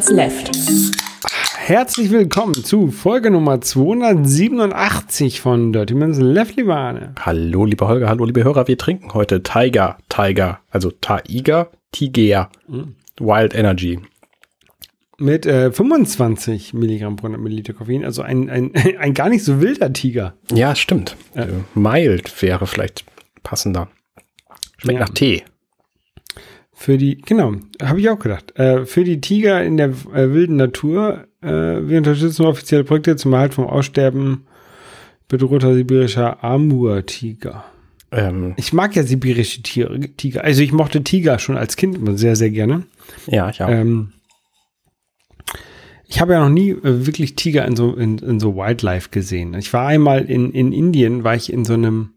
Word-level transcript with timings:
Minutes 0.00 0.12
Left. 0.16 0.50
Herzlich 1.58 2.10
willkommen 2.10 2.54
zu 2.54 2.90
Folge 2.90 3.30
Nummer 3.30 3.60
287 3.60 5.42
von 5.42 5.74
Dirty 5.74 5.92
Minutes 5.92 6.18
Left, 6.18 6.56
liebe 6.56 6.74
Arne. 6.74 7.14
Hallo, 7.20 7.66
lieber 7.66 7.86
Holger, 7.86 8.08
hallo, 8.08 8.24
liebe 8.24 8.42
Hörer. 8.42 8.66
Wir 8.66 8.78
trinken 8.78 9.12
heute 9.12 9.42
Tiger, 9.42 9.98
Tiger, 10.08 10.60
also 10.70 10.90
Tiger, 10.90 11.70
Tiger, 11.92 12.48
Wild 13.18 13.54
Energy. 13.54 14.00
Mit 15.18 15.44
äh, 15.44 15.70
25 15.70 16.72
Milligramm 16.72 17.16
pro 17.16 17.26
100 17.26 17.42
Milliliter 17.42 17.74
Koffein, 17.74 18.02
also 18.02 18.22
ein, 18.22 18.48
ein, 18.48 18.72
ein 18.98 19.12
gar 19.12 19.28
nicht 19.28 19.44
so 19.44 19.60
wilder 19.60 19.92
Tiger. 19.92 20.32
Ja, 20.50 20.74
stimmt. 20.76 21.14
Äh, 21.34 21.48
mild 21.74 22.40
wäre 22.40 22.66
vielleicht 22.66 23.04
passender. 23.42 23.88
Schmeckt 24.78 24.98
Ja. 24.98 25.04
nach 25.04 25.12
Tee. 25.12 25.42
Für 26.82 26.96
die, 26.96 27.18
genau, 27.18 27.56
habe 27.82 28.00
ich 28.00 28.08
auch 28.08 28.18
gedacht. 28.18 28.58
Äh, 28.58 28.86
für 28.86 29.04
die 29.04 29.20
Tiger 29.20 29.62
in 29.62 29.76
der 29.76 29.90
äh, 30.14 30.32
wilden 30.32 30.56
Natur. 30.56 31.26
Äh, 31.42 31.48
wir 31.50 31.98
unterstützen 31.98 32.46
offizielle 32.46 32.84
Projekte 32.84 33.16
zum 33.16 33.34
Erhalt 33.34 33.52
vom 33.52 33.66
Aussterben 33.66 34.46
bedrohter 35.28 35.74
sibirischer 35.74 36.42
Amur-Tiger. 36.42 37.64
Ähm, 38.10 38.54
Ich 38.56 38.72
mag 38.72 38.96
ja 38.96 39.02
sibirische 39.02 39.60
Tiere, 39.60 40.00
Tiger. 40.00 40.42
Also 40.42 40.62
ich 40.62 40.72
mochte 40.72 41.04
Tiger 41.04 41.38
schon 41.38 41.58
als 41.58 41.76
Kind 41.76 41.96
immer 41.96 42.16
sehr, 42.16 42.34
sehr 42.34 42.50
gerne. 42.50 42.84
ja, 43.26 43.50
ja. 43.50 43.68
Ähm, 43.68 44.14
ich 46.06 46.18
habe 46.18 46.32
ja 46.32 46.40
noch 46.40 46.48
nie 46.48 46.70
äh, 46.70 47.06
wirklich 47.06 47.34
Tiger 47.36 47.66
in 47.66 47.76
so, 47.76 47.94
in, 47.94 48.16
in 48.20 48.40
so 48.40 48.56
Wildlife 48.56 49.10
gesehen. 49.10 49.52
Ich 49.52 49.70
war 49.74 49.86
einmal 49.86 50.24
in, 50.24 50.50
in 50.52 50.72
Indien, 50.72 51.24
war 51.24 51.34
ich 51.34 51.52
in 51.52 51.66
so 51.66 51.74
einem 51.74 52.14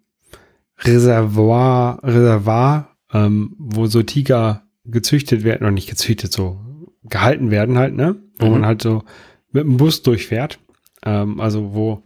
Reservoir, 0.77 1.99
Reservoir, 2.01 2.92
ähm, 3.13 3.55
wo 3.57 3.85
so 3.87 4.03
Tiger 4.03 4.63
gezüchtet 4.85 5.43
werden, 5.43 5.61
oder 5.61 5.71
nicht 5.71 5.89
gezüchtet, 5.89 6.31
so 6.33 6.59
gehalten 7.03 7.51
werden 7.51 7.77
halt, 7.77 7.95
ne? 7.95 8.15
Wo 8.39 8.47
Mhm. 8.47 8.51
man 8.53 8.65
halt 8.65 8.81
so 8.81 9.03
mit 9.51 9.63
dem 9.63 9.77
Bus 9.77 10.01
durchfährt. 10.01 10.59
Ähm, 11.05 11.39
also 11.39 11.73
wo 11.73 12.03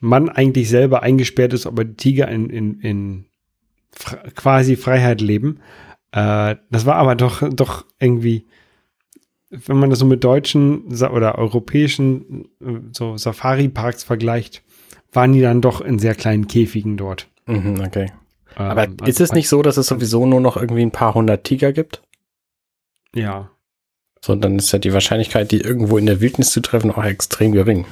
man 0.00 0.28
eigentlich 0.28 0.68
selber 0.68 1.02
eingesperrt 1.02 1.52
ist, 1.52 1.66
aber 1.66 1.84
die 1.84 1.94
Tiger 1.94 2.28
in, 2.28 2.50
in, 2.50 2.80
in 2.80 3.24
fre 3.92 4.18
quasi 4.34 4.76
Freiheit 4.76 5.20
leben. 5.20 5.60
Äh, 6.12 6.56
das 6.70 6.86
war 6.86 6.96
aber 6.96 7.14
doch, 7.14 7.48
doch 7.50 7.84
irgendwie, 8.00 8.46
wenn 9.50 9.76
man 9.78 9.90
das 9.90 9.98
so 10.00 10.06
mit 10.06 10.24
deutschen 10.24 10.86
oder 11.02 11.38
europäischen 11.38 12.46
äh, 12.60 12.80
so 12.92 13.16
Safari-Parks 13.16 14.02
vergleicht, 14.02 14.62
waren 15.12 15.32
die 15.34 15.40
dann 15.42 15.60
doch 15.60 15.80
in 15.82 15.98
sehr 15.98 16.14
kleinen 16.14 16.46
Käfigen 16.48 16.96
dort. 16.96 17.28
mhm, 17.46 17.80
okay. 17.86 18.06
Aber 18.56 18.84
Ähm, 18.84 18.96
ist 19.06 19.20
es 19.20 19.32
nicht 19.32 19.48
so, 19.48 19.62
dass 19.62 19.76
es 19.76 19.86
sowieso 19.86 20.26
nur 20.26 20.40
noch 20.40 20.56
irgendwie 20.56 20.82
ein 20.82 20.90
paar 20.90 21.14
hundert 21.14 21.44
Tiger 21.44 21.72
gibt? 21.72 22.02
Ja. 23.14 23.50
So, 24.20 24.34
dann 24.36 24.56
ist 24.56 24.72
ja 24.72 24.78
die 24.78 24.92
Wahrscheinlichkeit, 24.92 25.50
die 25.50 25.60
irgendwo 25.60 25.98
in 25.98 26.06
der 26.06 26.20
Wildnis 26.20 26.50
zu 26.50 26.60
treffen, 26.60 26.90
auch 26.90 27.04
extrem 27.04 27.52
gering. 27.52 27.86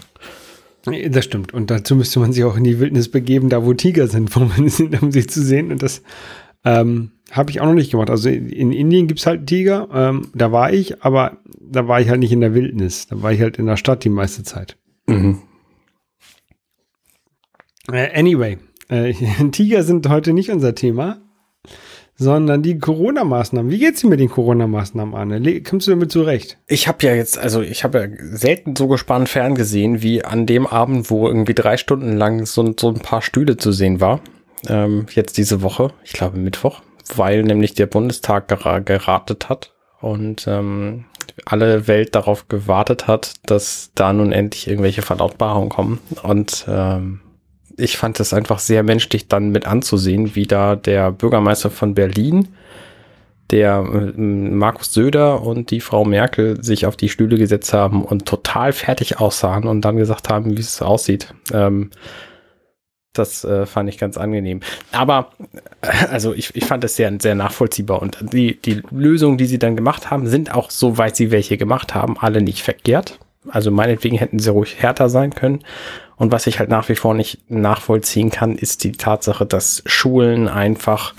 Das 0.84 1.24
stimmt. 1.24 1.52
Und 1.52 1.70
dazu 1.70 1.94
müsste 1.94 2.20
man 2.20 2.32
sich 2.32 2.44
auch 2.44 2.56
in 2.56 2.64
die 2.64 2.78
Wildnis 2.78 3.10
begeben, 3.10 3.48
da 3.48 3.64
wo 3.64 3.74
Tiger 3.74 4.06
sind, 4.06 4.34
wo 4.36 4.40
man 4.40 4.68
sind, 4.68 5.00
um 5.02 5.12
sie 5.12 5.26
zu 5.26 5.42
sehen. 5.42 5.72
Und 5.72 5.82
das 5.82 6.02
ähm, 6.64 7.12
habe 7.30 7.50
ich 7.50 7.60
auch 7.60 7.66
noch 7.66 7.74
nicht 7.74 7.90
gemacht. 7.90 8.10
Also 8.10 8.28
in, 8.28 8.50
in 8.50 8.72
Indien 8.72 9.06
gibt's 9.06 9.26
halt 9.26 9.46
Tiger. 9.46 9.88
Ähm, 9.92 10.28
da 10.34 10.52
war 10.52 10.72
ich, 10.72 11.02
aber 11.02 11.38
da 11.60 11.86
war 11.88 12.00
ich 12.00 12.08
halt 12.08 12.20
nicht 12.20 12.32
in 12.32 12.40
der 12.40 12.54
Wildnis. 12.54 13.06
Da 13.08 13.20
war 13.22 13.32
ich 13.32 13.40
halt 13.40 13.58
in 13.58 13.66
der 13.66 13.76
Stadt 13.76 14.04
die 14.04 14.08
meiste 14.08 14.42
Zeit. 14.42 14.76
Mhm. 15.06 15.42
Äh, 17.90 18.18
anyway, 18.18 18.58
äh, 18.90 19.14
Tiger 19.50 19.82
sind 19.82 20.08
heute 20.08 20.32
nicht 20.32 20.50
unser 20.50 20.74
Thema, 20.74 21.18
sondern 22.16 22.62
die 22.62 22.78
Corona-Maßnahmen. 22.78 23.70
Wie 23.70 23.78
geht's 23.78 24.02
dir 24.02 24.08
mit 24.08 24.20
den 24.20 24.28
Corona-Maßnahmen, 24.28 25.14
Arne? 25.14 25.38
Le 25.38 25.62
kommst 25.62 25.86
du 25.86 25.92
damit 25.92 26.12
zurecht? 26.12 26.58
Ich 26.66 26.86
habe 26.86 27.06
ja 27.06 27.14
jetzt, 27.14 27.38
also 27.38 27.62
ich 27.62 27.82
habe 27.82 27.98
ja 27.98 28.08
selten 28.36 28.76
so 28.76 28.88
gespannt 28.88 29.30
ferngesehen, 29.30 30.02
wie 30.02 30.22
an 30.22 30.44
dem 30.44 30.66
Abend, 30.66 31.10
wo 31.10 31.26
irgendwie 31.26 31.54
drei 31.54 31.78
Stunden 31.78 32.16
lang 32.16 32.44
so, 32.44 32.74
so 32.78 32.88
ein 32.90 33.00
paar 33.00 33.22
Stühle 33.22 33.56
zu 33.56 33.72
sehen 33.72 34.00
war. 34.00 34.20
Ähm, 34.68 35.06
jetzt 35.14 35.38
diese 35.38 35.62
Woche, 35.62 35.92
ich 36.04 36.12
glaube 36.12 36.36
Mittwoch, 36.36 36.82
weil 37.16 37.42
nämlich 37.42 37.72
der 37.72 37.86
Bundestag 37.86 38.48
gera 38.48 38.80
geratet 38.80 39.48
hat 39.48 39.72
und 40.02 40.46
ähm, 40.46 41.06
alle 41.46 41.88
Welt 41.88 42.14
darauf 42.14 42.48
gewartet 42.48 43.06
hat, 43.06 43.34
dass 43.46 43.92
da 43.94 44.12
nun 44.12 44.32
endlich 44.32 44.68
irgendwelche 44.68 45.00
Verlautbarungen 45.00 45.70
kommen. 45.70 46.00
Und 46.22 46.66
ähm, 46.68 47.20
ich 47.80 47.96
fand 47.96 48.20
es 48.20 48.32
einfach 48.32 48.58
sehr 48.58 48.82
menschlich 48.82 49.28
dann 49.28 49.50
mit 49.50 49.66
anzusehen, 49.66 50.34
wie 50.34 50.46
da 50.46 50.76
der 50.76 51.12
Bürgermeister 51.12 51.70
von 51.70 51.94
Berlin 51.94 52.48
der 53.50 53.84
äh, 54.16 54.20
Markus 54.20 54.92
Söder 54.92 55.42
und 55.42 55.70
die 55.70 55.80
Frau 55.80 56.04
Merkel 56.04 56.62
sich 56.62 56.86
auf 56.86 56.96
die 56.96 57.08
Stühle 57.08 57.36
gesetzt 57.36 57.72
haben 57.72 58.04
und 58.04 58.26
total 58.26 58.72
fertig 58.72 59.20
aussahen 59.20 59.66
und 59.66 59.82
dann 59.82 59.96
gesagt 59.96 60.28
haben, 60.28 60.56
wie 60.56 60.60
es 60.60 60.80
aussieht. 60.82 61.34
Ähm, 61.52 61.90
das 63.12 63.44
äh, 63.44 63.66
fand 63.66 63.88
ich 63.88 63.98
ganz 63.98 64.16
angenehm. 64.16 64.60
Aber 64.92 65.32
äh, 65.82 66.06
also 66.10 66.32
ich, 66.32 66.54
ich 66.54 66.64
fand 66.64 66.84
es 66.84 66.96
sehr, 66.96 67.12
sehr 67.20 67.34
nachvollziehbar 67.34 68.00
und 68.02 68.18
die, 68.32 68.60
die 68.60 68.82
Lösungen, 68.90 69.36
die 69.36 69.46
sie 69.46 69.58
dann 69.58 69.76
gemacht 69.76 70.10
haben, 70.10 70.26
sind 70.26 70.54
auch, 70.54 70.70
soweit 70.70 71.16
sie 71.16 71.30
welche 71.30 71.58
gemacht 71.58 71.94
haben, 71.94 72.16
alle 72.18 72.42
nicht 72.42 72.62
verkehrt. 72.62 73.18
Also 73.48 73.70
meinetwegen 73.70 74.16
hätten 74.16 74.38
sie 74.38 74.50
ruhig 74.50 74.76
härter 74.80 75.08
sein 75.08 75.34
können. 75.34 75.60
Und 76.20 76.32
was 76.32 76.46
ich 76.46 76.58
halt 76.58 76.68
nach 76.68 76.90
wie 76.90 76.96
vor 76.96 77.14
nicht 77.14 77.50
nachvollziehen 77.50 78.30
kann, 78.30 78.54
ist 78.54 78.84
die 78.84 78.92
Tatsache, 78.92 79.46
dass 79.46 79.82
Schulen 79.86 80.48
einfach 80.48 81.14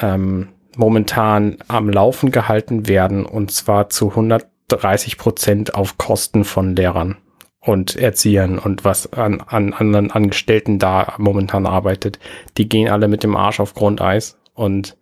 ähm, 0.00 0.50
momentan 0.76 1.56
am 1.66 1.90
Laufen 1.90 2.30
gehalten 2.30 2.86
werden 2.86 3.26
und 3.26 3.50
zwar 3.50 3.90
zu 3.90 4.10
130 4.10 5.18
Prozent 5.18 5.74
auf 5.74 5.98
Kosten 5.98 6.44
von 6.44 6.76
Lehrern 6.76 7.16
und 7.60 7.96
Erziehern 7.96 8.60
und 8.60 8.84
was 8.84 9.12
an, 9.14 9.40
an 9.40 9.72
anderen 9.72 10.12
Angestellten 10.12 10.78
da 10.78 11.14
momentan 11.18 11.66
arbeitet. 11.66 12.20
Die 12.56 12.68
gehen 12.68 12.88
alle 12.88 13.08
mit 13.08 13.24
dem 13.24 13.34
Arsch 13.34 13.58
auf 13.58 13.74
Grundeis 13.74 14.38
und 14.54 14.96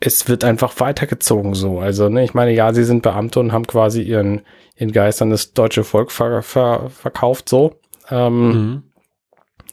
es 0.00 0.28
wird 0.28 0.44
einfach 0.44 0.78
weitergezogen 0.80 1.54
so. 1.54 1.80
Also, 1.80 2.08
ne, 2.08 2.24
ich 2.24 2.34
meine, 2.34 2.52
ja, 2.52 2.72
sie 2.72 2.84
sind 2.84 3.02
Beamte 3.02 3.40
und 3.40 3.52
haben 3.52 3.66
quasi 3.66 4.02
ihren, 4.02 4.42
ihren 4.76 4.92
Geist 4.92 5.22
an 5.22 5.30
das 5.30 5.52
deutsche 5.52 5.84
Volk 5.84 6.12
ver, 6.12 6.42
ver, 6.42 6.90
verkauft 6.90 7.48
so. 7.48 7.80
Ähm, 8.10 8.84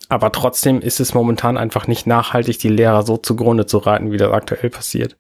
aber 0.08 0.32
trotzdem 0.32 0.82
ist 0.82 1.00
es 1.00 1.14
momentan 1.14 1.58
einfach 1.58 1.88
nicht 1.88 2.06
nachhaltig, 2.06 2.60
die 2.60 2.70
Lehrer 2.70 3.04
so 3.04 3.18
zugrunde 3.18 3.66
zu 3.66 3.80
reiten, 3.80 4.12
wie 4.12 4.18
das 4.18 4.32
aktuell 4.32 4.70
passiert. 4.70 5.18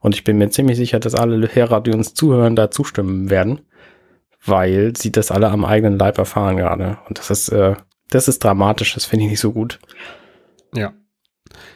Und 0.00 0.14
ich 0.14 0.24
bin 0.24 0.38
mir 0.38 0.50
ziemlich 0.50 0.76
sicher, 0.76 0.98
dass 0.98 1.14
alle 1.14 1.36
Lehrer, 1.36 1.80
die 1.80 1.92
uns 1.92 2.14
zuhören, 2.14 2.56
da 2.56 2.70
zustimmen 2.70 3.30
werden, 3.30 3.60
weil 4.44 4.96
sie 4.96 5.12
das 5.12 5.30
alle 5.30 5.50
am 5.50 5.64
eigenen 5.64 5.98
Leib 5.98 6.18
erfahren 6.18 6.56
gerade. 6.56 6.98
Und 7.08 7.18
das 7.18 7.30
ist, 7.30 7.48
äh, 7.50 7.74
das 8.10 8.26
ist 8.28 8.42
dramatisch, 8.42 8.94
das 8.94 9.04
finde 9.04 9.26
ich 9.26 9.30
nicht 9.32 9.40
so 9.40 9.52
gut. 9.52 9.78
Ja. 10.74 10.92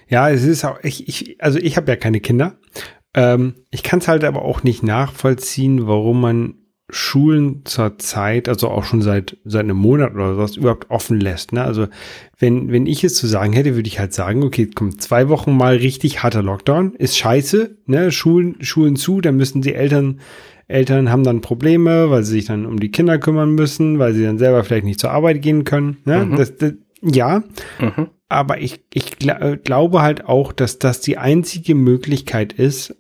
Ja, 0.09 0.31
es 0.31 0.45
ist 0.45 0.65
auch, 0.65 0.79
ich, 0.83 1.09
ich 1.09 1.43
also 1.43 1.59
ich 1.59 1.77
habe 1.77 1.91
ja 1.91 1.97
keine 1.97 2.21
Kinder. 2.21 2.59
Ähm, 3.15 3.55
ich 3.71 3.83
kann 3.83 4.01
es 4.01 4.09
halt 4.09 4.25
aber 4.25 4.43
auch 4.43 4.63
nicht 4.63 4.83
nachvollziehen, 4.83 5.87
warum 5.87 6.21
man 6.21 6.55
Schulen 6.91 7.67
zur 7.67 7.99
Zeit, 7.99 8.49
also 8.49 8.69
auch 8.69 8.85
schon 8.85 9.03
seit, 9.03 9.37
seit 9.45 9.65
einem 9.65 9.77
Monat 9.77 10.15
oder 10.15 10.35
sowas, 10.35 10.57
überhaupt 10.57 10.91
offen 10.91 11.21
lässt. 11.21 11.53
Ne? 11.53 11.63
Also 11.63 11.89
wenn, 12.39 12.73
wenn 12.73 12.87
ich 12.87 13.05
es 13.05 13.15
zu 13.15 13.27
sagen 13.27 13.53
hätte, 13.53 13.75
würde 13.75 13.89
ich 13.89 13.99
halt 13.99 14.15
sagen, 14.15 14.43
okay, 14.43 14.71
kommt 14.75 15.03
zwei 15.03 15.29
Wochen 15.29 15.55
mal 15.55 15.77
richtig 15.77 16.23
harter 16.23 16.43
Lockdown, 16.43 16.95
ist 16.95 17.19
scheiße, 17.19 17.77
ne? 17.85 18.11
Schulen, 18.11 18.57
Schulen 18.61 18.97
zu, 18.97 19.21
dann 19.21 19.37
müssen 19.37 19.61
die 19.61 19.75
Eltern, 19.75 20.21
Eltern 20.67 21.11
haben 21.11 21.25
dann 21.25 21.43
Probleme, 21.43 22.09
weil 22.09 22.23
sie 22.23 22.33
sich 22.33 22.47
dann 22.47 22.65
um 22.65 22.81
die 22.81 22.91
Kinder 22.91 23.19
kümmern 23.19 23.55
müssen, 23.55 23.99
weil 23.99 24.15
sie 24.15 24.25
dann 24.25 24.39
selber 24.39 24.65
vielleicht 24.65 24.87
nicht 24.87 25.01
zur 25.01 25.11
Arbeit 25.11 25.43
gehen 25.43 25.65
können. 25.65 25.99
Ne? 26.07 26.25
Mhm. 26.25 26.37
Das, 26.37 26.57
das, 26.57 26.73
ja, 27.03 27.43
Mhm. 27.81 28.09
Aber 28.29 28.61
ich, 28.61 28.81
ich 28.93 29.19
gla 29.19 29.41
äh, 29.41 29.57
glaube 29.57 30.03
halt 30.03 30.25
auch, 30.27 30.53
dass 30.53 30.79
das 30.79 31.01
die 31.01 31.19
einzige 31.19 31.75
Möglichkeit 31.75 32.53
ist, 32.53 32.95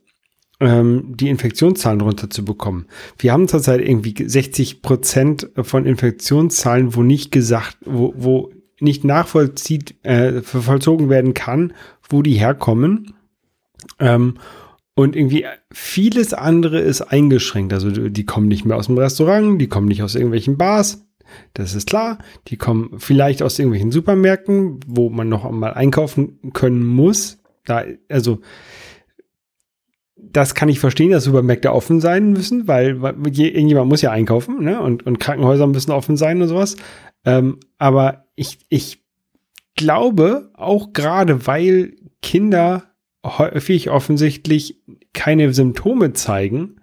ähm, 0.61 1.15
die 1.17 1.29
Infektionszahlen 1.29 2.01
runterzubekommen. 2.01 2.87
Wir 3.19 3.33
haben 3.33 3.49
zurzeit 3.49 3.81
irgendwie 3.81 4.15
60 4.27 4.83
Prozent 4.83 5.51
von 5.61 5.87
Infektionszahlen, 5.87 6.95
wo 6.95 7.03
nicht 7.03 7.31
gesagt, 7.31 7.79
wo, 7.85 8.15
wo 8.17 8.51
nicht 8.81 9.05
nachvollzieht, 9.05 9.95
äh, 10.05 10.43
vollzogen 10.43 11.11
werden 11.11 11.35
kann, 11.35 11.75
wo 12.09 12.23
die 12.23 12.35
herkommen. 12.35 13.15
Ähm, 13.99 14.35
und 14.95 15.15
irgendwie 15.15 15.47
vieles 15.73 16.35
andere 16.35 16.81
ist 16.81 17.03
eingeschränkt. 17.03 17.73
Also 17.73 17.91
die 17.91 18.25
kommen 18.25 18.49
nicht 18.49 18.65
mehr 18.65 18.77
aus 18.77 18.87
dem 18.87 18.99
Restaurant, 18.99 19.61
die 19.61 19.69
kommen 19.69 19.87
nicht 19.87 20.03
aus 20.03 20.17
irgendwelchen 20.17 20.57
Bars. 20.57 21.08
Das 21.55 21.75
ist 21.75 21.89
klar. 21.89 22.19
Die 22.49 22.57
kommen 22.57 22.99
vielleicht 22.99 23.43
aus 23.43 23.59
irgendwelchen 23.59 23.93
Supermärkten, 23.93 24.81
wo 24.87 25.11
man 25.11 25.29
noch 25.29 25.45
einmal 25.45 25.75
einkaufen 25.75 26.53
können 26.53 26.87
muss. 26.87 27.39
Da, 27.65 27.85
also, 28.09 28.41
das 30.17 30.55
kann 30.55 30.69
ich 30.69 30.81
verstehen, 30.81 31.11
dass 31.11 31.25
Supermärkte 31.25 31.73
offen 31.73 32.01
sein 32.01 32.33
müssen, 32.33 32.67
weil, 32.67 33.01
weil 33.03 33.15
je- 33.31 33.49
irgendjemand 33.49 33.89
muss 33.89 34.03
ja 34.03 34.11
einkaufen, 34.11 34.63
ne? 34.65 34.81
Und, 34.81 35.07
und 35.07 35.21
Krankenhäuser 35.21 35.67
müssen 35.67 35.93
offen 35.93 36.17
sein 36.17 36.43
und 36.43 36.49
sowas. 36.49 36.77
Ähm, 37.25 37.59
aber 37.79 38.25
ich, 38.35 38.59
ich 38.69 39.05
glaube, 39.77 40.51
auch 40.55 40.93
gerade 40.93 41.47
weil 41.47 41.95
Kinder 42.21 42.85
häufig 43.25 43.91
offensichtlich 43.91 44.81
keine 45.13 45.53
Symptome 45.53 46.13
zeigen, 46.15 46.78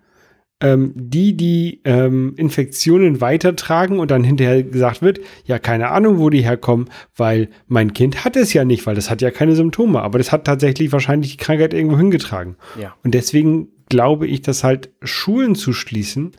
ähm, 0.61 0.93
die 0.95 1.35
die 1.35 1.81
ähm, 1.83 2.33
Infektionen 2.37 3.19
weitertragen 3.21 3.99
und 3.99 4.11
dann 4.11 4.23
hinterher 4.23 4.63
gesagt 4.63 5.01
wird, 5.01 5.19
ja, 5.45 5.59
keine 5.59 5.89
Ahnung, 5.91 6.17
wo 6.19 6.29
die 6.29 6.43
herkommen, 6.43 6.89
weil 7.15 7.49
mein 7.67 7.93
Kind 7.93 8.23
hat 8.23 8.35
es 8.35 8.53
ja 8.53 8.63
nicht, 8.63 8.85
weil 8.85 8.95
das 8.95 9.09
hat 9.09 9.21
ja 9.21 9.31
keine 9.31 9.55
Symptome, 9.55 10.01
aber 10.01 10.17
das 10.17 10.31
hat 10.31 10.45
tatsächlich 10.45 10.91
wahrscheinlich 10.91 11.31
die 11.31 11.43
Krankheit 11.43 11.73
irgendwo 11.73 11.97
hingetragen. 11.97 12.55
Ja. 12.79 12.95
Und 13.03 13.13
deswegen 13.13 13.69
glaube 13.89 14.27
ich, 14.27 14.41
dass 14.41 14.63
halt 14.63 14.91
Schulen 15.01 15.55
zu 15.55 15.73
schließen 15.73 16.31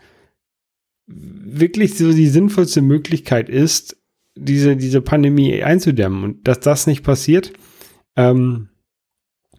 wirklich 1.07 1.97
so 1.97 2.13
die 2.13 2.29
sinnvollste 2.29 2.83
Möglichkeit 2.83 3.49
ist, 3.49 3.97
diese, 4.35 4.77
diese 4.77 5.01
Pandemie 5.01 5.63
einzudämmen. 5.63 6.25
Und 6.25 6.49
dass 6.49 6.61
das 6.61 6.87
nicht 6.87 7.05
passiert, 7.05 7.53
ähm, 8.17 8.69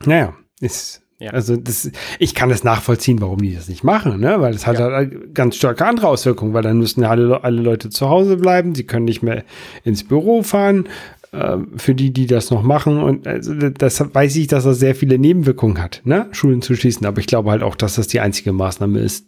naja, 0.06 0.36
ist 0.60 1.07
ja. 1.20 1.32
Also 1.32 1.56
das, 1.56 1.90
ich 2.20 2.36
kann 2.36 2.50
das 2.50 2.64
nachvollziehen, 2.64 3.20
warum 3.22 3.40
die 3.40 3.56
das 3.56 3.68
nicht 3.68 3.84
machen, 3.84 4.20
ne? 4.20 4.40
Weil 4.40 4.54
es 4.54 4.68
hat 4.68 4.78
ja. 4.78 4.92
halt 4.92 5.34
ganz 5.34 5.56
starke 5.56 5.86
andere 5.86 6.08
Auswirkungen, 6.08 6.54
weil 6.54 6.62
dann 6.62 6.78
müssen 6.78 7.02
ja 7.02 7.10
alle, 7.10 7.44
alle 7.44 7.62
Leute 7.62 7.90
zu 7.90 8.08
Hause 8.08 8.38
bleiben, 8.38 8.76
sie 8.76 8.84
können 8.84 9.06
nicht 9.06 9.24
mehr 9.24 9.44
ins 9.84 10.04
Büro 10.04 10.44
fahren, 10.44 10.88
äh, 11.32 11.58
für 11.76 11.96
die, 11.96 12.14
die 12.14 12.28
das 12.28 12.52
noch 12.52 12.62
machen. 12.62 13.02
Und 13.02 13.26
also 13.26 13.54
das 13.54 14.14
weiß 14.14 14.36
ich, 14.36 14.46
dass 14.46 14.66
das 14.66 14.78
sehr 14.78 14.94
viele 14.94 15.18
Nebenwirkungen 15.18 15.82
hat, 15.82 16.02
ne? 16.04 16.28
Schulen 16.32 16.62
zu 16.62 16.76
schließen. 16.76 17.08
Aber 17.08 17.20
ich 17.20 17.28
glaube 17.28 17.50
halt 17.50 17.64
auch, 17.64 17.76
dass 17.76 17.96
das 17.96 18.08
die 18.08 18.20
einzige 18.20 18.54
Maßnahme 18.54 19.00
ist, 19.00 19.26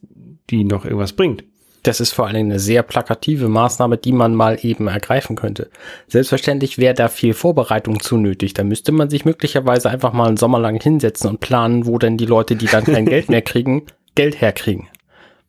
die 0.52 0.64
noch 0.66 0.86
irgendwas 0.86 1.14
bringt 1.14 1.44
das 1.84 2.00
ist 2.00 2.14
vor 2.14 2.26
allen 2.26 2.36
Dingen 2.36 2.52
eine 2.52 2.60
sehr 2.60 2.84
plakative 2.84 3.48
Maßnahme, 3.48 3.98
die 3.98 4.12
man 4.12 4.36
mal 4.36 4.58
eben 4.62 4.88
ergreifen 4.88 5.36
könnte. 5.36 5.70
Selbstverständlich 6.08 6.78
wäre 6.78 6.94
da 6.94 7.08
viel 7.08 7.34
Vorbereitung 7.34 8.00
zu 8.00 8.18
nötig. 8.18 8.54
Da 8.54 8.64
müsste 8.64 8.92
man 8.92 9.10
sich 9.10 9.26
möglicherweise 9.26 9.90
einfach 9.90 10.14
mal 10.14 10.28
einen 10.28 10.38
Sommer 10.38 10.60
lang 10.60 10.82
hinsetzen 10.82 11.30
und 11.30 11.40
planen, 11.40 11.86
wo 11.86 11.98
denn 11.98 12.18
die 12.18 12.26
Leute, 12.26 12.56
die 12.56 12.68
dann 12.68 12.84
kein 12.84 13.06
Geld 13.06 13.30
mehr 13.30 13.42
kriegen, 13.42 13.84
Geld 14.16 14.42
herkriegen. 14.42 14.88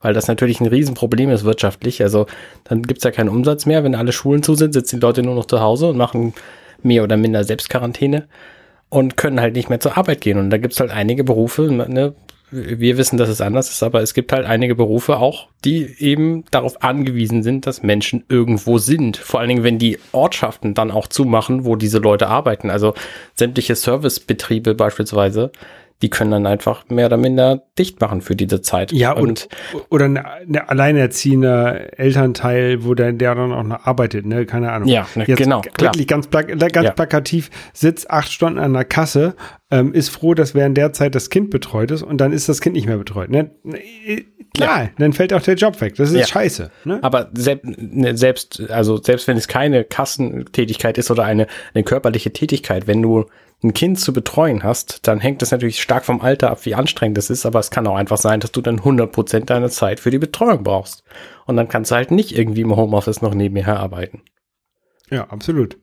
Weil 0.01 0.15
das 0.15 0.29
natürlich 0.29 0.61
ein 0.61 0.67
Riesenproblem 0.67 1.31
ist 1.31 1.45
wirtschaftlich. 1.45 2.03
Also 2.03 2.27
dann 2.65 2.83
gibt's 2.83 3.05
ja 3.05 3.11
keinen 3.11 3.29
Umsatz 3.29 3.67
mehr. 3.67 3.85
Wenn 3.85 3.95
alle 3.95 4.13
Schulen 4.13 4.43
zu 4.43 4.55
sind, 4.55 4.73
sitzen 4.73 4.97
die 4.97 5.07
Leute 5.07 5.23
nur 5.23 5.35
noch 5.35 5.47
zu 5.47 5.61
Hause 5.61 5.89
und 5.89 5.97
machen 5.97 6.33
mehr 6.83 7.03
oder 7.03 7.17
minder 7.17 7.45
Selbstquarantäne 7.45 8.27
und 8.89 9.17
können 9.17 9.41
halt 9.41 9.55
nicht 9.55 9.69
mehr 9.69 9.81
zur 9.81 9.99
Arbeit 9.99 10.21
gehen. 10.21 10.39
Und 10.39 10.51
da 10.51 10.59
gibt's 10.59 10.81
halt 10.81 10.91
einige 10.91 11.25
Berufe, 11.25 11.71
ne, 11.71 12.15
wir 12.51 12.97
wissen, 12.99 13.17
dass 13.17 13.29
es 13.29 13.41
anders 13.41 13.71
ist, 13.71 13.83
aber 13.83 14.03
es 14.03 14.15
gibt 14.15 14.33
halt 14.33 14.47
einige 14.47 14.75
Berufe 14.75 15.19
auch, 15.19 15.49
die 15.65 15.95
eben 15.99 16.45
darauf 16.51 16.83
angewiesen 16.83 17.43
sind, 17.43 17.67
dass 17.67 17.83
Menschen 17.83 18.25
irgendwo 18.29 18.79
sind. 18.79 19.17
Vor 19.17 19.41
allen 19.41 19.49
Dingen, 19.49 19.65
wenn 19.65 19.79
die 19.79 19.99
Ortschaften 20.13 20.75
dann 20.75 20.91
auch 20.91 21.07
zumachen, 21.07 21.65
wo 21.65 21.77
diese 21.77 21.99
Leute 21.99 22.29
arbeiten. 22.29 22.71
Also 22.71 22.95
sämtliche 23.35 23.77
Servicebetriebe 23.77 24.75
beispielsweise, 24.75 25.53
die 26.03 26.09
können 26.09 26.31
dann 26.31 26.47
einfach 26.47 26.89
mehr 26.89 27.07
oder 27.07 27.17
minder 27.17 27.63
dicht 27.79 28.01
machen 28.01 28.23
für 28.23 28.35
diese 28.35 28.63
Zeit. 28.63 28.93
Ja, 28.93 29.13
und, 29.13 29.49
und 29.73 29.87
oder 29.91 30.07
eine, 30.07 30.25
eine 30.25 30.69
alleinerziehender 30.69 31.99
Elternteil, 31.99 32.85
wo 32.85 32.95
der, 32.95 33.13
der 33.13 33.35
dann 33.35 33.53
auch 33.53 33.63
noch 33.63 33.85
arbeitet, 33.87 34.27
ne? 34.27 34.47
Keine 34.47 34.73
Ahnung. 34.73 34.89
Ja, 34.89 35.07
ne, 35.15 35.25
genau. 35.27 35.63
Wirklich 35.79 36.07
ganz, 36.07 36.27
plak 36.27 36.49
ganz 36.59 36.85
ja. 36.87 36.91
plakativ, 36.93 37.51
sitzt 37.73 38.11
acht 38.11 38.33
Stunden 38.33 38.59
an 38.59 38.73
der 38.73 38.85
Kasse, 38.85 39.35
ähm, 39.71 39.93
ist 39.93 40.09
froh, 40.09 40.35
dass 40.35 40.55
während 40.55 40.77
der 40.77 40.93
Zeit 40.93 41.15
das 41.15 41.31
Kind 41.31 41.51
betreut 41.51 41.91
ist 41.91 42.03
und 42.03 42.19
dann 42.19 42.33
ist 42.33 42.49
das 42.49 42.61
Kind 42.61 42.75
nicht 42.75 42.87
mehr 42.87 42.99
betreut. 42.99 43.31
Ne? 43.31 43.51
Klar, 44.55 44.83
ja. 44.85 44.91
dann 44.99 45.13
fällt 45.13 45.33
auch 45.33 45.43
der 45.43 45.55
Job 45.55 45.81
weg. 45.81 45.95
Das 45.97 46.11
ist 46.11 46.19
ja. 46.19 46.27
scheiße. 46.27 46.71
Ne? 46.85 46.99
Aber 47.03 47.31
selbst, 47.35 47.67
ne, 47.79 48.17
selbst, 48.17 48.71
also 48.71 48.97
selbst 48.97 49.29
wenn 49.29 49.37
es 49.37 49.49
keine 49.49 49.85
Kassentätigkeit 49.85 50.99
ist 50.99 51.11
oder 51.11 51.25
eine, 51.25 51.47
eine 51.75 51.85
körperliche 51.85 52.33
Tätigkeit, 52.33 52.87
wenn 52.87 53.01
du 53.03 53.27
ein 53.63 53.75
Kind 53.75 54.01
zu 54.01 54.13
betreuen 54.13 54.63
hast, 54.63 55.07
dann 55.07 55.21
hängt 55.21 55.43
es 55.43 55.51
natürlich 55.51 55.83
stark 55.83 56.05
vom 56.05 56.21
Alter 56.21 56.51
ab, 56.51 56.65
wie 56.65 56.75
anstrengend 56.75 57.19
es 57.19 57.29
ist, 57.29 57.45
aber 57.45 57.59
es 57.59 57.71
kann 57.71 57.87
auch 57.87 57.97
einfach 57.97 58.17
sein, 58.17 58.41
dass 58.41 58.53
du 58.53 58.61
dann 58.61 58.81
100% 58.81 59.45
deiner 59.45 59.69
Zeit 59.69 60.01
für 60.01 60.11
die 60.11 60.19
Betreuung 60.19 60.63
brauchst. 60.63 61.05
Und 61.47 61.57
dann 61.57 61.69
kannst 61.69 61.91
du 61.91 61.95
halt 61.95 62.11
nicht 62.11 62.37
irgendwie 62.37 62.63
im 62.63 62.75
Homeoffice 62.75 63.21
noch 63.21 63.35
nebenher 63.35 63.79
arbeiten. 63.79 64.23
Ja, 65.11 65.29
absolut. 65.29 65.79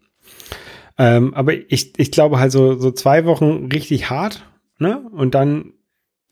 Ähm, 0.98 1.34
aber 1.36 1.54
ich, 1.54 2.00
ich 2.00 2.12
glaube 2.12 2.40
halt 2.40 2.52
so, 2.52 2.80
so 2.80 2.92
zwei 2.92 3.26
Wochen 3.26 3.70
richtig 3.72 4.10
hart, 4.10 4.46
ne? 4.80 5.08
Und 5.12 5.36
dann 5.36 5.74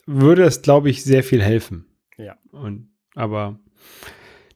würde 0.06 0.44
es, 0.44 0.62
glaube 0.62 0.90
ich, 0.90 1.04
sehr 1.04 1.22
viel 1.22 1.42
helfen. 1.42 1.86
Ja. 2.16 2.36
Und, 2.50 2.88
aber 3.14 3.58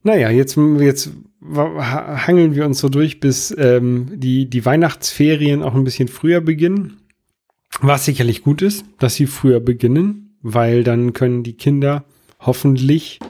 naja, 0.03 0.31
jetzt, 0.31 0.57
jetzt 0.57 1.11
hangeln 1.43 2.55
wir 2.55 2.67
uns 2.67 2.79
so 2.81 2.89
durch, 2.89 3.21
bis 3.21 3.55
ähm, 3.57 4.11
die, 4.15 4.49
die 4.49 4.65
Weihnachtsferien 4.65 5.63
auch 5.63 5.75
ein 5.75 5.85
bisschen 5.85 6.09
früher 6.09 6.41
beginnen. 6.41 6.99
Was 7.81 8.05
sicherlich 8.05 8.43
gut 8.43 8.63
ist, 8.63 8.85
dass 8.99 9.15
sie 9.15 9.27
früher 9.27 9.61
beginnen, 9.61 10.37
weil 10.43 10.85
dann 10.85 11.13
können 11.13 11.43
die 11.43 11.57
Kinder 11.57 12.05
hoffentlich 12.41 13.21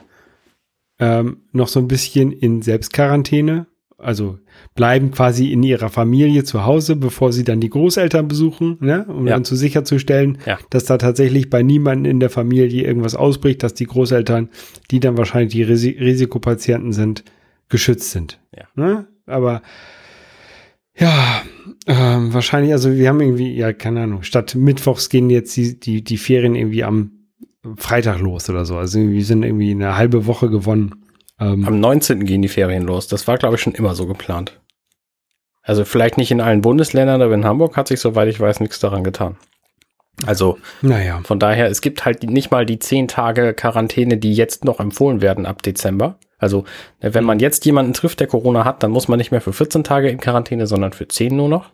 ähm, 0.99 1.37
noch 1.51 1.67
so 1.67 1.79
ein 1.79 1.87
bisschen 1.87 2.31
in 2.31 2.61
Selbstquarantäne 2.61 3.67
also 4.01 4.39
bleiben 4.75 5.11
quasi 5.11 5.51
in 5.51 5.63
ihrer 5.63 5.89
Familie 5.89 6.43
zu 6.43 6.65
Hause, 6.65 6.95
bevor 6.95 7.31
sie 7.31 7.43
dann 7.43 7.59
die 7.59 7.69
Großeltern 7.69 8.27
besuchen, 8.27 8.77
ne? 8.79 9.05
um 9.07 9.27
ja. 9.27 9.33
dann 9.33 9.45
zu 9.45 9.55
sicherzustellen, 9.55 10.39
ja. 10.45 10.57
dass 10.69 10.85
da 10.85 10.97
tatsächlich 10.97 11.49
bei 11.49 11.63
niemandem 11.63 12.11
in 12.11 12.19
der 12.19 12.29
Familie 12.29 12.83
irgendwas 12.83 13.15
ausbricht, 13.15 13.63
dass 13.63 13.73
die 13.73 13.85
Großeltern, 13.85 14.49
die 14.89 14.99
dann 14.99 15.17
wahrscheinlich 15.17 15.53
die 15.53 15.63
Ris 15.63 15.83
Risikopatienten 15.83 16.93
sind, 16.93 17.23
geschützt 17.71 18.11
sind. 18.11 18.39
Ja. 18.55 18.65
Ne? 18.75 19.07
Aber 19.25 19.61
ja, 20.95 21.41
ähm, 21.87 22.33
wahrscheinlich, 22.33 22.73
also 22.73 22.93
wir 22.93 23.09
haben 23.09 23.21
irgendwie, 23.21 23.55
ja, 23.55 23.73
keine 23.73 24.03
Ahnung, 24.03 24.23
statt 24.23 24.55
Mittwochs 24.55 25.09
gehen 25.09 25.29
jetzt 25.29 25.55
die, 25.57 25.79
die, 25.79 26.03
die 26.03 26.17
Ferien 26.17 26.53
irgendwie 26.53 26.83
am 26.83 27.11
Freitag 27.77 28.19
los 28.19 28.49
oder 28.49 28.65
so. 28.65 28.77
Also 28.77 28.99
wir 28.99 29.25
sind 29.25 29.43
irgendwie 29.43 29.71
eine 29.71 29.95
halbe 29.95 30.25
Woche 30.25 30.49
gewonnen. 30.49 31.05
Ähm, 31.39 31.65
Am 31.65 31.79
19. 31.79 32.25
gehen 32.25 32.41
die 32.41 32.47
Ferien 32.47 32.83
los. 32.83 33.07
Das 33.07 33.27
war, 33.27 33.37
glaube 33.37 33.55
ich, 33.55 33.61
schon 33.61 33.73
immer 33.73 33.95
so 33.95 34.05
geplant. 34.05 34.59
Also 35.63 35.85
vielleicht 35.85 36.17
nicht 36.17 36.31
in 36.31 36.41
allen 36.41 36.61
Bundesländern, 36.61 37.21
aber 37.21 37.33
in 37.33 37.45
Hamburg 37.45 37.77
hat 37.77 37.87
sich, 37.87 37.99
soweit 37.99 38.27
ich 38.27 38.39
weiß, 38.39 38.59
nichts 38.59 38.79
daran 38.79 39.03
getan. 39.03 39.37
Also 40.25 40.59
naja. 40.81 41.21
von 41.23 41.39
daher, 41.39 41.67
es 41.67 41.81
gibt 41.81 42.05
halt 42.05 42.23
nicht 42.23 42.51
mal 42.51 42.65
die 42.65 42.79
zehn 42.79 43.07
Tage 43.07 43.53
Quarantäne, 43.53 44.17
die 44.17 44.33
jetzt 44.33 44.65
noch 44.65 44.79
empfohlen 44.79 45.21
werden 45.21 45.45
ab 45.45 45.63
Dezember. 45.63 46.19
Also 46.41 46.65
ne, 47.01 47.13
wenn 47.13 47.23
man 47.23 47.39
jetzt 47.39 47.65
jemanden 47.65 47.93
trifft, 47.93 48.19
der 48.19 48.27
Corona 48.27 48.65
hat, 48.65 48.83
dann 48.83 48.91
muss 48.91 49.07
man 49.07 49.17
nicht 49.17 49.31
mehr 49.31 49.41
für 49.41 49.53
14 49.53 49.85
Tage 49.85 50.09
in 50.09 50.19
Quarantäne, 50.19 50.67
sondern 50.67 50.91
für 50.91 51.07
10 51.07 51.35
nur 51.35 51.47
noch 51.47 51.69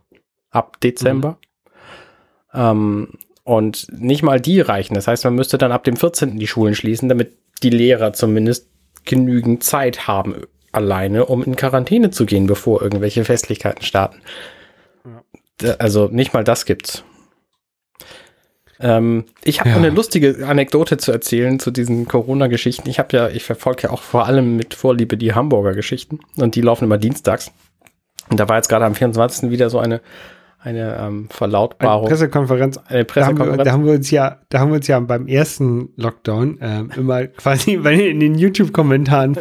ab 0.52 0.80
Dezember. 0.82 1.40
Mhm. 2.54 2.60
Ähm, 2.60 3.08
und 3.44 3.88
nicht 3.98 4.24
mal 4.24 4.42
die 4.42 4.60
reichen. 4.60 4.94
Das 4.94 5.08
heißt, 5.08 5.24
man 5.24 5.36
müsste 5.36 5.58
dann 5.58 5.72
ab 5.72 5.86
dem 5.86 5.96
14. 5.96 6.38
die 6.38 6.48
Schulen 6.48 6.76
schließen, 6.76 7.08
damit 7.08 7.38
die 7.64 7.70
Lehrer 7.70 8.12
zumindest 8.12 8.70
genügend 9.06 9.64
Zeit 9.64 10.08
haben 10.08 10.36
alleine, 10.74 11.26
um 11.26 11.44
in 11.44 11.56
Quarantäne 11.56 12.12
zu 12.12 12.26
gehen, 12.26 12.46
bevor 12.46 12.82
irgendwelche 12.82 13.24
Festlichkeiten 13.24 13.84
starten. 13.84 14.22
Ja. 15.62 15.76
Also 15.80 16.10
nicht 16.12 16.34
mal 16.34 16.44
das 16.44 16.66
gibt's. 16.66 17.04
Ähm, 18.80 19.26
ich 19.44 19.60
habe 19.60 19.70
ja. 19.70 19.76
eine 19.76 19.90
lustige 19.90 20.48
Anekdote 20.48 20.98
zu 20.98 21.12
erzählen 21.12 21.60
zu 21.60 21.72
diesen 21.72 22.08
Corona-Geschichten. 22.08 22.90
Ich 22.90 23.00
habe 23.00 23.16
ja, 23.16 23.30
ich 23.30 23.44
verfolge 23.44 23.84
ja 23.84 23.90
auch 23.90 24.02
vor 24.02 24.26
allem 24.26 24.56
mit 24.56 24.74
Vorliebe 24.74 25.18
die 25.18 25.34
Hamburger 25.34 25.74
Geschichten 25.74 26.20
und 26.38 26.56
die 26.56 26.62
laufen 26.62 26.86
immer 26.86 26.98
dienstags. 26.98 27.52
Und 28.30 28.40
da 28.40 28.48
war 28.50 28.58
jetzt 28.58 28.70
gerade 28.70 28.86
am 28.86 28.96
24. 28.96 29.50
wieder 29.50 29.70
so 29.70 29.80
eine 29.80 30.02
eine 30.60 30.98
ähm, 31.00 31.30
Verlautbarung. 31.30 32.08
Eine 32.08 32.10
Pressekonferenz. 32.10 32.78
Eine 32.88 33.06
Pressekonferenz. 33.06 33.48
Da 33.48 33.52
haben, 33.52 33.58
wir, 33.58 33.64
da 33.64 33.72
haben, 33.72 33.86
wir, 33.86 33.94
uns 33.94 34.12
ja, 34.12 34.42
da 34.50 34.60
haben 34.60 34.72
wir 34.72 34.76
uns 34.78 34.88
ja 34.88 35.00
beim 35.00 35.28
ersten 35.28 35.90
Lockdown 35.96 36.58
ähm, 36.62 36.92
immer 36.96 37.28
quasi 37.28 37.74
in 37.74 38.20
den 38.20 38.36
YouTube-Kommentaren 38.36 39.36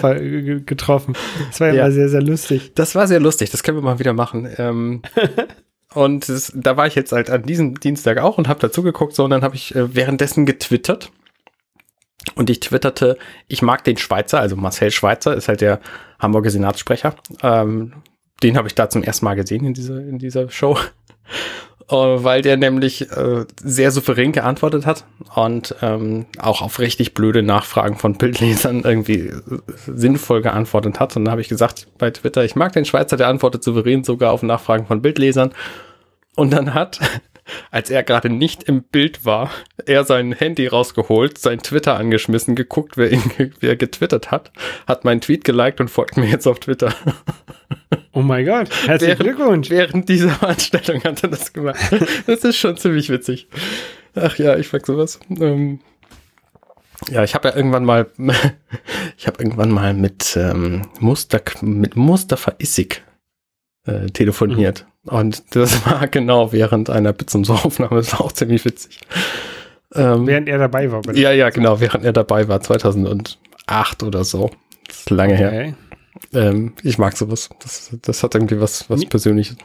getroffen. 0.64 1.14
Das 1.48 1.60
war 1.60 1.68
ja, 1.68 1.74
ja 1.74 1.82
immer 1.82 1.92
sehr, 1.92 2.08
sehr 2.08 2.22
lustig. 2.22 2.72
Das 2.74 2.94
war 2.94 3.06
sehr 3.06 3.20
lustig. 3.20 3.50
Das 3.50 3.62
können 3.62 3.78
wir 3.78 3.82
mal 3.82 3.98
wieder 3.98 4.12
machen. 4.12 4.48
Ähm, 4.58 5.02
und 5.96 6.28
das, 6.28 6.52
da 6.54 6.76
war 6.76 6.86
ich 6.86 6.94
jetzt 6.94 7.12
halt 7.12 7.30
an 7.30 7.44
diesem 7.44 7.80
Dienstag 7.80 8.18
auch 8.18 8.36
und 8.36 8.48
habe 8.48 8.60
dazu 8.60 8.82
geguckt, 8.82 9.14
so 9.14 9.24
und 9.24 9.30
dann 9.30 9.42
habe 9.42 9.56
ich 9.56 9.74
äh, 9.74 9.94
währenddessen 9.94 10.44
getwittert. 10.44 11.10
Und 12.34 12.50
ich 12.50 12.60
twitterte, 12.60 13.16
ich 13.48 13.62
mag 13.62 13.82
den 13.84 13.96
Schweizer, 13.96 14.40
also 14.40 14.56
Marcel 14.56 14.90
Schweizer 14.90 15.34
ist 15.34 15.48
halt 15.48 15.62
der 15.62 15.80
Hamburger 16.18 16.50
Senatssprecher. 16.50 17.14
Ähm, 17.42 17.94
den 18.42 18.58
habe 18.58 18.68
ich 18.68 18.74
da 18.74 18.90
zum 18.90 19.04
ersten 19.04 19.24
Mal 19.24 19.36
gesehen 19.36 19.64
in 19.64 19.72
dieser, 19.72 20.00
in 20.00 20.18
dieser 20.18 20.50
Show. 20.50 20.76
Uh, 21.90 22.18
weil 22.22 22.42
der 22.42 22.58
nämlich 22.58 23.10
äh, 23.12 23.46
sehr 23.62 23.90
souverän 23.90 24.32
geantwortet 24.32 24.84
hat 24.84 25.04
und 25.34 25.74
ähm, 25.80 26.26
auch 26.38 26.60
auf 26.60 26.78
richtig 26.78 27.14
blöde 27.14 27.42
Nachfragen 27.42 27.96
von 27.96 28.18
Bildlesern 28.18 28.82
irgendwie 28.82 29.28
äh, 29.28 29.40
sinnvoll 29.86 30.42
geantwortet 30.42 31.00
hat. 31.00 31.16
Und 31.16 31.24
dann 31.24 31.30
habe 31.32 31.40
ich 31.40 31.48
gesagt 31.48 31.86
bei 31.96 32.10
Twitter, 32.10 32.44
ich 32.44 32.54
mag 32.54 32.72
den 32.72 32.84
Schweizer, 32.84 33.16
der 33.16 33.28
antwortet 33.28 33.62
souverän 33.62 34.04
sogar 34.04 34.32
auf 34.32 34.42
Nachfragen 34.42 34.86
von 34.86 35.00
Bildlesern. 35.00 35.52
Und 36.36 36.52
dann 36.52 36.74
hat 36.74 37.00
als 37.70 37.90
er 37.90 38.02
gerade 38.02 38.28
nicht 38.28 38.64
im 38.64 38.82
Bild 38.82 39.24
war, 39.24 39.50
er 39.84 40.04
sein 40.04 40.32
Handy 40.32 40.66
rausgeholt, 40.66 41.38
sein 41.38 41.58
Twitter 41.58 41.96
angeschmissen, 41.96 42.54
geguckt, 42.54 42.96
wer 42.96 43.12
ihn 43.12 43.22
wer 43.60 43.76
getwittert 43.76 44.30
hat, 44.30 44.52
hat 44.86 45.04
meinen 45.04 45.20
Tweet 45.20 45.44
geliked 45.44 45.80
und 45.80 45.88
folgt 45.88 46.16
mir 46.16 46.26
jetzt 46.26 46.46
auf 46.46 46.60
Twitter. 46.60 46.94
Oh 48.12 48.22
mein 48.22 48.44
Gott, 48.46 48.70
herzlichen 48.86 49.18
während, 49.18 49.36
Glückwunsch. 49.36 49.70
Während 49.70 50.08
dieser 50.08 50.30
Veranstaltung 50.40 51.02
hat 51.04 51.22
er 51.22 51.28
das 51.28 51.52
gemacht. 51.52 51.78
Das 52.26 52.44
ist 52.44 52.56
schon 52.56 52.76
ziemlich 52.76 53.10
witzig. 53.10 53.48
Ach 54.14 54.36
ja, 54.38 54.56
ich 54.56 54.68
frag 54.68 54.86
sowas. 54.86 55.20
Ähm, 55.38 55.80
Ja, 57.10 57.22
ich 57.22 57.34
habe 57.34 57.48
ja 57.48 57.56
irgendwann 57.56 57.84
mal, 57.84 58.10
ich 59.18 59.26
habe 59.26 59.42
irgendwann 59.42 59.70
mal 59.70 59.92
mit 59.94 60.36
ähm, 60.36 60.88
Muster 60.98 61.42
mit 61.60 61.94
Mustafa 61.94 62.54
Issig 62.58 63.02
äh, 63.86 64.06
telefoniert 64.06 64.86
mhm. 65.04 65.16
und 65.16 65.56
das 65.56 65.86
war 65.90 66.06
genau 66.08 66.52
während 66.52 66.90
einer 66.90 67.12
Bits 67.12 67.34
und 67.34 67.44
so 67.44 67.54
Aufnahme. 67.54 67.96
Das 67.96 68.12
war 68.12 68.22
auch 68.22 68.32
ziemlich 68.32 68.64
witzig. 68.64 69.00
Ähm, 69.94 70.26
während 70.26 70.48
er 70.48 70.58
dabei 70.58 70.90
war. 70.90 71.02
Bitte. 71.02 71.18
Ja, 71.18 71.32
ja, 71.32 71.50
genau, 71.50 71.80
während 71.80 72.04
er 72.04 72.12
dabei 72.12 72.48
war, 72.48 72.60
2008 72.60 74.02
oder 74.02 74.24
so. 74.24 74.50
Das 74.86 74.98
ist 74.98 75.10
lange 75.10 75.34
okay. 75.34 75.50
her. 75.50 75.74
Ähm, 76.34 76.74
ich 76.82 76.98
mag 76.98 77.16
sowas. 77.16 77.48
Das, 77.60 77.96
das 78.02 78.22
hat 78.22 78.34
irgendwie 78.34 78.60
was, 78.60 78.90
was 78.90 79.04
Persönliches. 79.04 79.56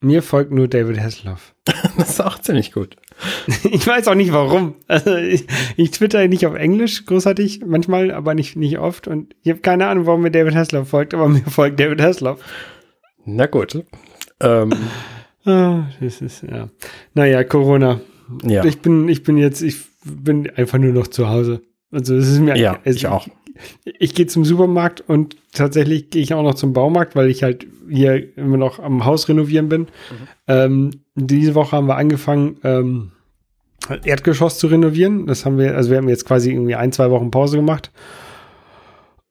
Mir 0.00 0.22
folgt 0.22 0.50
nur 0.50 0.66
David 0.66 1.00
Hasselhoff. 1.00 1.54
das 1.64 2.10
ist 2.10 2.20
auch 2.20 2.38
ziemlich 2.40 2.72
gut. 2.72 2.96
ich 3.70 3.86
weiß 3.86 4.08
auch 4.08 4.14
nicht 4.14 4.32
warum. 4.32 4.74
Also 4.88 5.14
ich, 5.16 5.46
ich 5.76 5.92
twitter 5.92 6.26
nicht 6.26 6.44
auf 6.46 6.54
Englisch 6.54 7.06
großartig, 7.06 7.62
manchmal, 7.64 8.10
aber 8.10 8.34
nicht, 8.34 8.56
nicht 8.56 8.78
oft. 8.78 9.06
Und 9.06 9.34
ich 9.42 9.50
habe 9.50 9.60
keine 9.60 9.86
Ahnung, 9.86 10.06
warum 10.06 10.22
mir 10.22 10.30
David 10.30 10.54
Hasselhoff 10.54 10.88
folgt, 10.88 11.14
aber 11.14 11.28
mir 11.28 11.42
folgt 11.42 11.78
David 11.78 12.00
Hasselhoff. 12.00 12.40
Na 13.24 13.46
gut. 13.46 13.84
Ähm. 14.40 14.72
Ah, 15.44 15.88
das 16.00 16.20
ist, 16.20 16.44
ja. 16.44 16.68
Naja, 17.14 17.42
Corona. 17.42 18.00
Ja. 18.44 18.64
Ich 18.64 18.78
bin, 18.78 19.08
ich 19.08 19.24
bin 19.24 19.36
jetzt, 19.38 19.60
ich 19.60 19.76
bin 20.04 20.48
einfach 20.50 20.78
nur 20.78 20.92
noch 20.92 21.08
zu 21.08 21.28
Hause. 21.28 21.62
Also 21.90 22.14
es 22.14 22.28
ist 22.28 22.38
mir 22.38 22.56
ja, 22.56 22.78
es, 22.84 22.94
ich 22.94 23.08
auch. 23.08 23.26
Ich, 23.84 23.94
ich 23.98 24.14
gehe 24.14 24.28
zum 24.28 24.44
Supermarkt 24.44 25.00
und 25.00 25.36
tatsächlich 25.52 26.10
gehe 26.10 26.22
ich 26.22 26.32
auch 26.32 26.44
noch 26.44 26.54
zum 26.54 26.72
Baumarkt, 26.72 27.16
weil 27.16 27.28
ich 27.28 27.42
halt 27.42 27.66
hier 27.90 28.36
immer 28.36 28.56
noch 28.56 28.78
am 28.78 29.04
Haus 29.04 29.28
renovieren 29.28 29.68
bin. 29.68 29.80
Mhm. 29.80 29.88
Ähm, 30.46 30.90
diese 31.16 31.56
Woche 31.56 31.76
haben 31.76 31.88
wir 31.88 31.96
angefangen, 31.96 32.58
ähm, 32.62 33.10
Erdgeschoss 34.04 34.58
zu 34.58 34.68
renovieren. 34.68 35.26
Das 35.26 35.44
haben 35.44 35.58
wir, 35.58 35.76
also 35.76 35.90
wir 35.90 35.98
haben 35.98 36.08
jetzt 36.08 36.24
quasi 36.24 36.52
irgendwie 36.52 36.76
ein, 36.76 36.92
zwei 36.92 37.10
Wochen 37.10 37.30
Pause 37.30 37.56
gemacht. 37.56 37.90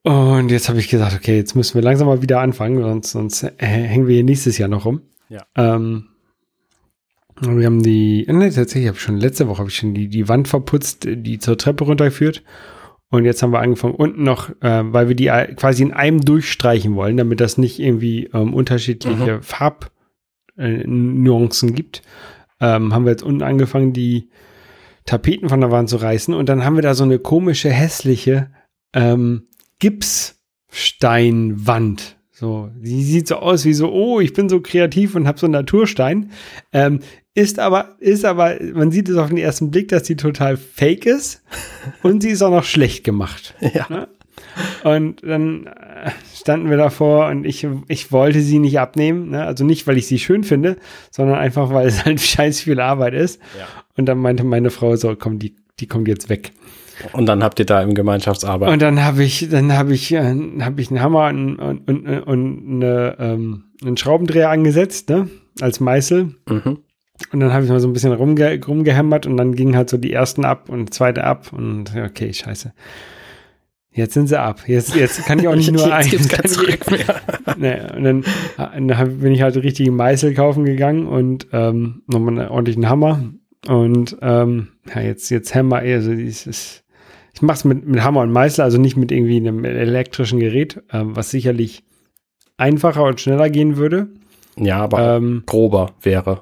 Und 0.04 0.50
jetzt 0.50 0.68
habe 0.68 0.80
ich 0.80 0.90
gesagt, 0.90 1.16
okay, 1.16 1.38
jetzt 1.38 1.56
müssen 1.56 1.76
wir 1.76 1.84
langsam 1.84 2.08
mal 2.08 2.22
wieder 2.22 2.40
anfangen, 2.40 2.82
sonst, 2.82 3.12
sonst 3.12 3.44
hängen 3.58 4.08
wir 4.08 4.16
hier 4.16 4.24
nächstes 4.24 4.58
Jahr 4.58 4.70
noch 4.70 4.86
rum. 4.86 5.02
Ja. 5.30 5.46
Ähm, 5.56 6.08
wir 7.40 7.66
haben 7.66 7.82
die, 7.82 8.26
ne, 8.28 8.52
tatsächlich 8.52 8.88
habe 8.88 8.98
ich 8.98 9.04
schon 9.04 9.18
letzte 9.18 9.48
Woche 9.48 9.60
habe 9.60 9.70
ich 9.70 9.76
schon 9.76 9.94
die, 9.94 10.08
die 10.10 10.28
Wand 10.28 10.48
verputzt, 10.48 11.08
die 11.08 11.40
zur 11.40 11.58
Treppe 11.58 11.86
runterführt. 11.86 12.44
Und 13.10 13.26
jetzt 13.26 13.44
haben 13.44 13.52
wir 13.52 13.60
angefangen, 13.60 13.96
unten 13.96 14.24
noch, 14.24 14.50
äh, 14.62 14.84
weil 14.94 15.08
wir 15.10 15.16
die 15.16 15.26
quasi 15.56 15.84
in 15.84 15.92
einem 15.92 16.22
durchstreichen 16.22 16.96
wollen, 16.96 17.18
damit 17.18 17.40
das 17.40 17.58
nicht 17.58 17.80
irgendwie 17.80 18.30
ähm, 18.34 18.54
unterschiedliche 18.54 19.38
mhm. 19.38 19.44
Farbnuancen 20.56 21.70
äh, 21.70 21.74
gibt, 21.74 22.04
ähm, 22.60 22.94
haben 22.94 23.06
wir 23.06 23.12
jetzt 23.12 23.24
unten 23.24 23.44
angefangen, 23.44 23.92
die 23.92 24.30
Tapeten 25.06 25.50
von 25.50 25.60
der 25.62 25.72
Wand 25.72 25.90
zu 25.90 25.98
reißen. 25.98 26.34
Und 26.34 26.48
dann 26.48 26.64
haben 26.64 26.76
wir 26.76 26.84
da 26.84 26.94
so 26.94 27.04
eine 27.04 27.20
komische, 27.20 27.70
hässliche 27.70 28.52
ähm, 28.94 29.48
Gipssteinwand. 29.82 32.16
So, 32.32 32.72
die 32.76 33.04
sieht 33.04 33.28
so 33.28 33.36
aus 33.36 33.66
wie 33.66 33.74
so, 33.74 33.92
oh, 33.92 34.22
ich 34.22 34.34
bin 34.34 34.50
so 34.50 34.62
kreativ 34.62 35.14
und 35.16 35.28
habe 35.28 35.38
so 35.38 35.46
einen 35.46 35.54
Naturstein. 35.54 36.32
Ähm, 36.72 37.02
ist 37.34 37.60
aber, 37.60 37.96
ist 38.00 38.26
aber, 38.26 38.58
man 38.74 38.92
sieht 38.92 39.08
es 39.10 39.18
auf 39.18 39.30
den 39.30 39.38
ersten 39.38 39.70
Blick, 39.70 39.90
dass 39.90 40.04
die 40.04 40.16
total 40.16 40.56
fake 40.58 41.06
ist 41.06 41.44
und 42.04 42.24
sie 42.24 42.30
ist 42.30 42.42
auch 42.42 42.50
noch 42.50 42.64
schlecht 42.64 43.04
gemacht. 43.04 43.54
Ja. 43.74 43.86
Ne? 43.90 44.08
Und 44.84 45.24
dann 45.24 45.68
äh, 45.68 46.12
standen 46.36 46.70
wir 46.70 46.78
davor 46.78 47.28
und 47.28 47.46
ich, 47.46 47.68
ich 47.88 48.12
wollte 48.12 48.42
sie 48.42 48.60
nicht 48.60 48.80
abnehmen. 48.80 49.30
Ne? 49.30 49.46
Also 49.46 49.64
nicht, 49.64 49.88
weil 49.88 49.98
ich 49.98 50.08
sie 50.08 50.20
schön 50.20 50.44
finde, 50.44 50.78
sondern 51.12 51.38
einfach, 51.38 51.72
weil 51.72 51.88
es 51.88 52.06
halt 52.06 52.20
scheiß 52.22 52.62
viel 52.62 52.80
Arbeit 52.80 53.14
ist. 53.14 53.40
Ja. 53.58 53.68
Und 53.98 54.08
dann 54.08 54.18
meinte 54.18 54.44
meine 54.44 54.72
Frau 54.72 54.96
so, 54.96 55.16
komm, 55.16 55.40
die, 55.40 55.56
die 55.80 55.88
kommt 55.88 56.08
jetzt 56.08 56.30
weg. 56.30 56.52
Und 57.14 57.26
dann 57.26 57.44
habt 57.44 57.60
ihr 57.60 57.66
da 57.66 57.82
im 57.82 57.94
Gemeinschaftsarbeit. 57.94 58.70
Und 58.70 58.82
dann 58.82 59.04
habe 59.04 59.24
ich, 59.24 59.50
dann 59.50 59.74
habe 59.74 59.94
ich, 59.94 60.14
äh, 60.14 60.36
habe 60.62 60.82
ich 60.82 60.90
einen 60.90 61.02
Hammer 61.02 61.30
und, 61.30 61.58
und, 61.58 61.88
und, 61.88 62.08
und 62.08 62.84
eine, 62.84 63.16
ähm, 63.20 63.64
einen 63.84 63.98
Schraubendreher 63.98 64.50
angesetzt, 64.50 65.10
ne? 65.10 65.30
Als 65.60 65.80
Meißel. 65.80 66.36
Mhm. 66.48 66.80
Und 67.32 67.40
dann 67.40 67.54
habe 67.54 67.64
ich 67.64 67.70
mal 67.70 67.80
so 67.80 67.88
ein 67.88 67.94
bisschen 67.94 68.14
rumge 68.14 68.60
rumgehämmert 68.66 69.28
und 69.28 69.38
dann 69.38 69.54
gingen 69.56 69.76
halt 69.76 69.90
so 69.90 69.98
die 69.98 70.12
ersten 70.12 70.46
ab 70.46 70.70
und 70.70 70.94
zweite 70.94 71.24
ab 71.24 71.54
und 71.54 71.96
okay, 71.96 72.34
scheiße. 72.34 72.74
Jetzt 73.94 74.14
sind 74.14 74.28
sie 74.28 74.40
ab. 74.40 74.62
Jetzt, 74.68 74.96
jetzt 74.96 75.26
kann 75.26 75.40
ich 75.40 75.48
auch 75.48 75.56
nicht 75.56 75.72
nur 75.72 75.84
jetzt 75.84 75.92
ein. 75.92 76.10
Gibt's 76.10 76.30
kein 76.30 76.50
Zurück 76.50 76.90
mehr. 76.92 77.22
nee, 77.58 77.98
und 77.98 78.04
dann, 78.04 78.88
dann 78.88 79.20
bin 79.20 79.34
ich 79.34 79.42
halt 79.42 79.58
richtige 79.58 79.92
Meißel 79.92 80.34
kaufen 80.34 80.66
gegangen 80.66 81.08
und 81.08 81.48
ähm, 81.52 82.04
nochmal 82.08 82.40
einen 82.40 82.50
ordentlichen 82.50 82.90
Hammer. 82.90 83.22
Und 83.68 84.18
ähm, 84.22 84.70
ja, 84.94 85.02
jetzt, 85.02 85.30
jetzt 85.30 85.54
Hammer, 85.54 85.78
also 85.78 86.14
dieses, 86.14 86.81
ich 87.34 87.42
mache 87.42 87.58
es 87.58 87.66
mit, 87.66 87.86
mit 87.86 88.04
Hammer 88.04 88.22
und 88.22 88.32
Meißel, 88.32 88.64
also 88.64 88.78
nicht 88.78 88.98
mit 88.98 89.12
irgendwie 89.12 89.38
einem 89.38 89.64
elektrischen 89.66 90.40
Gerät, 90.40 90.82
ähm, 90.92 91.16
was 91.16 91.32
sicherlich 91.32 91.84
einfacher 92.58 93.04
und 93.04 93.20
schneller 93.20 93.50
gehen 93.50 93.78
würde. 93.78 94.10
Ja, 94.58 94.80
aber 94.80 95.18
ähm, 95.18 95.44
grober 95.46 95.92
wäre 96.02 96.42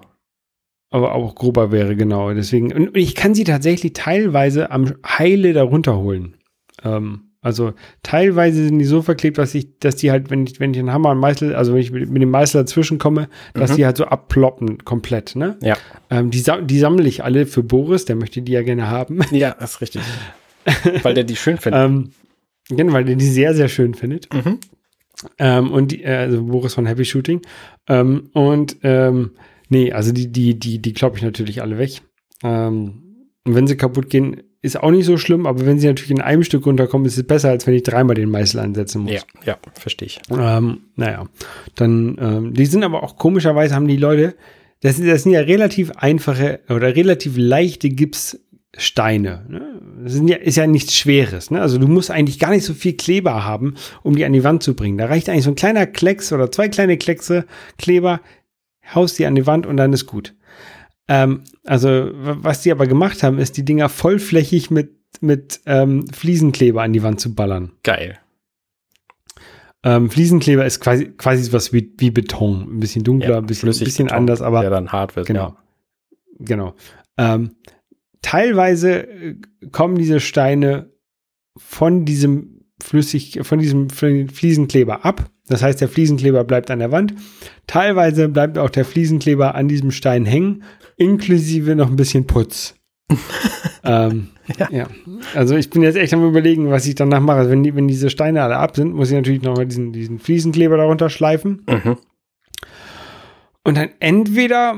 aber 0.91 1.13
auch 1.13 1.35
grober 1.35 1.71
wäre, 1.71 1.95
genau. 1.95 2.33
Deswegen, 2.33 2.73
und 2.73 2.97
ich 2.97 3.15
kann 3.15 3.35
sie 3.35 3.43
tatsächlich 3.43 3.93
teilweise 3.93 4.71
am 4.71 4.95
Heile 5.05 5.53
darunter 5.53 5.97
holen. 5.97 6.35
Ähm, 6.83 7.25
also 7.41 7.73
teilweise 8.03 8.65
sind 8.65 8.79
die 8.79 8.85
so 8.85 9.01
verklebt, 9.01 9.37
dass 9.37 9.55
ich, 9.55 9.79
dass 9.79 9.95
die 9.95 10.11
halt, 10.11 10.29
wenn 10.29 10.45
ich, 10.45 10.59
wenn 10.59 10.73
ich 10.73 10.79
einen 10.79 10.91
Hammer 10.91 11.11
und 11.11 11.19
Meißel, 11.19 11.55
also 11.55 11.73
wenn 11.73 11.79
ich 11.79 11.91
mit, 11.91 12.09
mit 12.09 12.21
dem 12.21 12.31
Meißel 12.31 12.61
dazwischen 12.61 12.97
komme, 12.97 13.29
dass 13.53 13.71
mhm. 13.71 13.75
die 13.77 13.85
halt 13.85 13.97
so 13.97 14.05
abploppen 14.05 14.83
komplett, 14.83 15.35
ne? 15.35 15.57
Ja. 15.61 15.77
Ähm, 16.09 16.31
die, 16.31 16.43
die 16.63 16.79
sammle 16.79 17.07
ich 17.07 17.23
alle 17.23 17.45
für 17.45 17.63
Boris, 17.63 18.05
der 18.05 18.17
möchte 18.17 18.41
die 18.41 18.51
ja 18.51 18.63
gerne 18.63 18.89
haben. 18.89 19.21
Ja, 19.31 19.55
das 19.57 19.71
ist 19.71 19.81
richtig. 19.81 20.01
weil 21.03 21.13
der 21.13 21.23
die 21.23 21.35
schön 21.35 21.57
findet. 21.57 21.81
ähm, 21.83 22.11
genau, 22.69 22.93
weil 22.93 23.05
der 23.05 23.15
die 23.15 23.25
sehr, 23.25 23.53
sehr 23.53 23.69
schön 23.69 23.93
findet. 23.93 24.33
Mhm. 24.33 24.59
Ähm, 25.37 25.71
und 25.71 25.91
die, 25.91 26.03
äh, 26.03 26.15
also 26.15 26.43
Boris 26.43 26.73
von 26.73 26.85
Happy 26.85 27.05
Shooting. 27.05 27.41
Ähm, 27.87 28.29
und 28.33 28.77
ähm, 28.83 29.31
Nee, 29.69 29.93
also 29.93 30.11
die, 30.11 30.31
die, 30.31 30.59
die, 30.59 30.81
die 30.81 30.93
kloppe 30.93 31.17
ich 31.17 31.23
natürlich 31.23 31.61
alle 31.61 31.77
weg. 31.77 32.01
Ähm, 32.43 33.03
und 33.45 33.55
wenn 33.55 33.67
sie 33.67 33.77
kaputt 33.77 34.09
gehen, 34.09 34.41
ist 34.61 34.81
auch 34.81 34.91
nicht 34.91 35.05
so 35.05 35.17
schlimm, 35.17 35.45
aber 35.45 35.65
wenn 35.65 35.79
sie 35.79 35.87
natürlich 35.87 36.11
in 36.11 36.21
einem 36.21 36.43
Stück 36.43 36.65
runterkommen, 36.65 37.05
ist 37.05 37.17
es 37.17 37.25
besser, 37.25 37.49
als 37.49 37.65
wenn 37.65 37.75
ich 37.75 37.83
dreimal 37.83 38.15
den 38.15 38.29
Meißel 38.29 38.59
ansetzen 38.59 39.03
muss. 39.03 39.13
Ja, 39.13 39.21
ja, 39.45 39.57
verstehe 39.73 40.07
ich. 40.07 40.19
Ähm, 40.29 40.81
naja, 40.95 41.27
dann, 41.75 42.17
ähm, 42.19 42.53
die 42.53 42.65
sind 42.65 42.83
aber 42.83 43.03
auch 43.03 43.15
komischerweise, 43.15 43.75
haben 43.75 43.87
die 43.87 43.95
Leute, 43.95 44.35
das 44.81 44.97
sind, 44.97 45.07
das 45.07 45.23
sind 45.23 45.31
ja 45.31 45.41
relativ 45.41 45.91
einfache 45.91 46.59
oder 46.67 46.95
relativ 46.95 47.35
leichte 47.37 47.89
Gipssteine. 48.71 49.45
Ne? 49.47 49.81
Das 50.03 50.13
sind 50.13 50.27
ja, 50.27 50.37
ist 50.37 50.55
ja 50.55 50.67
nichts 50.67 50.95
Schweres. 50.95 51.51
Ne? 51.51 51.61
Also 51.61 51.77
du 51.77 51.87
musst 51.87 52.11
eigentlich 52.11 52.39
gar 52.39 52.51
nicht 52.51 52.63
so 52.63 52.73
viel 52.73 52.93
Kleber 52.93 53.45
haben, 53.45 53.75
um 54.03 54.15
die 54.15 54.25
an 54.25 54.33
die 54.33 54.43
Wand 54.43 54.63
zu 54.63 54.75
bringen. 54.75 54.97
Da 54.97 55.05
reicht 55.05 55.29
eigentlich 55.29 55.43
so 55.43 55.51
ein 55.51 55.55
kleiner 55.55 55.85
Klecks 55.85 56.31
oder 56.31 56.51
zwei 56.51 56.69
kleine 56.69 56.97
Kleckse 56.97 57.45
Kleber, 57.77 58.21
haust 58.93 59.19
die 59.19 59.25
an 59.25 59.35
die 59.35 59.47
Wand 59.47 59.65
und 59.65 59.77
dann 59.77 59.93
ist 59.93 60.05
gut. 60.05 60.35
Ähm, 61.07 61.43
also, 61.65 62.09
was 62.13 62.61
die 62.61 62.71
aber 62.71 62.87
gemacht 62.87 63.23
haben, 63.23 63.39
ist 63.39 63.57
die 63.57 63.65
Dinger 63.65 63.89
vollflächig 63.89 64.69
mit, 64.69 64.95
mit 65.21 65.61
ähm, 65.65 66.07
Fliesenkleber 66.07 66.83
an 66.83 66.93
die 66.93 67.03
Wand 67.03 67.19
zu 67.19 67.33
ballern. 67.33 67.71
Geil. 67.83 68.19
Ähm, 69.81 70.09
Fliesenkleber 70.09 70.65
ist 70.65 70.81
quasi, 70.81 71.05
quasi 71.05 71.51
was 71.51 71.73
wie, 71.73 71.93
wie 71.97 72.11
Beton. 72.11 72.75
Ein 72.75 72.79
bisschen 72.79 73.03
dunkler, 73.03 73.29
ja, 73.29 73.37
ein 73.37 73.45
bisschen, 73.45 73.69
bisschen 73.69 74.05
Beton, 74.05 74.17
anders, 74.17 74.41
aber. 74.41 74.61
Der 74.61 74.69
dann 74.69 74.91
hart 74.91 75.15
wird. 75.15 75.25
Genau. 75.25 75.47
Ja. 75.47 75.57
Genau. 76.39 76.75
Ähm, 77.17 77.55
teilweise 78.21 79.07
äh, 79.07 79.35
kommen 79.71 79.95
diese 79.97 80.19
Steine 80.19 80.91
von 81.57 82.05
diesem 82.05 82.61
flüssig, 82.81 83.39
von 83.43 83.59
diesem 83.59 83.89
Fliesenkleber 83.89 85.05
ab. 85.05 85.29
Das 85.47 85.63
heißt, 85.63 85.81
der 85.81 85.89
Fliesenkleber 85.89 86.43
bleibt 86.43 86.71
an 86.71 86.79
der 86.79 86.91
Wand. 86.91 87.15
Teilweise 87.67 88.29
bleibt 88.29 88.57
auch 88.57 88.69
der 88.69 88.85
Fliesenkleber 88.85 89.55
an 89.55 89.67
diesem 89.67 89.91
Stein 89.91 90.25
hängen, 90.25 90.63
inklusive 90.95 91.75
noch 91.75 91.89
ein 91.89 91.95
bisschen 91.95 92.27
Putz. 92.27 92.75
ähm, 93.83 94.29
ja. 94.57 94.69
ja. 94.71 94.87
Also 95.33 95.55
ich 95.55 95.69
bin 95.71 95.81
jetzt 95.81 95.97
echt 95.97 96.13
am 96.13 96.23
überlegen, 96.23 96.69
was 96.69 96.85
ich 96.85 96.95
danach 96.95 97.19
mache. 97.19 97.39
Also 97.39 97.51
wenn, 97.51 97.63
die, 97.63 97.75
wenn 97.75 97.87
diese 97.87 98.09
Steine 98.09 98.43
alle 98.43 98.57
ab 98.57 98.75
sind, 98.75 98.93
muss 98.93 99.09
ich 99.09 99.15
natürlich 99.15 99.41
nochmal 99.41 99.65
diesen, 99.65 99.91
diesen 99.91 100.19
Fliesenkleber 100.19 100.77
darunter 100.77 101.09
schleifen. 101.09 101.65
Mhm. 101.67 101.97
Und 103.63 103.77
dann 103.77 103.89
entweder 103.99 104.75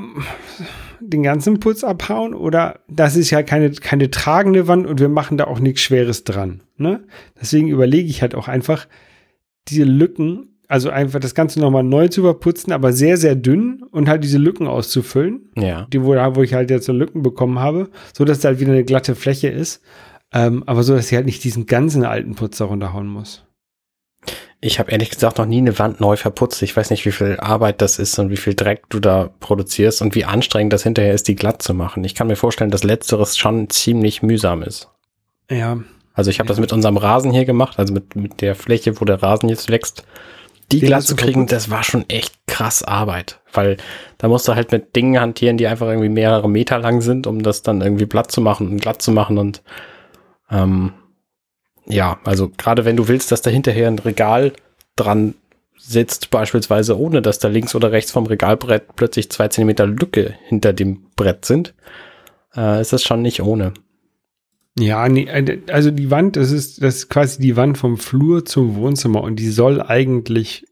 den 1.01 1.23
ganzen 1.23 1.59
Putz 1.59 1.83
abhauen 1.83 2.33
oder 2.33 2.79
das 2.87 3.15
ist 3.15 3.31
ja 3.31 3.43
keine, 3.43 3.71
keine 3.71 4.09
tragende 4.09 4.67
Wand 4.67 4.87
und 4.87 4.99
wir 4.99 5.09
machen 5.09 5.37
da 5.37 5.45
auch 5.45 5.59
nichts 5.59 5.81
Schweres 5.81 6.23
dran. 6.23 6.61
Ne? 6.77 7.03
Deswegen 7.39 7.67
überlege 7.67 8.09
ich 8.09 8.21
halt 8.21 8.35
auch 8.35 8.47
einfach, 8.47 8.87
diese 9.67 9.83
Lücken 9.83 10.51
also 10.71 10.89
einfach 10.89 11.19
das 11.19 11.35
Ganze 11.35 11.59
nochmal 11.59 11.83
neu 11.83 12.07
zu 12.07 12.21
überputzen, 12.21 12.71
aber 12.71 12.93
sehr, 12.93 13.17
sehr 13.17 13.35
dünn 13.35 13.83
und 13.91 14.07
halt 14.07 14.23
diese 14.23 14.37
Lücken 14.37 14.67
auszufüllen. 14.67 15.51
Ja. 15.57 15.85
Die, 15.91 16.01
wo, 16.01 16.15
wo 16.15 16.43
ich 16.43 16.53
halt 16.53 16.69
jetzt 16.69 16.85
so 16.85 16.93
Lücken 16.93 17.23
bekommen 17.23 17.59
habe, 17.59 17.89
so 18.13 18.23
dass 18.23 18.39
da 18.39 18.47
halt 18.47 18.61
wieder 18.61 18.71
eine 18.71 18.85
glatte 18.85 19.15
Fläche 19.15 19.49
ist. 19.49 19.81
Ähm, 20.31 20.63
aber 20.67 20.83
so, 20.83 20.95
dass 20.95 21.11
ich 21.11 21.17
halt 21.17 21.25
nicht 21.25 21.43
diesen 21.43 21.65
ganzen 21.65 22.05
alten 22.05 22.35
Putz 22.35 22.57
da 22.57 22.65
runterhauen 22.65 23.07
muss. 23.07 23.43
Ich 24.63 24.79
habe 24.79 24.91
ehrlich 24.91 25.09
gesagt 25.09 25.39
noch 25.39 25.47
nie 25.47 25.57
eine 25.57 25.77
Wand 25.79 25.99
neu 25.99 26.15
verputzt. 26.15 26.61
Ich 26.61 26.77
weiß 26.77 26.91
nicht, 26.91 27.03
wie 27.05 27.11
viel 27.11 27.37
Arbeit 27.39 27.81
das 27.81 27.97
ist 27.97 28.19
und 28.19 28.29
wie 28.29 28.37
viel 28.37 28.53
Dreck 28.53 28.83
du 28.89 28.99
da 28.99 29.31
produzierst 29.39 30.03
und 30.03 30.13
wie 30.13 30.23
anstrengend 30.23 30.71
das 30.71 30.83
hinterher 30.83 31.13
ist, 31.13 31.27
die 31.27 31.35
glatt 31.35 31.63
zu 31.63 31.73
machen. 31.73 32.03
Ich 32.03 32.13
kann 32.13 32.27
mir 32.27 32.35
vorstellen, 32.35 32.69
dass 32.69 32.83
letzteres 32.83 33.37
schon 33.37 33.69
ziemlich 33.71 34.21
mühsam 34.21 34.61
ist. 34.61 34.89
Ja. 35.49 35.79
Also 36.13 36.29
ich 36.29 36.39
habe 36.39 36.47
das 36.47 36.59
mit 36.59 36.73
unserem 36.73 36.97
Rasen 36.97 37.31
hier 37.31 37.45
gemacht, 37.45 37.79
also 37.79 37.93
mit, 37.93 38.15
mit 38.15 38.41
der 38.41 38.53
Fläche, 38.53 39.01
wo 39.01 39.05
der 39.05 39.23
Rasen 39.23 39.49
jetzt 39.49 39.71
wächst. 39.71 40.05
Die 40.71 40.79
Den 40.79 40.87
glatt 40.87 41.03
zu 41.03 41.15
kriegen, 41.15 41.47
das 41.47 41.69
war 41.69 41.83
schon 41.83 42.07
echt 42.09 42.35
krass 42.47 42.83
Arbeit, 42.83 43.39
weil 43.51 43.77
da 44.19 44.27
musst 44.27 44.47
du 44.47 44.55
halt 44.55 44.71
mit 44.71 44.95
Dingen 44.95 45.19
hantieren, 45.19 45.57
die 45.57 45.67
einfach 45.67 45.87
irgendwie 45.87 46.09
mehrere 46.09 46.49
Meter 46.49 46.77
lang 46.77 47.01
sind, 47.01 47.27
um 47.27 47.43
das 47.43 47.61
dann 47.61 47.81
irgendwie 47.81 48.05
glatt 48.05 48.31
zu 48.31 48.41
machen 48.41 48.69
und 48.69 48.81
glatt 48.81 49.01
zu 49.01 49.11
machen 49.11 49.37
und 49.37 49.63
ähm, 50.49 50.93
ja, 51.85 52.19
also 52.23 52.51
gerade 52.57 52.85
wenn 52.85 52.97
du 52.97 53.07
willst, 53.07 53.31
dass 53.31 53.41
da 53.41 53.49
hinterher 53.49 53.87
ein 53.87 53.99
Regal 53.99 54.53
dran 54.95 55.35
sitzt, 55.77 56.29
beispielsweise 56.29 56.97
ohne 56.97 57.21
dass 57.21 57.39
da 57.39 57.47
links 57.47 57.73
oder 57.73 57.91
rechts 57.91 58.11
vom 58.11 58.27
Regalbrett 58.27 58.95
plötzlich 58.95 59.31
zwei 59.31 59.47
Zentimeter 59.47 59.87
Lücke 59.87 60.35
hinter 60.47 60.73
dem 60.73 61.03
Brett 61.15 61.45
sind, 61.45 61.73
äh, 62.55 62.81
ist 62.81 62.93
das 62.93 63.03
schon 63.03 63.21
nicht 63.21 63.41
ohne. 63.41 63.73
Ja, 64.77 65.09
nee, 65.09 65.25
äh, 65.25 65.61
also 65.71 65.91
die 65.91 66.11
Wand, 66.11 66.35
das 66.35 66.51
ist, 66.51 66.81
das 66.83 66.97
ist 66.97 67.09
quasi 67.09 67.41
die 67.41 67.57
Wand 67.57 67.77
vom 67.77 67.97
Flur 67.97 68.45
zum 68.45 68.75
Wohnzimmer 68.75 69.21
und 69.21 69.37
die 69.37 69.49
soll 69.49 69.81
eigentlich, 69.81 70.65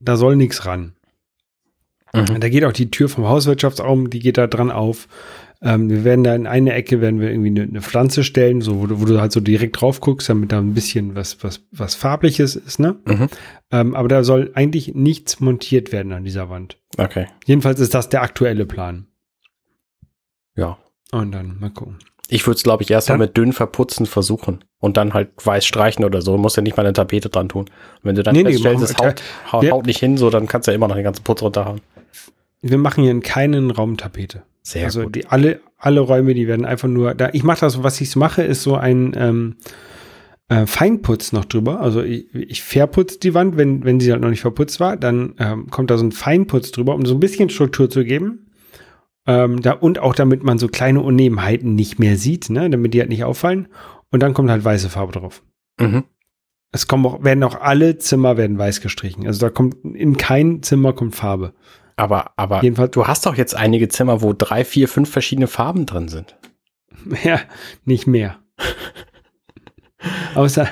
da 0.00 0.16
soll 0.16 0.36
nichts 0.36 0.66
ran. 0.66 0.94
Da 2.12 2.48
geht 2.48 2.64
auch 2.64 2.72
die 2.72 2.90
Tür 2.90 3.08
vom 3.08 3.28
Hauswirtschaftsraum, 3.28 4.10
die 4.10 4.18
geht 4.18 4.36
da 4.36 4.48
dran 4.48 4.72
auf. 4.72 5.06
Ähm, 5.62 5.90
wir 5.90 6.04
werden 6.04 6.24
da 6.24 6.34
in 6.34 6.46
eine 6.46 6.72
Ecke 6.72 7.02
werden 7.02 7.20
wir 7.20 7.30
irgendwie 7.30 7.48
eine, 7.50 7.62
eine 7.64 7.82
Pflanze 7.82 8.24
stellen, 8.24 8.62
so 8.62 8.80
wo 8.80 8.86
du, 8.86 9.00
wo 9.00 9.04
du 9.04 9.20
halt 9.20 9.30
so 9.32 9.40
direkt 9.40 9.78
drauf 9.80 10.00
guckst, 10.00 10.28
damit 10.30 10.52
da 10.52 10.58
ein 10.58 10.72
bisschen 10.72 11.14
was 11.14 11.42
was 11.44 11.66
was 11.70 11.94
farbliches 11.94 12.56
ist, 12.56 12.78
ne? 12.80 12.96
Mhm. 13.04 13.28
Ähm, 13.70 13.94
aber 13.94 14.08
da 14.08 14.24
soll 14.24 14.50
eigentlich 14.54 14.94
nichts 14.94 15.38
montiert 15.40 15.92
werden 15.92 16.12
an 16.12 16.24
dieser 16.24 16.48
Wand. 16.48 16.78
Okay, 16.96 17.26
Jedenfalls 17.44 17.78
ist 17.78 17.92
das 17.94 18.08
der 18.08 18.22
aktuelle 18.22 18.64
Plan. 18.66 19.06
ja. 20.56 20.78
Und 21.12 21.32
dann 21.32 21.58
mal 21.58 21.70
gucken. 21.70 21.98
Ich 22.28 22.46
würde 22.46 22.54
es, 22.56 22.62
glaube 22.62 22.84
ich, 22.84 22.90
erst 22.92 23.08
mal 23.08 23.14
Dann- 23.14 23.26
mit 23.26 23.36
dünn 23.36 23.52
verputzen 23.52 24.06
versuchen 24.06 24.62
und 24.78 24.96
dann 24.96 25.12
halt 25.12 25.30
weiß 25.44 25.66
streichen 25.66 26.04
oder 26.04 26.22
so. 26.22 26.36
Du 26.36 26.38
musst 26.38 26.56
ja 26.56 26.62
nicht 26.62 26.76
mal 26.76 26.86
eine 26.86 26.92
Tapete 26.92 27.28
dran 27.28 27.48
tun. 27.48 27.62
Und 27.64 27.70
wenn 28.04 28.14
du 28.14 28.22
dann 28.22 28.32
Nee, 28.36 28.44
nee, 28.44 28.50
feststellst, 28.52 28.96
machen 28.96 29.12
es 29.12 29.20
haut, 29.50 29.52
haut, 29.64 29.70
haut 29.72 29.86
nicht 29.86 29.98
hin, 29.98 30.16
so, 30.16 30.30
dann 30.30 30.46
kannst 30.46 30.68
du 30.68 30.70
ja 30.70 30.76
immer 30.76 30.86
noch 30.86 30.94
den 30.94 31.02
ganzen 31.02 31.24
Putz 31.24 31.42
runterhauen. 31.42 31.80
Wir 32.62 32.78
machen 32.78 33.02
hier 33.02 33.10
in 33.10 33.22
keinen 33.22 33.72
Raum 33.72 33.96
Tapete. 33.96 34.44
Sehr 34.62 34.84
also 34.84 35.04
gut. 35.04 35.14
die 35.14 35.26
alle 35.26 35.60
alle 35.78 36.00
Räume, 36.00 36.34
die 36.34 36.46
werden 36.46 36.66
einfach 36.66 36.88
nur 36.88 37.14
da. 37.14 37.30
Ich 37.32 37.42
mache 37.42 37.60
das, 37.60 37.82
was 37.82 38.00
ich 38.00 38.14
mache, 38.16 38.42
ist 38.42 38.62
so 38.62 38.76
ein 38.76 39.14
ähm, 39.16 39.56
äh, 40.48 40.66
Feinputz 40.66 41.32
noch 41.32 41.46
drüber. 41.46 41.80
Also 41.80 42.02
ich, 42.02 42.34
ich 42.34 42.62
verputze 42.62 43.18
die 43.18 43.34
Wand, 43.34 43.56
wenn 43.56 43.84
wenn 43.84 44.00
sie 44.00 44.12
halt 44.12 44.20
noch 44.20 44.30
nicht 44.30 44.42
verputzt 44.42 44.80
war, 44.80 44.96
dann 44.96 45.34
ähm, 45.38 45.68
kommt 45.70 45.90
da 45.90 45.96
so 45.96 46.04
ein 46.04 46.12
Feinputz 46.12 46.70
drüber, 46.72 46.94
um 46.94 47.06
so 47.06 47.14
ein 47.14 47.20
bisschen 47.20 47.48
Struktur 47.48 47.88
zu 47.88 48.04
geben. 48.04 48.50
Ähm, 49.26 49.60
da, 49.60 49.72
und 49.72 49.98
auch 49.98 50.14
damit 50.14 50.42
man 50.42 50.58
so 50.58 50.68
kleine 50.68 51.00
Unebenheiten 51.00 51.74
nicht 51.74 51.98
mehr 51.98 52.16
sieht, 52.16 52.50
ne, 52.50 52.68
damit 52.68 52.94
die 52.94 53.00
halt 53.00 53.10
nicht 53.10 53.24
auffallen. 53.24 53.68
Und 54.10 54.22
dann 54.22 54.34
kommt 54.34 54.50
halt 54.50 54.64
weiße 54.64 54.90
Farbe 54.90 55.12
drauf. 55.12 55.42
Mhm. 55.78 56.04
Es 56.72 56.86
kommen 56.86 57.06
auch, 57.06 57.24
werden 57.24 57.42
auch 57.44 57.60
alle 57.60 57.98
Zimmer 57.98 58.36
werden 58.36 58.58
weiß 58.58 58.80
gestrichen. 58.80 59.26
Also 59.26 59.40
da 59.40 59.50
kommt 59.50 59.76
in 59.84 60.16
kein 60.16 60.62
Zimmer 60.62 60.92
kommt 60.92 61.14
Farbe. 61.14 61.54
Aber, 62.00 62.32
aber 62.36 62.62
Jedenfalls- 62.62 62.92
du 62.92 63.06
hast 63.06 63.26
doch 63.26 63.36
jetzt 63.36 63.54
einige 63.54 63.88
Zimmer, 63.88 64.22
wo 64.22 64.32
drei, 64.32 64.64
vier, 64.64 64.88
fünf 64.88 65.10
verschiedene 65.10 65.46
Farben 65.46 65.86
drin 65.86 66.08
sind. 66.08 66.36
Ja, 67.24 67.40
nicht 67.84 68.06
mehr. 68.06 68.36
außer, 70.34 70.66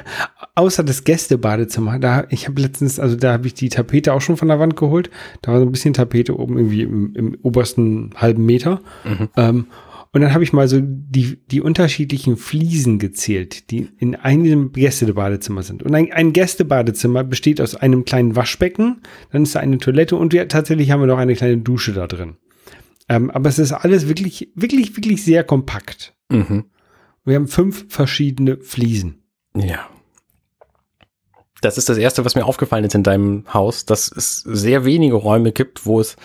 außer 0.55 0.83
das 0.85 1.05
Gästebadezimmer. 1.05 1.99
Da, 1.99 2.25
ich 2.31 2.49
habe 2.49 2.61
letztens, 2.61 2.99
also 3.01 3.17
da 3.17 3.33
habe 3.33 3.47
ich 3.47 3.55
die 3.55 3.69
Tapete 3.69 4.13
auch 4.13 4.21
schon 4.21 4.37
von 4.37 4.49
der 4.49 4.59
Wand 4.59 4.77
geholt. 4.77 5.11
Da 5.43 5.53
war 5.53 5.61
so 5.61 5.67
ein 5.67 5.73
bisschen 5.73 5.95
Tapete 5.95 6.39
oben 6.39 6.57
irgendwie 6.57 6.83
im, 6.83 7.15
im 7.15 7.39
obersten 7.43 8.11
halben 8.17 8.45
Meter. 8.47 8.81
Mhm. 9.05 9.29
Ähm, 9.37 9.67
und 10.13 10.23
dann 10.23 10.33
habe 10.33 10.43
ich 10.43 10.53
mal 10.53 10.69
so 10.69 10.81
die, 10.81 11.39
die 11.51 11.61
unterschiedlichen 11.61 12.37
Fliesen 12.37 12.99
gezählt, 12.99 13.71
die 13.71 13.89
in 13.99 14.15
einem 14.15 14.73
Gästebadezimmer 14.73 15.63
sind. 15.63 15.83
Und 15.83 15.95
ein, 15.95 16.13
ein 16.13 16.33
Gästebadezimmer 16.33 17.25
besteht 17.25 17.61
aus 17.61 17.75
einem 17.75 18.05
kleinen 18.05 18.35
Waschbecken, 18.35 19.03
dann 19.33 19.43
ist 19.43 19.55
da 19.55 19.61
eine 19.61 19.79
Toilette 19.79 20.17
und 20.17 20.33
wir, 20.33 20.49
tatsächlich 20.49 20.91
haben 20.91 21.01
wir 21.01 21.07
noch 21.07 21.19
eine 21.19 21.35
kleine 21.35 21.59
Dusche 21.59 21.93
da 21.93 22.07
drin. 22.07 22.37
Ähm, 23.09 23.31
aber 23.31 23.49
es 23.49 23.59
ist 23.59 23.73
alles 23.73 24.09
wirklich, 24.09 24.51
wirklich, 24.55 24.97
wirklich 24.97 25.25
sehr 25.25 25.45
kompakt. 25.45 26.15
Mhm. 26.31 26.65
Wir 27.25 27.37
haben 27.37 27.49
fünf 27.49 27.87
verschiedene 27.89 28.59
Fliesen. 28.59 29.23
Ja. 29.55 29.89
Das 31.61 31.77
ist 31.77 31.89
das 31.89 31.99
Erste, 31.99 32.25
was 32.25 32.35
mir 32.35 32.45
aufgefallen 32.45 32.85
ist 32.85 32.95
in 32.95 33.03
deinem 33.03 33.45
Haus, 33.53 33.85
dass 33.85 34.11
es 34.11 34.39
sehr 34.41 34.85
wenige 34.85 35.17
Räume 35.17 35.53
gibt, 35.53 35.85
wo 35.87 36.01
es 36.01 36.17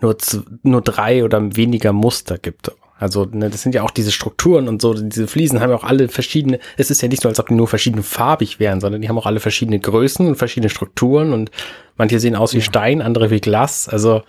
nur, 0.00 0.16
nur 0.62 0.82
drei 0.82 1.24
oder 1.24 1.56
weniger 1.56 1.92
Muster 1.92 2.38
gibt. 2.38 2.72
Also, 3.02 3.24
ne, 3.26 3.50
das 3.50 3.62
sind 3.62 3.74
ja 3.74 3.82
auch 3.82 3.90
diese 3.90 4.12
Strukturen 4.12 4.68
und 4.68 4.80
so, 4.80 4.94
diese 4.94 5.26
Fliesen 5.26 5.60
haben 5.60 5.70
ja 5.70 5.76
auch 5.76 5.84
alle 5.84 6.08
verschiedene, 6.08 6.58
es 6.76 6.90
ist 6.90 7.02
ja 7.02 7.08
nicht 7.08 7.22
so, 7.22 7.28
als 7.28 7.40
ob 7.40 7.48
die 7.48 7.54
nur 7.54 7.68
verschieden 7.68 8.02
farbig 8.02 8.60
wären, 8.60 8.80
sondern 8.80 9.00
die 9.02 9.08
haben 9.08 9.18
auch 9.18 9.26
alle 9.26 9.40
verschiedene 9.40 9.80
Größen 9.80 10.26
und 10.26 10.36
verschiedene 10.36 10.70
Strukturen 10.70 11.32
und 11.32 11.50
manche 11.96 12.18
sehen 12.20 12.36
aus 12.36 12.54
wie 12.54 12.58
Ja. 12.58 12.64
Stein, 12.64 13.02
andere 13.02 13.30
wie 13.30 13.40
Glas. 13.40 13.88
Also, 13.88 14.22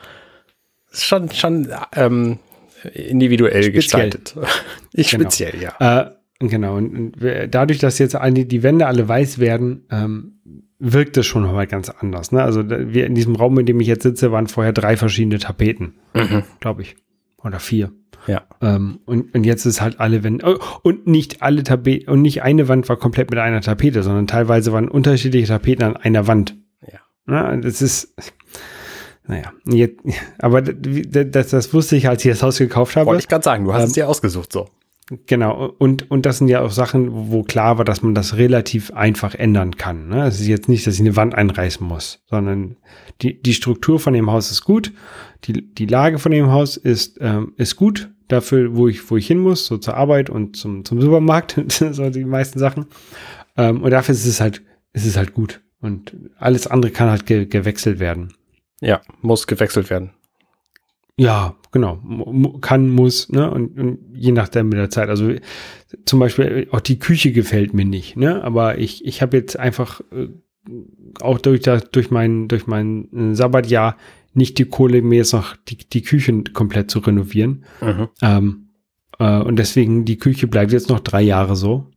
schon, 0.92 1.30
schon 1.32 1.70
ähm, 1.96 2.40
individuell 2.94 3.64
Speziell. 3.64 3.74
gestaltet. 4.10 4.36
Ich 4.96 5.10
Genau. 5.10 5.24
speziell, 5.24 5.54
ja. 5.60 6.12
Äh, 6.40 6.48
genau. 6.48 6.76
Und, 6.78 6.96
und 6.96 7.16
dadurch, 7.50 7.80
dass 7.80 7.98
jetzt 7.98 8.16
die 8.22 8.62
Wände 8.64 8.86
alle 8.86 9.08
weiß 9.08 9.40
werden, 9.40 9.88
ähm, 9.90 10.34
wirkt 10.78 11.18
es 11.18 11.26
schon 11.26 11.44
mal 11.52 11.66
ganz 11.66 11.90
anders. 11.90 12.32
Ne? 12.32 12.44
Also 12.44 12.70
wir 12.70 13.06
in 13.08 13.16
diesem 13.16 13.36
Raum, 13.36 13.58
in 13.58 13.66
dem 13.66 13.80
ich 13.80 13.88
jetzt 13.88 14.04
sitze, 14.04 14.32
waren 14.32 14.48
vorher 14.48 14.72
drei 14.74 14.98
verschiedene 14.98 15.40
Tapeten, 15.40 15.96
Mhm. 16.14 16.44
glaube 16.60 16.84
ich. 16.84 16.96
Oder 17.44 17.60
vier. 17.60 17.92
Ja. 18.28 18.44
Ähm, 18.62 19.00
und, 19.06 19.34
und 19.34 19.44
jetzt 19.44 19.66
ist 19.66 19.82
halt 19.82 20.00
alle 20.00 20.24
Wände. 20.24 20.46
Oh, 20.46 20.58
und 20.84 21.08
nicht 21.08 21.42
alle 21.42 21.64
Tapeten, 21.64 22.10
und 22.10 22.22
nicht 22.22 22.44
eine 22.44 22.68
Wand 22.68 22.88
war 22.90 22.98
komplett 22.98 23.30
mit 23.30 23.40
einer 23.40 23.62
Tapete, 23.62 24.04
sondern 24.04 24.28
teilweise 24.28 24.72
waren 24.72 24.88
unterschiedliche 24.88 25.48
Tapeten 25.48 25.84
an 25.84 25.96
einer 25.98 26.28
Wand. 26.28 26.56
Ja. 26.82 27.00
Na, 27.26 27.56
das 27.58 27.82
ist. 27.82 28.14
Naja, 29.26 29.54
jetzt, 29.66 30.02
aber 30.40 30.62
das, 30.62 31.50
das, 31.50 31.74
wusste 31.74 31.96
ich, 31.96 32.10
als 32.10 32.26
ich 32.26 32.32
das 32.32 32.44
Haus 32.44 32.58
gekauft 32.58 32.98
habe. 32.98 33.06
Wollte 33.06 33.22
ich 33.22 33.30
gerade 33.30 33.44
sagen, 33.44 33.64
du 33.64 33.74
hast 33.74 33.82
Ähm, 33.82 33.88
es 33.88 33.94
dir 33.94 34.10
ausgesucht 34.10 34.52
so. 34.52 34.68
Genau, 35.26 35.74
und, 35.80 36.10
und 36.10 36.26
das 36.26 36.38
sind 36.38 36.48
ja 36.48 36.62
auch 36.62 36.72
Sachen, 36.72 37.30
wo 37.30 37.44
klar 37.44 37.78
war, 37.78 37.84
dass 37.84 38.02
man 38.02 38.16
das 38.16 38.38
relativ 38.38 38.92
einfach 38.94 39.36
ändern 39.36 39.76
kann. 39.76 40.08
Ne? 40.08 40.26
Es 40.26 40.40
ist 40.40 40.48
jetzt 40.48 40.70
nicht, 40.70 40.88
dass 40.88 40.96
ich 40.96 41.02
eine 41.02 41.18
Wand 41.18 41.36
einreißen 41.36 41.86
muss, 41.86 42.24
sondern 42.30 42.78
die, 43.22 43.42
die 43.42 43.54
Struktur 43.54 44.00
von 44.00 44.14
dem 44.14 44.32
Haus 44.32 44.50
ist 44.50 44.64
gut, 44.64 44.94
die, 45.44 45.74
die 45.74 45.88
Lage 45.88 46.20
von 46.20 46.32
dem 46.32 46.52
Haus 46.52 46.78
ist, 46.78 47.18
ähm, 47.20 47.54
ist 47.58 47.76
gut 47.76 48.12
dafür, 48.30 48.76
wo 48.76 48.88
ich, 48.88 49.10
wo 49.12 49.18
ich 49.18 49.28
hin 49.28 49.40
muss, 49.40 49.66
so 49.66 49.78
zur 49.78 49.96
Arbeit 49.96 50.30
und 50.30 50.56
zum, 50.56 50.86
zum 50.86 51.02
Supermarkt, 51.02 51.62
so 51.68 52.10
die 52.10 52.24
meisten 52.24 52.60
Sachen. 52.60 52.86
Ähm, 53.58 53.84
und 53.84 53.92
dafür 53.92 54.14
ist 54.14 54.26
es 54.26 54.40
halt, 54.40 54.62
ist 54.94 55.06
es 55.06 55.18
halt 55.18 55.34
gut. 55.34 55.62
Und 55.82 56.16
alles 56.38 56.66
andere 56.66 56.92
kann 56.92 57.10
halt 57.10 57.26
ge 57.26 57.46
gewechselt 57.46 58.00
werden. 58.00 58.34
Ja, 58.80 59.02
muss 59.22 59.48
gewechselt 59.48 59.90
werden. 59.90 60.12
Ja, 61.18 61.56
genau. 61.72 62.00
Kann, 62.62 62.90
muss, 62.90 63.30
ne? 63.30 63.50
Und, 63.52 63.78
und 63.80 64.00
je 64.16 64.32
nach 64.32 64.50
der 64.50 64.64
mit 64.64 64.74
der 64.74 64.90
Zeit. 64.90 65.10
Also 65.10 65.34
zum 66.06 66.20
Beispiel 66.20 66.68
auch 66.72 66.82
die 66.82 66.98
Küche 66.98 67.32
gefällt 67.32 67.74
mir 67.74 67.86
nicht, 67.86 68.18
ne? 68.18 68.44
Aber 68.44 68.80
ich, 68.80 69.06
ich 69.06 69.22
habe 69.22 69.38
jetzt 69.38 69.60
einfach 69.60 70.02
äh, 70.12 70.30
auch 71.22 71.38
durch 71.38 71.62
das, 71.62 71.92
durch 71.92 72.10
mein, 72.10 72.48
durch 72.48 72.68
mein 72.68 73.10
äh, 73.14 73.36
Sabbatjahr 73.36 73.98
nicht 74.34 74.58
die 74.58 74.66
Kohle, 74.66 75.04
mir 75.04 75.18
jetzt 75.18 75.34
noch 75.34 75.56
die, 75.56 75.78
die 75.78 76.02
Küche 76.02 76.44
komplett 76.54 76.90
zu 76.90 77.00
renovieren. 77.00 77.66
Mhm. 77.82 78.08
Ähm, 78.22 78.70
äh, 79.20 79.40
und 79.40 79.58
deswegen, 79.58 80.06
die 80.06 80.18
Küche 80.18 80.48
bleibt 80.48 80.72
jetzt 80.72 80.90
noch 80.90 81.00
drei 81.00 81.22
Jahre 81.22 81.56
so. 81.56 81.92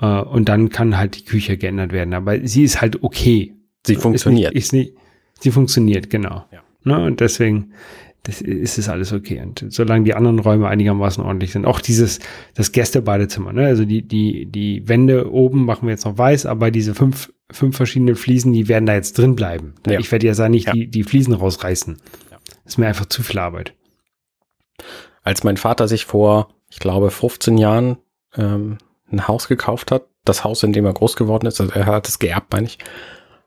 Äh, 0.00 0.20
und 0.20 0.48
dann 0.48 0.68
kann 0.68 0.96
halt 0.96 1.18
die 1.18 1.24
Küche 1.24 1.58
geändert 1.58 1.92
werden. 1.92 2.14
Aber 2.14 2.46
sie 2.46 2.62
ist 2.62 2.80
halt 2.80 3.02
okay. 3.02 3.54
Sie 3.84 3.96
funktioniert. 3.96 4.54
Ist 4.54 4.72
nicht, 4.72 4.90
ist 4.90 4.94
nicht, 4.94 5.04
sie 5.40 5.50
funktioniert, 5.50 6.10
genau. 6.10 6.44
Ja. 6.52 6.62
Ne? 6.84 7.04
Und 7.04 7.20
deswegen 7.20 7.72
das 8.24 8.40
ist 8.40 8.78
es 8.78 8.88
alles 8.88 9.12
okay. 9.12 9.40
Und 9.40 9.64
solange 9.70 10.04
die 10.04 10.14
anderen 10.14 10.38
Räume 10.38 10.68
einigermaßen 10.68 11.24
ordentlich 11.24 11.52
sind, 11.52 11.64
auch 11.64 11.80
dieses, 11.80 12.18
das 12.54 12.72
Gästebadezimmer, 12.72 13.52
ne? 13.52 13.66
Also 13.66 13.84
die, 13.84 14.02
die, 14.02 14.46
die 14.46 14.86
Wände 14.88 15.30
oben 15.32 15.64
machen 15.64 15.86
wir 15.86 15.92
jetzt 15.92 16.04
noch 16.04 16.18
weiß, 16.18 16.46
aber 16.46 16.70
diese 16.70 16.94
fünf, 16.94 17.32
fünf 17.50 17.76
verschiedene 17.76 18.16
Fliesen, 18.16 18.52
die 18.52 18.68
werden 18.68 18.86
da 18.86 18.94
jetzt 18.94 19.16
drin 19.16 19.34
bleiben. 19.34 19.74
Ja. 19.86 19.98
Ich 19.98 20.12
werde 20.12 20.26
ja 20.26 20.34
sagen, 20.34 20.50
nicht 20.50 20.66
Ja. 20.66 20.72
die, 20.72 20.88
die 20.88 21.04
Fliesen 21.04 21.32
rausreißen. 21.32 21.96
Ja. 22.30 22.36
Das 22.64 22.74
ist 22.74 22.78
mir 22.78 22.86
einfach 22.86 23.06
zu 23.06 23.22
viel 23.22 23.38
Arbeit. 23.38 23.72
Als 25.22 25.44
mein 25.44 25.56
Vater 25.56 25.88
sich 25.88 26.04
vor, 26.04 26.48
ich 26.70 26.80
glaube, 26.80 27.10
15 27.10 27.56
Jahren 27.56 27.96
ähm, 28.36 28.78
ein 29.10 29.26
Haus 29.26 29.48
gekauft 29.48 29.90
hat, 29.90 30.06
das 30.24 30.44
Haus, 30.44 30.62
in 30.62 30.72
dem 30.72 30.84
er 30.84 30.92
groß 30.92 31.16
geworden 31.16 31.46
ist, 31.46 31.60
also 31.60 31.72
er 31.72 31.86
hat 31.86 32.08
es 32.08 32.18
geerbt, 32.18 32.52
meine 32.52 32.66
ich, 32.66 32.78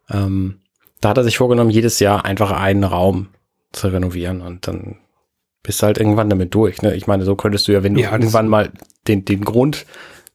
ähm, 0.10 0.60
da 1.02 1.10
hat 1.10 1.18
er 1.18 1.24
sich 1.24 1.38
vorgenommen, 1.38 1.70
jedes 1.70 2.00
Jahr 2.00 2.26
einfach 2.26 2.52
einen 2.52 2.84
Raum 2.84 3.28
zu 3.72 3.88
renovieren 3.88 4.42
und 4.42 4.68
dann 4.68 4.98
bist 5.64 5.82
du 5.82 5.86
halt 5.86 5.98
irgendwann 5.98 6.30
damit 6.30 6.54
durch. 6.54 6.82
Ne? 6.82 6.96
Ich 6.96 7.08
meine, 7.08 7.24
so 7.24 7.36
könntest 7.36 7.68
du 7.68 7.72
ja, 7.72 7.84
wenn 7.84 7.94
du 7.94 8.02
Ja, 8.02 8.12
irgendwann 8.12 8.48
mal 8.48 8.72
den, 9.08 9.26
den 9.26 9.44
Grund, 9.44 9.86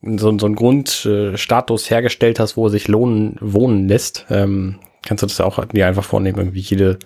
so, 0.02 0.38
so 0.38 0.46
einen 0.46 0.54
Grundstatus 0.54 1.90
hergestellt 1.90 2.38
hast, 2.38 2.56
wo 2.56 2.66
er 2.66 2.70
sich 2.70 2.86
lohnen, 2.88 3.36
wohnen 3.40 3.88
lässt, 3.88 4.26
ähm, 4.30 4.78
kannst 5.04 5.22
du 5.22 5.26
das 5.26 5.38
ja 5.38 5.44
auch 5.44 5.64
dir 5.64 5.86
einfach 5.86 6.04
vornehmen, 6.04 6.38
irgendwie 6.38 6.60
jede, 6.60 6.98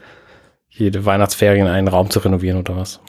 jede 0.69 1.05
Weihnachtsferien 1.05 1.67
einen 1.67 1.89
Raum 1.89 2.11
zu 2.11 2.19
renovieren 2.19 2.59
oder 2.59 2.77
was. 2.77 3.01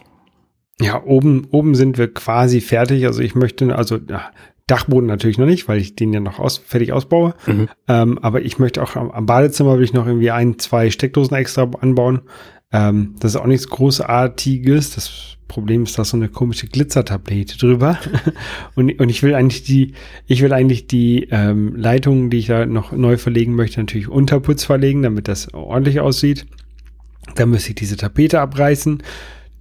Ja, 0.80 1.04
oben, 1.04 1.48
oben 1.52 1.76
sind 1.76 1.98
wir 1.98 2.12
quasi 2.14 2.62
fertig. 2.62 3.06
Also 3.06 3.22
ich 3.22 3.36
möchte, 3.36 3.76
also 3.76 3.98
ja, 3.98 4.32
Dachboden 4.68 5.08
natürlich 5.08 5.38
noch 5.38 5.46
nicht, 5.46 5.68
weil 5.68 5.80
ich 5.80 5.96
den 5.96 6.14
ja 6.14 6.20
noch 6.20 6.40
aus, 6.40 6.58
fertig 6.58 6.94
ausbaue. 6.94 7.34
Mhm. 7.46 7.70
Ähm, 7.88 8.20
aber 8.20 8.42
ich 8.42 8.58
möchte 8.58 8.82
auch 8.82 8.96
am, 8.96 9.12
am, 9.12 9.26
Badezimmer 9.26 9.78
will 9.78 9.84
ich 9.84 9.94
noch 9.94 10.08
irgendwie 10.08 10.32
ein, 10.32 10.58
zwei 10.60 10.90
Steckdosen 10.90 11.36
extra 11.36 11.70
anbauen. 11.82 12.22
Ähm, 12.72 13.16
das 13.20 13.36
ist 13.36 13.42
auch 13.42 13.46
nichts 13.46 13.68
Großartiges. 13.68 14.96
Das 14.96 15.38
Problem 15.48 15.84
ist 15.84 16.00
da 16.00 16.06
so 16.06 16.16
eine 16.16 16.30
komische 16.30 16.68
Glitzertablette 16.68 17.58
drüber. 17.58 18.00
und, 18.76 19.00
und 19.00 19.10
ich 19.10 19.22
will 19.24 19.36
eigentlich 19.36 19.64
die, 19.64 19.94
ich 20.28 20.42
will 20.42 20.54
eigentlich 20.54 20.88
die 20.88 21.28
ähm, 21.32 21.76
Leitungen, 21.76 22.30
die 22.30 22.38
ich 22.38 22.48
da 22.48 22.66
noch 22.66 22.94
neu 22.94 23.18
verlegen 23.18 23.56
möchte, 23.56 23.80
natürlich 23.80 24.08
unter 24.08 24.40
Putz 24.40 24.64
verlegen, 24.64 25.04
damit 25.04 25.28
das 25.28 25.54
ordentlich 25.54 26.00
aussieht. 26.00 26.46
Dann 27.36 27.50
müsste 27.50 27.70
ich 27.70 27.76
diese 27.76 27.98
Tapete 27.98 28.40
abreißen. 28.40 29.04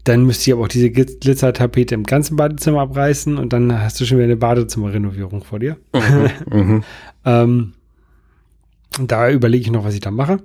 Dann 0.04 0.24
müsste 0.24 0.48
ich 0.48 0.54
aber 0.54 0.64
auch 0.64 0.68
diese 0.68 0.90
Glitzertapete 0.90 1.94
im 1.94 2.04
ganzen 2.04 2.36
Badezimmer 2.36 2.80
abreißen 2.80 3.36
und 3.36 3.52
dann 3.52 3.80
hast 3.80 4.00
du 4.00 4.06
schon 4.06 4.18
wieder 4.18 4.26
eine 4.26 4.36
Badezimmerrenovierung 4.36 5.44
vor 5.44 5.58
dir. 5.58 5.76
Mhm, 5.92 6.58
mhm. 6.58 6.84
ähm, 7.24 7.72
da 8.98 9.30
überlege 9.30 9.62
ich 9.62 9.70
noch, 9.70 9.84
was 9.84 9.94
ich 9.94 10.00
da 10.00 10.10
mache. 10.10 10.38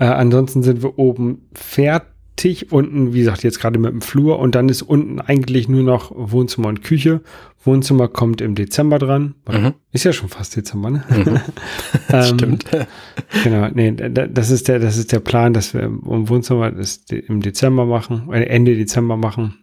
Äh, 0.00 0.06
ansonsten 0.06 0.62
sind 0.62 0.82
wir 0.82 0.98
oben 0.98 1.42
fertig. 1.52 2.72
Unten, 2.72 3.12
wie 3.12 3.18
gesagt, 3.18 3.42
jetzt 3.42 3.60
gerade 3.60 3.78
mit 3.78 3.92
dem 3.92 4.00
Flur. 4.00 4.38
Und 4.38 4.54
dann 4.54 4.68
ist 4.70 4.80
unten 4.82 5.20
eigentlich 5.20 5.68
nur 5.68 5.82
noch 5.82 6.10
Wohnzimmer 6.14 6.68
und 6.68 6.82
Küche. 6.82 7.20
Wohnzimmer 7.62 8.08
kommt 8.08 8.40
im 8.40 8.54
Dezember 8.54 8.98
dran. 8.98 9.34
Mhm. 9.46 9.74
Ist 9.92 10.04
ja 10.04 10.14
schon 10.14 10.30
fast 10.30 10.56
Dezember, 10.56 10.90
ne? 10.90 11.04
Mhm. 11.10 11.40
ähm, 12.08 12.22
Stimmt. 12.22 12.64
genau, 13.44 13.68
nee, 13.74 13.92
das 13.92 14.50
ist 14.50 14.68
der, 14.68 14.78
das 14.78 14.96
ist 14.96 15.12
der 15.12 15.20
Plan, 15.20 15.52
dass 15.52 15.74
wir 15.74 15.82
im 15.82 16.28
Wohnzimmer 16.28 16.70
das 16.70 17.04
im 17.10 17.42
Dezember 17.42 17.84
machen, 17.84 18.30
äh, 18.32 18.44
Ende 18.44 18.74
Dezember 18.74 19.18
machen. 19.18 19.58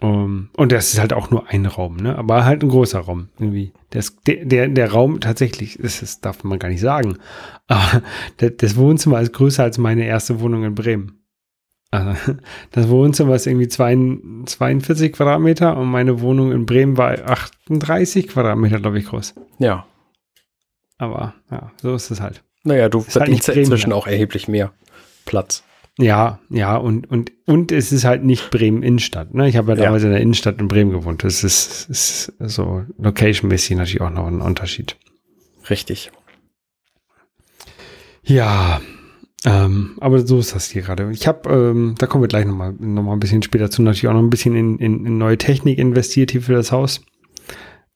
Um, 0.00 0.50
und 0.56 0.70
das 0.70 0.92
ist 0.92 1.00
halt 1.00 1.12
auch 1.12 1.30
nur 1.30 1.48
ein 1.48 1.66
Raum, 1.66 1.96
ne? 1.96 2.16
Aber 2.16 2.44
halt 2.44 2.62
ein 2.62 2.68
großer 2.68 3.00
Raum 3.00 3.30
irgendwie. 3.38 3.72
Das, 3.90 4.14
der, 4.26 4.44
der, 4.44 4.68
der 4.68 4.92
Raum 4.92 5.20
tatsächlich, 5.20 5.78
das, 5.82 5.98
das 5.98 6.20
darf 6.20 6.44
man 6.44 6.60
gar 6.60 6.68
nicht 6.68 6.80
sagen. 6.80 7.18
Aber 7.66 8.02
das 8.36 8.76
Wohnzimmer 8.76 9.20
ist 9.20 9.32
größer 9.32 9.64
als 9.64 9.76
meine 9.76 10.04
erste 10.04 10.40
Wohnung 10.40 10.62
in 10.64 10.74
Bremen. 10.76 11.18
Also, 11.90 12.12
das 12.70 12.88
Wohnzimmer 12.88 13.34
ist 13.34 13.46
irgendwie 13.46 13.68
42 13.68 15.12
Quadratmeter 15.12 15.76
und 15.76 15.88
meine 15.88 16.20
Wohnung 16.20 16.52
in 16.52 16.64
Bremen 16.64 16.96
war 16.96 17.18
38 17.18 18.28
Quadratmeter, 18.28 18.78
glaube 18.78 19.00
ich, 19.00 19.06
groß. 19.06 19.34
Ja. 19.58 19.84
Aber 20.98 21.34
ja, 21.50 21.72
so 21.82 21.94
ist 21.94 22.10
es 22.10 22.20
halt. 22.20 22.44
Naja, 22.62 22.88
du 22.88 23.00
verdienst 23.00 23.48
halt 23.48 23.58
inzwischen 23.58 23.92
auch 23.92 24.06
erheblich 24.06 24.46
mehr 24.46 24.72
Platz. 25.24 25.64
Ja, 26.00 26.38
ja, 26.48 26.76
und, 26.76 27.10
und, 27.10 27.32
und 27.44 27.72
es 27.72 27.90
ist 27.90 28.04
halt 28.04 28.22
nicht 28.22 28.50
Bremen 28.52 28.84
Innenstadt. 28.84 29.34
Ne? 29.34 29.48
Ich 29.48 29.56
habe 29.56 29.72
ja 29.72 29.76
damals 29.76 30.04
in 30.04 30.10
der 30.10 30.20
Innenstadt 30.20 30.60
in 30.60 30.68
Bremen 30.68 30.92
gewohnt. 30.92 31.24
Das 31.24 31.42
ist, 31.42 31.90
ist 31.90 32.32
so 32.38 32.84
location-mäßig 32.98 33.76
natürlich 33.76 34.00
auch 34.00 34.10
noch 34.10 34.28
ein 34.28 34.40
Unterschied. 34.40 34.96
Richtig. 35.68 36.12
Ja, 38.22 38.80
ähm, 39.44 39.96
aber 40.00 40.24
so 40.24 40.38
ist 40.38 40.54
das 40.54 40.70
hier 40.70 40.82
gerade. 40.82 41.10
Ich 41.10 41.26
habe, 41.26 41.50
ähm, 41.50 41.96
da 41.98 42.06
kommen 42.06 42.22
wir 42.22 42.28
gleich 42.28 42.46
nochmal 42.46 42.74
noch 42.78 43.02
mal 43.02 43.12
ein 43.12 43.20
bisschen 43.20 43.42
später 43.42 43.68
zu, 43.68 43.82
natürlich 43.82 44.08
auch 44.08 44.12
noch 44.12 44.22
ein 44.22 44.30
bisschen 44.30 44.54
in, 44.54 44.78
in, 44.78 45.04
in 45.04 45.18
neue 45.18 45.38
Technik 45.38 45.78
investiert 45.78 46.30
hier 46.30 46.42
für 46.42 46.52
das 46.52 46.70
Haus. 46.70 47.04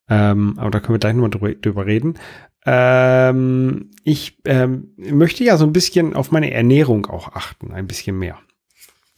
Ähm, 0.09 0.55
aber 0.57 0.71
da 0.71 0.81
können 0.81 0.95
wir 0.95 0.99
gleich 0.99 1.15
nochmal 1.15 1.31
drüber, 1.31 1.55
drüber 1.55 1.87
reden. 1.87 2.15
Ähm, 2.65 3.91
ich 4.05 4.39
ähm, 4.45 4.95
möchte 4.97 5.45
ja 5.45 5.57
so 5.57 5.65
ein 5.65 5.73
bisschen 5.73 6.15
auf 6.15 6.31
meine 6.31 6.53
Ernährung 6.53 7.07
auch 7.07 7.33
achten, 7.33 7.73
ein 7.73 7.87
bisschen 7.87 8.19
mehr. 8.19 8.39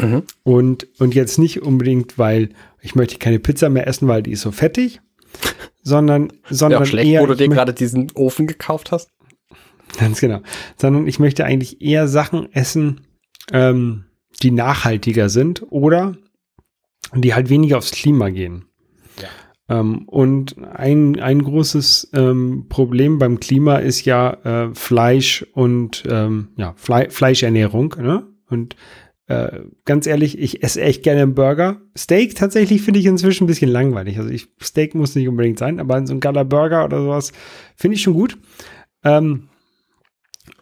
Mhm. 0.01 0.23
Und, 0.43 0.89
und 0.99 1.15
jetzt 1.15 1.39
nicht 1.39 1.63
unbedingt, 1.63 2.19
weil 2.19 2.51
ich 2.81 2.95
möchte 2.95 3.19
keine 3.19 3.39
Pizza 3.39 3.69
mehr 3.69 3.87
essen, 3.87 4.09
weil 4.09 4.23
die 4.23 4.33
ist 4.33 4.41
so 4.41 4.51
fettig, 4.51 5.01
sondern, 5.83 6.33
sondern 6.49 6.83
ja, 6.83 6.87
schlecht, 6.87 7.11
eher, 7.11 7.23
wo 7.23 7.27
du 7.27 7.37
dir 7.37 7.49
gerade 7.49 7.75
diesen 7.75 8.11
Ofen 8.15 8.47
gekauft 8.47 8.93
hast. 8.93 9.11
Ganz 9.99 10.21
genau. 10.21 10.41
Sondern 10.77 11.07
ich 11.07 11.19
möchte 11.19 11.45
eigentlich 11.45 11.81
eher 11.81 12.09
Sachen 12.09 12.53
essen, 12.53 13.03
ähm, 13.53 14.07
die 14.43 14.51
nachhaltiger 14.51 15.29
sind 15.29 15.65
oder 15.71 16.17
die 17.15 17.35
halt 17.35 17.49
weniger 17.49 17.79
aufs 17.79 17.93
Klima 17.93 18.31
gehen. 18.31 18.65
Ähm, 19.69 20.05
und 20.07 20.57
ein, 20.63 21.19
ein 21.21 21.43
großes 21.43 22.11
ähm, 22.13 22.67
Problem 22.69 23.19
beim 23.19 23.41
Klima 23.41 23.77
ist 23.77 24.05
ja 24.05 24.33
äh, 24.45 24.75
Fleisch 24.75 25.47
und 25.53 26.05
ähm, 26.09 26.49
ja, 26.57 26.75
Fle 26.77 27.09
Fleischernährung. 27.11 27.95
Ne? 27.99 28.27
Und 28.49 28.77
äh, 29.27 29.61
ganz 29.87 30.07
ehrlich, 30.07 30.39
ich 30.39 30.63
esse 30.63 30.83
echt 30.83 31.03
gerne 31.03 31.23
einen 31.23 31.35
Burger. 31.35 31.81
Steak 31.97 32.35
tatsächlich 32.35 32.83
finde 32.83 33.01
ich 33.01 33.07
inzwischen 33.07 33.45
ein 33.45 33.47
bisschen 33.47 33.71
langweilig. 33.71 34.19
Also 34.19 34.29
ich, 34.29 34.49
Steak 34.63 34.95
muss 34.95 35.15
nicht 35.15 35.29
unbedingt 35.29 35.59
sein, 35.59 35.81
aber 35.81 36.07
so 36.07 36.13
ein 36.13 36.21
geiler 36.21 36.45
Burger 36.45 36.85
oder 36.85 37.01
sowas 37.01 37.33
finde 37.75 37.97
ich 37.97 38.03
schon 38.03 38.15
gut. 38.15 38.37
Ähm, 39.03 39.49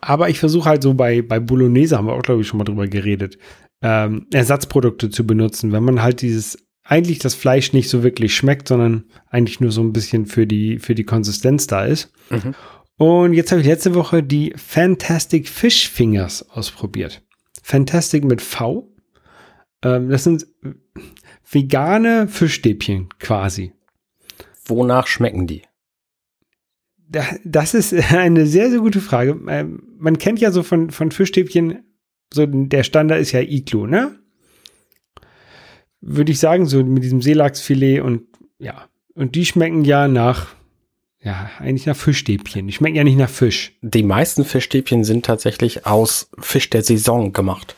aber 0.01 0.29
ich 0.29 0.39
versuche 0.39 0.69
halt 0.69 0.83
so 0.83 0.95
bei, 0.95 1.23
bei 1.23 1.41
Bolognese, 1.41 1.97
haben 1.97 2.07
wir 2.07 2.13
auch, 2.13 2.23
glaube 2.23 2.43
ich, 2.43 2.47
schon 2.47 2.59
mal 2.59 2.65
drüber 2.65 2.87
geredet, 2.87 3.37
ähm, 3.83 4.27
Ersatzprodukte 4.33 5.11
zu 5.11 5.27
benutzen. 5.27 5.73
Wenn 5.73 5.83
man 5.83 6.03
halt 6.03 6.23
dieses 6.23 6.57
eigentlich 6.85 7.19
das 7.19 7.35
Fleisch 7.35 7.73
nicht 7.73 7.89
so 7.89 8.03
wirklich 8.03 8.35
schmeckt, 8.35 8.69
sondern 8.69 9.05
eigentlich 9.31 9.61
nur 9.61 9.73
so 9.73 9.83
ein 9.83 9.93
bisschen 9.93 10.27
für 10.27 10.47
die, 10.47 10.79
für 10.79 10.95
die 10.95 11.05
Konsistenz 11.05 11.67
da 11.67 11.85
ist. 11.85 12.13
Mhm. 12.31 12.55
Und 12.97 13.33
jetzt 13.33 13.51
habe 13.51 13.61
ich 13.61 13.67
letzte 13.67 13.95
Woche 13.95 14.23
die 14.23 14.53
Fantastic 14.57 15.49
Fish 15.49 15.89
Fingers 15.89 16.49
ausprobiert. 16.51 17.23
Fantastic 17.63 18.25
mit 18.25 18.41
V. 18.43 18.89
Ähm, 19.83 20.09
das 20.09 20.25
sind 20.25 20.47
vegane 21.51 22.29
Fischstäbchen 22.29 23.09
quasi. 23.19 23.73
Wonach 24.67 25.07
schmecken 25.07 25.47
die? 25.47 25.63
Das 27.45 27.75
ist 27.75 27.93
eine 28.13 28.47
sehr, 28.47 28.71
sehr 28.71 28.81
gute 28.81 29.01
Frage. 29.01 29.41
Ähm, 29.49 29.83
man 29.99 30.19
kennt 30.19 30.41
ja 30.41 30.51
so 30.51 30.63
von, 30.63 30.91
von 30.91 31.11
Fischstäbchen, 31.11 31.85
so 32.33 32.47
der 32.47 32.83
Standard 32.83 33.21
ist 33.21 33.33
ja 33.33 33.41
Iglu, 33.41 33.87
ne? 33.87 34.19
Würde 36.03 36.33
ich 36.33 36.39
sagen, 36.39 36.67
so 36.67 36.83
mit 36.83 37.03
diesem 37.03 37.23
Seelachsfilet 37.23 38.01
und 38.01 38.25
ja. 38.59 38.85
Und 39.15 39.35
die 39.35 39.47
schmecken 39.47 39.85
ja 39.85 40.09
nach, 40.09 40.49
ja, 41.23 41.51
eigentlich 41.59 41.87
nach 41.87 41.97
Fischstäbchen. 41.97 42.67
Die 42.67 42.73
schmecken 42.73 42.97
ja 42.97 43.05
nicht 43.05 43.19
nach 43.19 43.29
Fisch. 43.29 43.73
Die 43.83 44.03
meisten 44.03 44.45
Fischstäbchen 44.45 45.05
sind 45.05 45.25
tatsächlich 45.25 45.87
aus 45.87 46.31
Fisch 46.39 46.71
der 46.71 46.83
Saison 46.83 47.33
gemacht. 47.33 47.77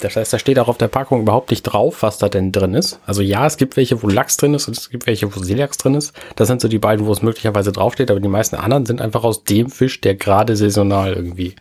Das 0.00 0.16
heißt, 0.16 0.32
da 0.32 0.38
steht 0.38 0.58
auch 0.58 0.68
auf 0.68 0.78
der 0.78 0.88
Packung 0.88 1.22
überhaupt 1.22 1.50
nicht 1.50 1.62
drauf, 1.62 2.02
was 2.02 2.18
da 2.18 2.28
denn 2.28 2.50
drin 2.50 2.74
ist. 2.74 2.98
Also 3.06 3.22
ja, 3.22 3.46
es 3.46 3.56
gibt 3.56 3.76
welche, 3.76 4.02
wo 4.02 4.08
Lachs 4.08 4.36
drin 4.36 4.52
ist 4.52 4.66
und 4.66 4.76
es 4.76 4.90
gibt 4.90 5.06
welche, 5.06 5.34
wo 5.34 5.40
Seelachs 5.40 5.78
drin 5.78 5.94
ist. 5.94 6.12
Das 6.34 6.48
sind 6.48 6.60
so 6.60 6.66
die 6.66 6.80
beiden, 6.80 7.06
wo 7.06 7.12
es 7.12 7.22
möglicherweise 7.22 7.70
draufsteht, 7.70 8.10
aber 8.10 8.18
die 8.18 8.28
meisten 8.28 8.56
anderen 8.56 8.84
sind 8.84 9.00
einfach 9.00 9.22
aus 9.22 9.44
dem 9.44 9.70
Fisch, 9.70 10.00
der 10.00 10.16
gerade 10.16 10.56
saisonal 10.56 11.12
irgendwie 11.12 11.54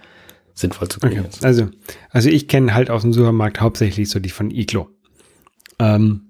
sinnvoll 0.56 0.90
zu 0.90 1.00
kriegen 1.00 1.20
okay. 1.20 1.30
ist. 1.30 1.46
Also, 1.46 1.70
also 2.10 2.30
ich 2.30 2.48
kenne 2.48 2.74
halt 2.74 2.90
aus 2.90 3.04
dem 3.04 3.14
Supermarkt 3.14 3.62
hauptsächlich 3.62 4.10
so 4.10 4.20
die 4.20 4.30
von 4.30 4.50
Iglo. 4.50 4.90
Ähm, 5.82 6.22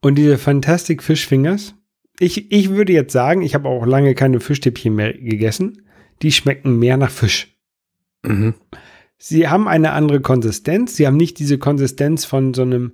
und 0.00 0.16
diese 0.16 0.36
Fantastic 0.36 1.02
Fish 1.02 1.26
Fingers, 1.26 1.74
ich, 2.20 2.52
ich 2.52 2.70
würde 2.70 2.92
jetzt 2.92 3.12
sagen, 3.12 3.42
ich 3.42 3.54
habe 3.54 3.68
auch 3.68 3.86
lange 3.86 4.14
keine 4.14 4.40
Fischstäbchen 4.40 4.94
mehr 4.94 5.14
gegessen. 5.14 5.82
Die 6.22 6.30
schmecken 6.30 6.78
mehr 6.78 6.96
nach 6.96 7.10
Fisch. 7.10 7.56
Mhm. 8.22 8.54
Sie 9.16 9.48
haben 9.48 9.66
eine 9.66 9.92
andere 9.92 10.20
Konsistenz. 10.20 10.96
Sie 10.96 11.06
haben 11.06 11.16
nicht 11.16 11.38
diese 11.38 11.58
Konsistenz 11.58 12.24
von 12.26 12.52
so 12.52 12.62
einem, 12.62 12.92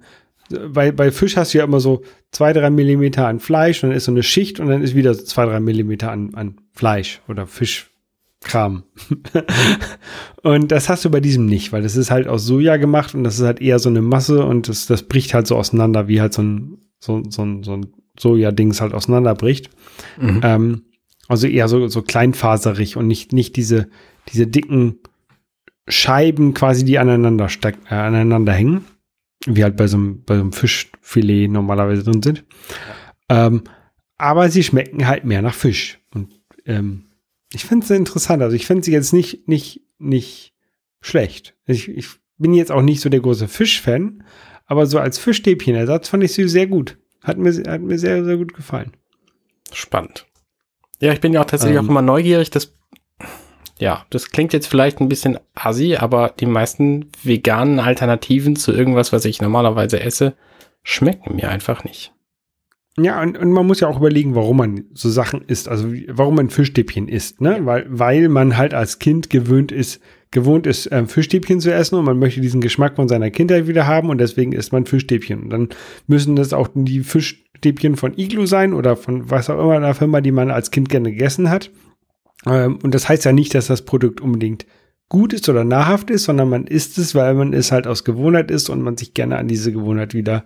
weil 0.48 0.92
bei 0.92 1.10
Fisch 1.10 1.36
hast 1.36 1.52
du 1.52 1.58
ja 1.58 1.64
immer 1.64 1.80
so 1.80 2.02
zwei, 2.30 2.52
drei 2.52 2.70
Millimeter 2.70 3.26
an 3.26 3.40
Fleisch 3.40 3.82
und 3.82 3.90
dann 3.90 3.96
ist 3.96 4.04
so 4.04 4.12
eine 4.12 4.22
Schicht 4.22 4.60
und 4.60 4.68
dann 4.68 4.82
ist 4.82 4.94
wieder 4.94 5.12
so 5.12 5.24
zwei, 5.24 5.44
drei 5.46 5.60
Millimeter 5.60 6.12
an, 6.12 6.34
an 6.34 6.60
Fleisch 6.72 7.20
oder 7.28 7.46
Fisch, 7.46 7.89
Kram. 8.42 8.84
und 10.42 10.72
das 10.72 10.88
hast 10.88 11.04
du 11.04 11.10
bei 11.10 11.20
diesem 11.20 11.46
nicht, 11.46 11.72
weil 11.72 11.82
das 11.82 11.96
ist 11.96 12.10
halt 12.10 12.26
aus 12.26 12.46
Soja 12.46 12.76
gemacht 12.78 13.14
und 13.14 13.24
das 13.24 13.38
ist 13.38 13.44
halt 13.44 13.60
eher 13.60 13.78
so 13.78 13.90
eine 13.90 14.00
Masse 14.00 14.44
und 14.44 14.68
das, 14.68 14.86
das 14.86 15.02
bricht 15.02 15.34
halt 15.34 15.46
so 15.46 15.56
auseinander, 15.56 16.08
wie 16.08 16.20
halt 16.20 16.32
so 16.32 16.42
ein, 16.42 16.78
so, 16.98 17.22
so 17.28 17.62
so 17.62 17.72
ein 17.76 17.86
Soja-Dings 18.18 18.80
halt 18.80 18.94
auseinanderbricht. 18.94 19.70
Mhm. 20.18 20.40
Ähm, 20.42 20.82
also 21.28 21.46
eher 21.46 21.68
so, 21.68 21.88
so 21.88 22.02
kleinfaserig 22.02 22.96
und 22.96 23.06
nicht, 23.06 23.32
nicht 23.32 23.56
diese, 23.56 23.88
diese 24.32 24.46
dicken 24.46 24.98
Scheiben 25.88 26.54
quasi, 26.54 26.84
die 26.84 26.98
aneinander, 26.98 27.48
steck, 27.48 27.76
äh, 27.90 27.94
aneinander 27.94 28.52
hängen, 28.52 28.84
wie 29.46 29.64
halt 29.64 29.76
bei 29.76 29.86
so 29.86 29.96
einem, 29.96 30.24
bei 30.24 30.36
so 30.36 30.40
einem 30.40 30.52
Fischfilet 30.52 31.48
normalerweise 31.48 32.04
drin 32.04 32.22
sind. 32.22 32.44
Ähm, 33.28 33.62
aber 34.18 34.50
sie 34.50 34.62
schmecken 34.62 35.06
halt 35.06 35.24
mehr 35.24 35.42
nach 35.42 35.54
Fisch. 35.54 35.98
Und 36.14 36.32
ähm, 36.66 37.04
ich 37.52 37.64
finde 37.64 37.84
es 37.84 37.90
interessant. 37.90 38.42
Also 38.42 38.56
ich 38.56 38.66
finde 38.66 38.84
sie 38.84 38.92
jetzt 38.92 39.12
nicht, 39.12 39.48
nicht, 39.48 39.82
nicht 39.98 40.54
schlecht. 41.00 41.54
Ich, 41.66 41.88
ich 41.88 42.08
bin 42.38 42.54
jetzt 42.54 42.72
auch 42.72 42.82
nicht 42.82 43.00
so 43.00 43.08
der 43.08 43.20
große 43.20 43.48
Fischfan, 43.48 44.24
aber 44.66 44.86
so 44.86 44.98
als 44.98 45.18
Fischstäbchenersatz 45.18 46.08
fand 46.08 46.24
ich 46.24 46.32
sie 46.32 46.48
sehr 46.48 46.66
gut. 46.66 46.98
Hat 47.22 47.38
mir, 47.38 47.52
hat 47.52 47.82
mir 47.82 47.98
sehr, 47.98 48.24
sehr 48.24 48.36
gut 48.36 48.54
gefallen. 48.54 48.92
Spannend. 49.72 50.26
Ja, 51.00 51.12
ich 51.12 51.20
bin 51.20 51.32
ja 51.32 51.40
auch 51.40 51.46
tatsächlich 51.46 51.78
ähm, 51.78 51.86
auch 51.86 51.90
immer 51.90 52.02
neugierig. 52.02 52.50
Das, 52.50 52.72
ja, 53.78 54.04
das 54.10 54.30
klingt 54.30 54.52
jetzt 54.52 54.68
vielleicht 54.68 55.00
ein 55.00 55.08
bisschen 55.08 55.38
assi, 55.54 55.96
aber 55.96 56.34
die 56.38 56.46
meisten 56.46 57.10
veganen 57.22 57.80
Alternativen 57.80 58.56
zu 58.56 58.72
irgendwas, 58.72 59.12
was 59.12 59.24
ich 59.24 59.40
normalerweise 59.40 60.00
esse, 60.00 60.34
schmecken 60.82 61.36
mir 61.36 61.48
einfach 61.50 61.84
nicht. 61.84 62.12
Ja, 63.02 63.22
und, 63.22 63.38
und 63.38 63.52
man 63.52 63.66
muss 63.66 63.80
ja 63.80 63.88
auch 63.88 63.98
überlegen, 63.98 64.34
warum 64.34 64.56
man 64.58 64.84
so 64.94 65.08
Sachen 65.08 65.42
isst, 65.46 65.68
also 65.68 65.92
warum 66.08 66.36
man 66.36 66.50
Fischstäbchen 66.50 67.08
isst, 67.08 67.40
ne? 67.40 67.60
Weil, 67.64 67.86
weil 67.88 68.28
man 68.28 68.56
halt 68.56 68.74
als 68.74 68.98
Kind 68.98 69.30
gewöhnt 69.30 69.72
ist, 69.72 70.00
gewohnt 70.30 70.66
ist, 70.66 70.88
ähm, 70.92 71.08
Fischstäbchen 71.08 71.60
zu 71.60 71.72
essen 71.72 71.96
und 71.96 72.04
man 72.04 72.18
möchte 72.18 72.40
diesen 72.40 72.60
Geschmack 72.60 72.96
von 72.96 73.08
seiner 73.08 73.30
Kindheit 73.30 73.66
wieder 73.66 73.86
haben 73.86 74.10
und 74.10 74.18
deswegen 74.18 74.52
isst 74.52 74.72
man 74.72 74.86
Fischstäbchen. 74.86 75.44
Und 75.44 75.50
dann 75.50 75.68
müssen 76.06 76.36
das 76.36 76.52
auch 76.52 76.68
die 76.74 77.00
Fischstäbchen 77.00 77.96
von 77.96 78.16
Iglu 78.16 78.46
sein 78.46 78.72
oder 78.72 78.96
von 78.96 79.30
was 79.30 79.50
auch 79.50 79.58
immer 79.60 79.76
einer 79.76 79.94
Firma, 79.94 80.20
die 80.20 80.32
man 80.32 80.50
als 80.50 80.70
Kind 80.70 80.88
gerne 80.88 81.10
gegessen 81.10 81.50
hat. 81.50 81.70
Ähm, 82.46 82.78
und 82.82 82.94
das 82.94 83.08
heißt 83.08 83.24
ja 83.24 83.32
nicht, 83.32 83.54
dass 83.54 83.66
das 83.66 83.82
Produkt 83.82 84.20
unbedingt 84.20 84.66
gut 85.08 85.32
ist 85.32 85.48
oder 85.48 85.64
nahrhaft 85.64 86.10
ist, 86.10 86.24
sondern 86.24 86.48
man 86.48 86.66
isst 86.66 86.96
es, 86.98 87.14
weil 87.14 87.34
man 87.34 87.52
es 87.52 87.72
halt 87.72 87.86
aus 87.86 88.04
Gewohnheit 88.04 88.50
ist 88.50 88.68
und 88.68 88.82
man 88.82 88.96
sich 88.96 89.14
gerne 89.14 89.36
an 89.36 89.48
diese 89.48 89.72
Gewohnheit 89.72 90.14
wieder 90.14 90.44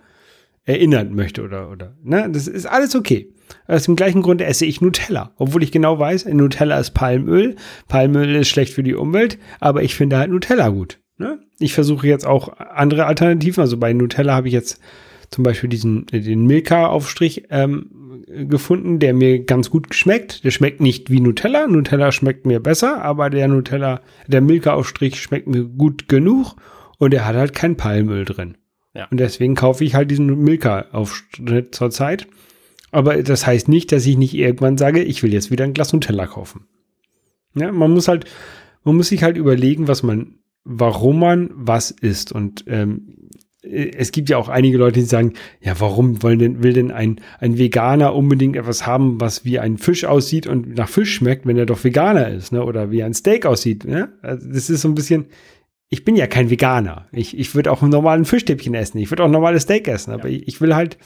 erinnern 0.64 1.14
möchte 1.14 1.42
oder, 1.42 1.70
oder, 1.70 1.96
ne? 2.03 2.29
Das 2.33 2.46
ist 2.48 2.66
alles 2.66 2.94
okay. 2.94 3.33
Aus 3.66 3.85
dem 3.85 3.96
gleichen 3.96 4.22
Grund 4.22 4.40
esse 4.40 4.64
ich 4.64 4.81
Nutella, 4.81 5.33
obwohl 5.37 5.62
ich 5.62 5.72
genau 5.72 5.98
weiß, 5.98 6.27
Nutella 6.27 6.79
ist 6.79 6.92
Palmöl. 6.92 7.57
Palmöl 7.88 8.35
ist 8.37 8.48
schlecht 8.48 8.72
für 8.72 8.83
die 8.83 8.94
Umwelt, 8.94 9.38
aber 9.61 9.83
ich 9.83 9.94
finde 9.94 10.18
halt 10.18 10.31
Nutella 10.31 10.68
gut. 10.68 11.00
Ne? 11.18 11.40
Ich 11.59 11.74
versuche 11.74 12.09
jetzt 12.09 12.27
auch 12.27 12.48
andere 12.59 13.07
Alternativen. 13.07 13.61
Also 13.61 13.77
bei 13.77 13.92
Nutella 13.92 14.35
habe 14.35 14.48
ich 14.48 14.55
jetzt 14.55 14.81
zum 15.31 15.44
Beispiel 15.44 15.68
diesen 15.68 16.07
den 16.07 16.46
Milka-Aufstrich 16.46 17.44
ähm, 17.50 18.24
gefunden, 18.48 18.98
der 18.98 19.14
mir 19.14 19.44
ganz 19.44 19.70
gut 19.70 19.94
schmeckt. 19.94 20.44
Der 20.44 20.50
schmeckt 20.50 20.81
nicht 20.81 21.11
wie 21.11 21.20
Nutella. 21.20 21.66
Nutella 21.66 22.11
schmeckt 22.11 22.46
mir 22.46 22.61
besser, 22.61 23.03
aber 23.03 23.31
der 23.31 23.48
Nutella, 23.48 24.00
der 24.27 24.40
Milka-Aufstrich 24.40 25.20
schmeckt 25.20 25.46
mir 25.46 25.64
gut 25.64 26.09
genug 26.09 26.57
und 26.98 27.14
er 27.14 27.27
hat 27.27 27.37
halt 27.37 27.53
kein 27.53 27.77
Palmöl 27.77 28.24
drin. 28.24 28.57
Ja. 28.94 29.09
Und 29.11 29.18
deswegen 29.18 29.54
kaufe 29.54 29.85
ich 29.85 29.94
halt 29.94 30.11
diesen 30.11 30.42
Milka-Aufschnitt 30.42 31.74
zurzeit. 31.74 32.26
Aber 32.92 33.20
das 33.22 33.46
heißt 33.46 33.68
nicht, 33.68 33.90
dass 33.90 34.07
ich 34.07 34.16
nicht 34.16 34.35
irgendwann 34.35 34.78
sage, 34.78 35.02
ich 35.02 35.22
will 35.22 35.33
jetzt 35.33 35.50
wieder 35.50 35.64
ein 35.64 35.74
Glas 35.74 35.92
Nutella 35.92 36.26
kaufen. 36.26 36.66
Ja, 37.54 37.72
man 37.72 37.90
muss 37.90 38.07
halt, 38.07 38.24
man 38.85 38.96
muss 38.96 39.09
sich 39.09 39.22
halt 39.24 39.37
überlegen, 39.37 39.88
was 39.88 40.02
man, 40.04 40.37
warum 40.64 41.18
man 41.18 41.50
was 41.54 41.90
isst. 41.90 42.30
Und 42.30 42.64
ähm, 42.68 43.30
es 43.62 44.12
gibt 44.12 44.28
ja 44.28 44.37
auch 44.37 44.48
einige 44.48 44.78
Leute, 44.78 45.00
die 45.00 45.07
sagen, 45.07 45.33
ja, 45.61 45.74
warum 45.80 46.22
wollen 46.22 46.38
denn, 46.38 46.62
will 46.62 46.72
denn 46.72 46.90
ein, 46.90 47.20
ein 47.40 47.59
Veganer 47.59 48.14
unbedingt 48.14 48.57
etwas 48.57 48.87
haben, 48.87 49.20
was 49.20 49.44
wie 49.44 49.59
ein 49.59 49.78
Fisch 49.78 50.04
aussieht 50.04 50.46
und 50.46 50.76
nach 50.76 50.88
Fisch 50.88 51.14
schmeckt, 51.14 51.46
wenn 51.46 51.57
er 51.57 51.66
doch 51.66 51.83
Veganer 51.83 52.28
ist, 52.28 52.52
ne? 52.52 52.62
Oder 52.62 52.90
wie 52.90 53.02
ein 53.02 53.14
Steak 53.14 53.46
aussieht. 53.46 53.85
Ne? 53.85 54.12
Also 54.22 54.48
das 54.48 54.70
ist 54.70 54.83
so 54.83 54.88
ein 54.88 54.94
bisschen, 54.94 55.26
ich 55.88 56.05
bin 56.05 56.16
ja 56.16 56.27
kein 56.27 56.51
Veganer. 56.51 57.07
Ich, 57.12 57.38
ich 57.38 57.55
würde 57.55 57.70
auch 57.70 57.83
einen 57.83 57.90
normalen 57.90 58.25
Fischstäbchen 58.25 58.75
essen. 58.75 58.99
Ich 58.99 59.11
würde 59.11 59.23
auch 59.23 59.29
ein 59.29 59.33
normales 59.33 59.64
Steak 59.64 59.87
essen. 59.88 60.12
Aber 60.12 60.29
ja. 60.29 60.37
ich, 60.37 60.49
ich, 60.49 60.61
will 60.61 60.75
halt, 60.75 60.99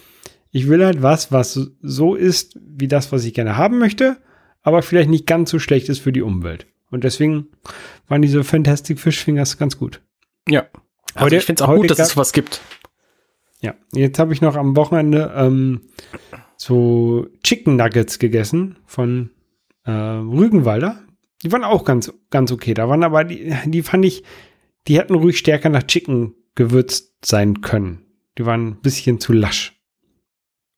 ich 0.51 0.69
will 0.69 0.85
halt 0.85 1.03
was, 1.03 1.33
was 1.33 1.61
so 1.83 2.15
ist, 2.15 2.59
wie 2.61 2.89
das, 2.89 3.13
was 3.13 3.25
ich 3.25 3.35
gerne 3.35 3.57
haben 3.57 3.79
möchte, 3.79 4.19
aber 4.63 4.83
vielleicht 4.83 5.11
nicht 5.11 5.27
ganz 5.27 5.51
so 5.51 5.59
schlecht 5.59 5.89
ist 5.89 5.99
für 5.99 6.13
die 6.13 6.23
Umwelt. 6.23 6.67
Und 6.91 7.05
deswegen 7.05 7.49
waren 8.07 8.23
diese 8.23 8.45
Fantastic 8.45 8.99
Fish 8.99 9.23
Fingers 9.23 9.59
ganz 9.59 9.79
gut. 9.79 10.01
Ja. 10.49 10.67
Also 11.15 11.27
heute, 11.27 11.37
ich 11.37 11.45
finde 11.45 11.63
es 11.63 11.69
auch 11.69 11.75
gut, 11.75 11.91
dass 11.91 11.99
es 11.99 12.11
sowas 12.11 12.33
gibt. 12.33 12.61
Ja, 13.61 13.75
jetzt 13.93 14.19
habe 14.19 14.33
ich 14.33 14.41
noch 14.41 14.57
am 14.57 14.77
Wochenende 14.77 15.33
ähm, 15.35 15.83
so 16.57 17.27
Chicken 17.43 17.77
Nuggets 17.77 18.19
gegessen 18.19 18.77
von 18.87 19.31
äh, 19.85 19.91
Rügenwalder. 19.91 21.03
Die 21.43 21.53
waren 21.53 21.65
auch 21.65 21.85
ganz, 21.85 22.13
ganz 22.31 22.53
okay. 22.53 22.75
Da 22.75 22.89
waren 22.89 23.03
aber 23.03 23.25
die, 23.25 23.53
die 23.67 23.83
fand 23.83 24.05
ich, 24.05 24.23
die 24.89 24.99
hätten 24.99 25.15
ruhig 25.15 25.39
stärker 25.39 25.69
nach 25.69 25.83
Chicken 25.85 26.35
gewürzt 26.55 27.25
sein 27.25 27.61
können. 27.61 28.07
Die 28.39 28.47
waren 28.47 28.69
ein 28.69 28.81
bisschen 28.81 29.21
zu 29.21 29.33
lasch. 29.33 29.79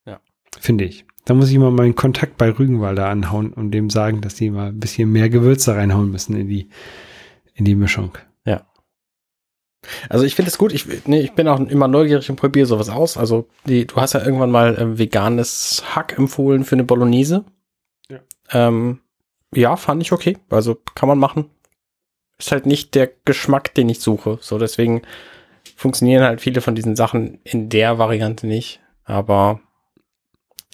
Ja. 0.04 0.20
Finde 0.58 0.84
ich. 0.84 1.06
Da 1.24 1.34
muss 1.34 1.50
ich 1.50 1.58
mal 1.58 1.70
meinen 1.70 1.94
Kontakt 1.94 2.36
bei 2.36 2.50
Rügenwalder 2.50 3.08
anhauen 3.08 3.52
und 3.52 3.70
dem 3.70 3.88
sagen, 3.88 4.20
dass 4.20 4.34
die 4.34 4.50
mal 4.50 4.68
ein 4.68 4.80
bisschen 4.80 5.12
mehr 5.12 5.30
Gewürze 5.30 5.76
reinhauen 5.76 6.10
müssen 6.10 6.34
in 6.34 6.48
die, 6.48 6.68
in 7.54 7.64
die 7.64 7.76
Mischung. 7.76 8.18
Ja. 8.44 8.66
Also 10.08 10.24
ich 10.24 10.34
finde 10.34 10.50
es 10.50 10.58
gut. 10.58 10.72
Ich, 10.72 10.86
nee, 11.06 11.20
ich 11.20 11.32
bin 11.32 11.46
auch 11.46 11.60
immer 11.60 11.88
neugierig 11.88 12.28
und 12.30 12.36
probiere 12.36 12.66
sowas 12.66 12.88
aus. 12.88 13.16
Also 13.16 13.48
die, 13.66 13.86
du 13.86 13.96
hast 13.96 14.14
ja 14.14 14.24
irgendwann 14.24 14.50
mal 14.50 14.76
äh, 14.76 14.98
veganes 14.98 15.84
Hack 15.94 16.18
empfohlen 16.18 16.64
für 16.64 16.74
eine 16.74 16.84
Bolognese. 16.84 17.44
Ja. 18.10 18.18
Ähm, 18.50 19.00
ja, 19.54 19.76
fand 19.76 20.02
ich 20.02 20.12
okay. 20.12 20.36
Also 20.48 20.78
kann 20.94 21.08
man 21.08 21.18
machen 21.18 21.50
ist 22.40 22.52
halt 22.52 22.66
nicht 22.66 22.94
der 22.94 23.10
Geschmack, 23.24 23.74
den 23.74 23.88
ich 23.88 24.00
suche. 24.00 24.38
So, 24.40 24.58
deswegen 24.58 25.02
funktionieren 25.76 26.24
halt 26.24 26.40
viele 26.40 26.60
von 26.60 26.74
diesen 26.74 26.96
Sachen 26.96 27.38
in 27.44 27.68
der 27.68 27.98
Variante 27.98 28.46
nicht. 28.46 28.80
Aber 29.04 29.60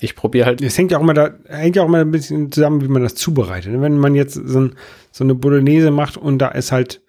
ich 0.00 0.14
probiere 0.14 0.46
halt. 0.46 0.62
Es 0.62 0.76
hängt 0.76 0.90
ja 0.90 0.98
auch 0.98 1.02
immer 1.02 1.14
da, 1.14 1.31
hängt 1.48 1.76
ja 1.76 1.83
auch 1.83 1.88
immer 1.88 2.00
ein 2.00 2.11
bisschen 2.11 2.52
zusammen, 2.52 2.83
wie 2.83 2.88
man 2.88 3.02
das 3.02 3.14
zubereitet. 3.14 3.81
Wenn 3.81 3.98
man 3.98 4.14
jetzt 4.14 4.35
so, 4.35 4.61
ein, 4.61 4.76
so 5.11 5.24
eine 5.24 5.35
Bolognese 5.35 5.90
macht 5.90 6.16
und 6.16 6.38
da 6.38 6.48
ist 6.48 6.72
halt 6.72 7.02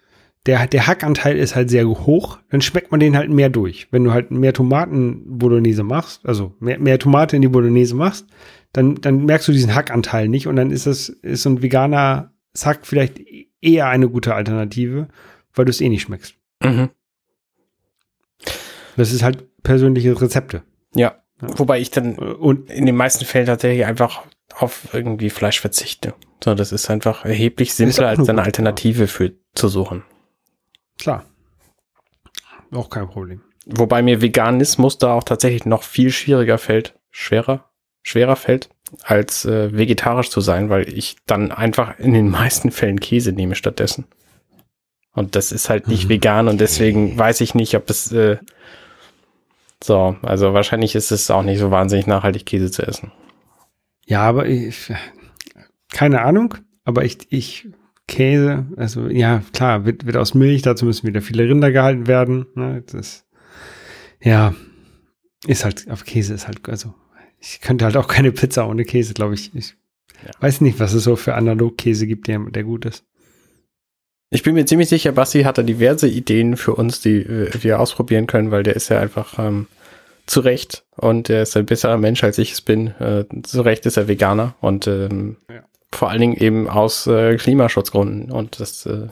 der, 0.46 0.66
der 0.68 0.88
Hackanteil 0.88 1.38
ist 1.38 1.56
halt 1.56 1.70
sehr 1.70 1.88
hoch, 1.88 2.40
dann 2.50 2.62
schmeckt 2.62 2.92
man 2.92 3.02
den 3.02 3.18
halt 3.18 3.30
mehr 3.30 3.50
durch. 3.50 3.88
Wenn 3.92 4.06
du 4.06 4.14
halt 4.14 4.32
mehr 4.32 4.54
Tomaten-Bolognese 4.54 5.84
machst, 5.84 6.26
also 6.26 6.54
mehr, 6.60 6.80
mehr 6.80 7.00
Tomate 7.00 7.36
in 7.36 7.42
die 7.42 7.50
Bolognese 7.50 7.96
machst, 7.96 8.26
dann, 8.72 8.96
dann 8.96 9.26
merkst 9.26 9.48
du 9.48 9.52
diesen 9.52 9.76
Hackanteil 9.76 10.30
nicht 10.30 10.48
und 10.48 10.56
dann 10.56 10.72
ist 10.72 10.88
das, 10.88 11.10
ist 11.10 11.44
so 11.44 11.50
ein 11.50 11.62
veganer 11.62 12.32
Hack 12.64 12.88
vielleicht 12.88 13.20
eher 13.62 13.88
eine 13.88 14.10
gute 14.10 14.36
Alternative, 14.36 15.08
weil 15.54 15.66
du 15.66 15.70
es 15.70 15.82
eh 15.82 15.90
nicht 15.90 16.04
schmeckst. 16.04 16.36
Mhm. 16.64 16.90
Das 18.96 19.12
ist 19.12 19.24
halt 19.24 19.46
persönliche 19.64 20.20
Rezepte. 20.20 20.64
Ja. 20.96 21.16
ja. 21.42 21.50
Wobei 21.58 21.80
ich 21.80 21.92
dann 21.92 22.16
und 22.18 22.70
in 22.70 22.86
den 22.86 22.96
meisten 22.96 23.26
Fällen 23.26 23.46
tatsächlich 23.46 23.86
einfach 23.86 24.24
auf 24.56 24.94
irgendwie 24.94 25.30
Fleisch 25.30 25.60
verzichte. 25.60 26.14
So, 26.44 26.56
das 26.56 26.72
ist 26.72 26.90
einfach 26.90 27.26
erheblich 27.26 27.74
simpler, 27.74 28.08
als 28.08 28.28
eine 28.28 28.42
Alternative 28.42 29.08
für 29.08 29.34
zu 29.54 29.68
suchen. 29.68 30.04
Klar. 31.00 31.26
Auch 32.72 32.90
kein 32.90 33.08
Problem. 33.08 33.42
Wobei 33.66 34.02
mir 34.02 34.22
Veganismus 34.22 34.98
da 34.98 35.14
auch 35.14 35.24
tatsächlich 35.24 35.66
noch 35.66 35.84
viel 35.84 36.12
schwieriger 36.12 36.58
fällt, 36.58 36.98
schwerer, 37.12 37.67
schwerer 38.08 38.38
fällt, 38.38 38.70
als 39.04 39.44
äh, 39.46 39.76
vegetarisch 39.76 40.30
zu 40.30 40.40
sein, 40.40 40.70
weil 40.70 40.88
ich 40.88 41.18
dann 41.26 41.52
einfach 41.52 42.00
in 42.00 42.14
den 42.14 42.30
meisten 42.40 42.72
Fällen 42.72 43.00
Käse 43.00 43.34
nehme 43.34 43.56
stattdessen. 43.56 44.06
Und 45.14 45.36
das 45.36 45.52
ist 45.52 45.70
halt 45.70 45.88
nicht 45.88 46.06
mhm. 46.06 46.10
vegan 46.10 46.48
und 46.48 46.62
deswegen 46.62 47.18
weiß 47.18 47.42
ich 47.42 47.56
nicht, 47.56 47.76
ob 47.76 47.90
es 47.90 48.12
äh, 48.12 48.38
so, 49.84 50.16
also 50.22 50.54
wahrscheinlich 50.54 50.96
ist 50.96 51.12
es 51.12 51.30
auch 51.30 51.44
nicht 51.44 51.60
so 51.60 51.70
wahnsinnig 51.72 52.08
nachhaltig, 52.08 52.46
Käse 52.46 52.72
zu 52.72 52.84
essen. 52.84 53.12
Ja, 54.06 54.22
aber 54.22 54.48
ich, 54.48 54.92
keine 55.92 56.22
Ahnung, 56.22 56.56
aber 56.86 57.04
ich, 57.04 57.18
ich, 57.30 57.68
Käse, 58.08 58.68
also 58.78 59.10
ja, 59.10 59.42
klar, 59.52 59.86
wird, 59.86 60.06
wird 60.06 60.16
aus 60.16 60.34
Milch, 60.34 60.62
dazu 60.62 60.86
müssen 60.86 61.08
wieder 61.08 61.22
viele 61.22 61.44
Rinder 61.44 61.74
gehalten 61.74 62.08
werden. 62.08 62.46
Ne, 62.56 62.84
das, 62.90 63.26
ja, 64.22 64.54
ist 65.46 65.66
halt, 65.66 65.90
auf 65.92 66.06
Käse 66.06 66.34
ist 66.34 66.48
halt, 66.48 66.68
also 66.70 66.94
ich 67.40 67.62
könnte 67.62 67.86
halt 67.86 67.98
auch 67.98 68.08
keine 68.08 68.32
Pizza 68.32 68.68
ohne 68.68 68.86
Käse, 68.86 69.14
glaube 69.14 69.36
ich. 69.36 69.54
Ich 69.54 69.76
ja. 70.26 70.32
weiß 70.40 70.62
nicht, 70.62 70.80
was 70.80 70.94
es 70.94 71.04
so 71.04 71.16
für 71.16 71.36
Analogkäse 71.36 72.08
gibt, 72.08 72.28
der, 72.28 72.40
der 72.40 72.64
gut 72.64 72.86
ist. 72.86 73.04
Ich 74.30 74.44
bin 74.44 74.56
mir 74.56 74.66
ziemlich 74.66 74.90
sicher, 74.90 75.14
Basti 75.14 75.44
hat 75.44 75.58
da 75.58 75.64
diverse 75.64 76.08
Ideen 76.08 76.58
für 76.58 76.76
uns, 76.76 77.00
die 77.00 77.22
äh, 77.22 77.50
wir 77.62 77.80
ausprobieren 77.80 78.28
können, 78.28 78.52
weil 78.52 78.64
der 78.64 78.76
ist 78.76 78.90
ja 78.90 79.00
einfach 79.00 79.40
ähm, 79.40 79.68
zu 80.26 80.42
Recht 80.42 80.84
und 80.98 81.30
er 81.30 81.44
ist 81.44 81.56
ein 81.56 81.66
besserer 81.66 81.98
Mensch, 81.98 82.24
als 82.24 82.38
ich 82.38 82.52
es 82.52 82.62
bin. 82.62 82.88
Äh, 83.00 83.26
zu 83.44 83.62
Recht 83.62 83.86
ist 83.86 83.96
er 83.96 84.10
Veganer 84.10 84.56
und 84.60 84.86
ähm, 84.88 85.38
ja. 85.50 85.64
vor 85.92 86.10
allen 86.10 86.20
Dingen 86.20 86.36
eben 86.36 86.68
aus 86.68 87.08
äh, 87.08 87.38
Klimaschutzgründen 87.38 88.30
und 88.30 88.60
das 88.60 88.86
äh, 88.86 89.08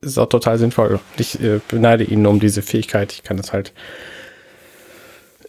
ist 0.00 0.18
auch 0.18 0.28
total 0.28 0.58
sinnvoll. 0.58 1.00
Ich 1.18 1.40
äh, 1.42 1.60
beneide 1.68 2.04
ihn 2.04 2.26
um 2.26 2.40
diese 2.40 2.62
Fähigkeit. 2.62 3.12
Ich 3.12 3.22
kann 3.22 3.36
das 3.36 3.52
halt. 3.52 3.74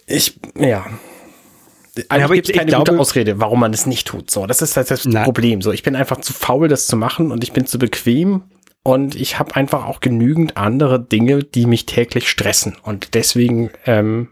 Ich, 0.05 0.39
ja, 0.57 0.85
eigentlich 2.09 2.35
gibt 2.35 2.49
es 2.49 2.55
keine 2.55 2.69
glaube, 2.69 2.91
gute 2.91 2.99
Ausrede, 2.99 3.39
warum 3.39 3.59
man 3.59 3.73
es 3.73 3.85
nicht 3.85 4.07
tut. 4.07 4.31
So, 4.31 4.45
das 4.45 4.61
ist 4.61 4.77
halt 4.77 4.89
das 4.91 5.05
na. 5.05 5.23
Problem. 5.23 5.61
So, 5.61 5.71
ich 5.71 5.83
bin 5.83 5.95
einfach 5.95 6.21
zu 6.21 6.33
faul, 6.33 6.67
das 6.67 6.87
zu 6.87 6.97
machen 6.97 7.31
und 7.31 7.43
ich 7.43 7.53
bin 7.53 7.65
zu 7.65 7.79
bequem 7.79 8.43
und 8.83 9.15
ich 9.15 9.39
habe 9.39 9.55
einfach 9.55 9.85
auch 9.85 9.99
genügend 9.99 10.57
andere 10.57 10.99
Dinge, 10.99 11.43
die 11.43 11.65
mich 11.65 11.85
täglich 11.85 12.29
stressen 12.29 12.75
und 12.81 13.13
deswegen, 13.13 13.69
ähm, 13.85 14.29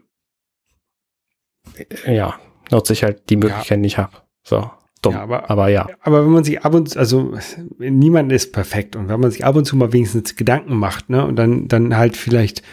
ja, 2.06 2.36
nutze 2.72 2.94
ich 2.94 3.04
halt 3.04 3.30
die 3.30 3.36
Möglichkeit, 3.36 3.78
ja. 3.78 3.82
die 3.82 3.88
ich 3.88 3.98
habe. 3.98 4.18
So. 4.44 4.70
Dumm. 5.02 5.14
Ja, 5.14 5.22
aber, 5.22 5.50
aber 5.50 5.68
ja. 5.68 5.88
Aber 6.02 6.24
wenn 6.26 6.32
man 6.32 6.44
sich 6.44 6.64
ab 6.64 6.74
und 6.74 6.90
zu, 6.90 7.00
also 7.00 7.38
niemand 7.78 8.32
ist 8.32 8.54
perfekt 8.54 8.96
und 8.96 9.08
wenn 9.08 9.20
man 9.20 9.30
sich 9.30 9.46
ab 9.46 9.56
und 9.56 9.66
zu 9.66 9.76
mal 9.76 9.94
wenigstens 9.94 10.36
Gedanken 10.36 10.76
macht, 10.76 11.10
ne, 11.10 11.26
und 11.26 11.36
dann, 11.36 11.68
dann 11.68 11.96
halt 11.96 12.18
vielleicht 12.18 12.64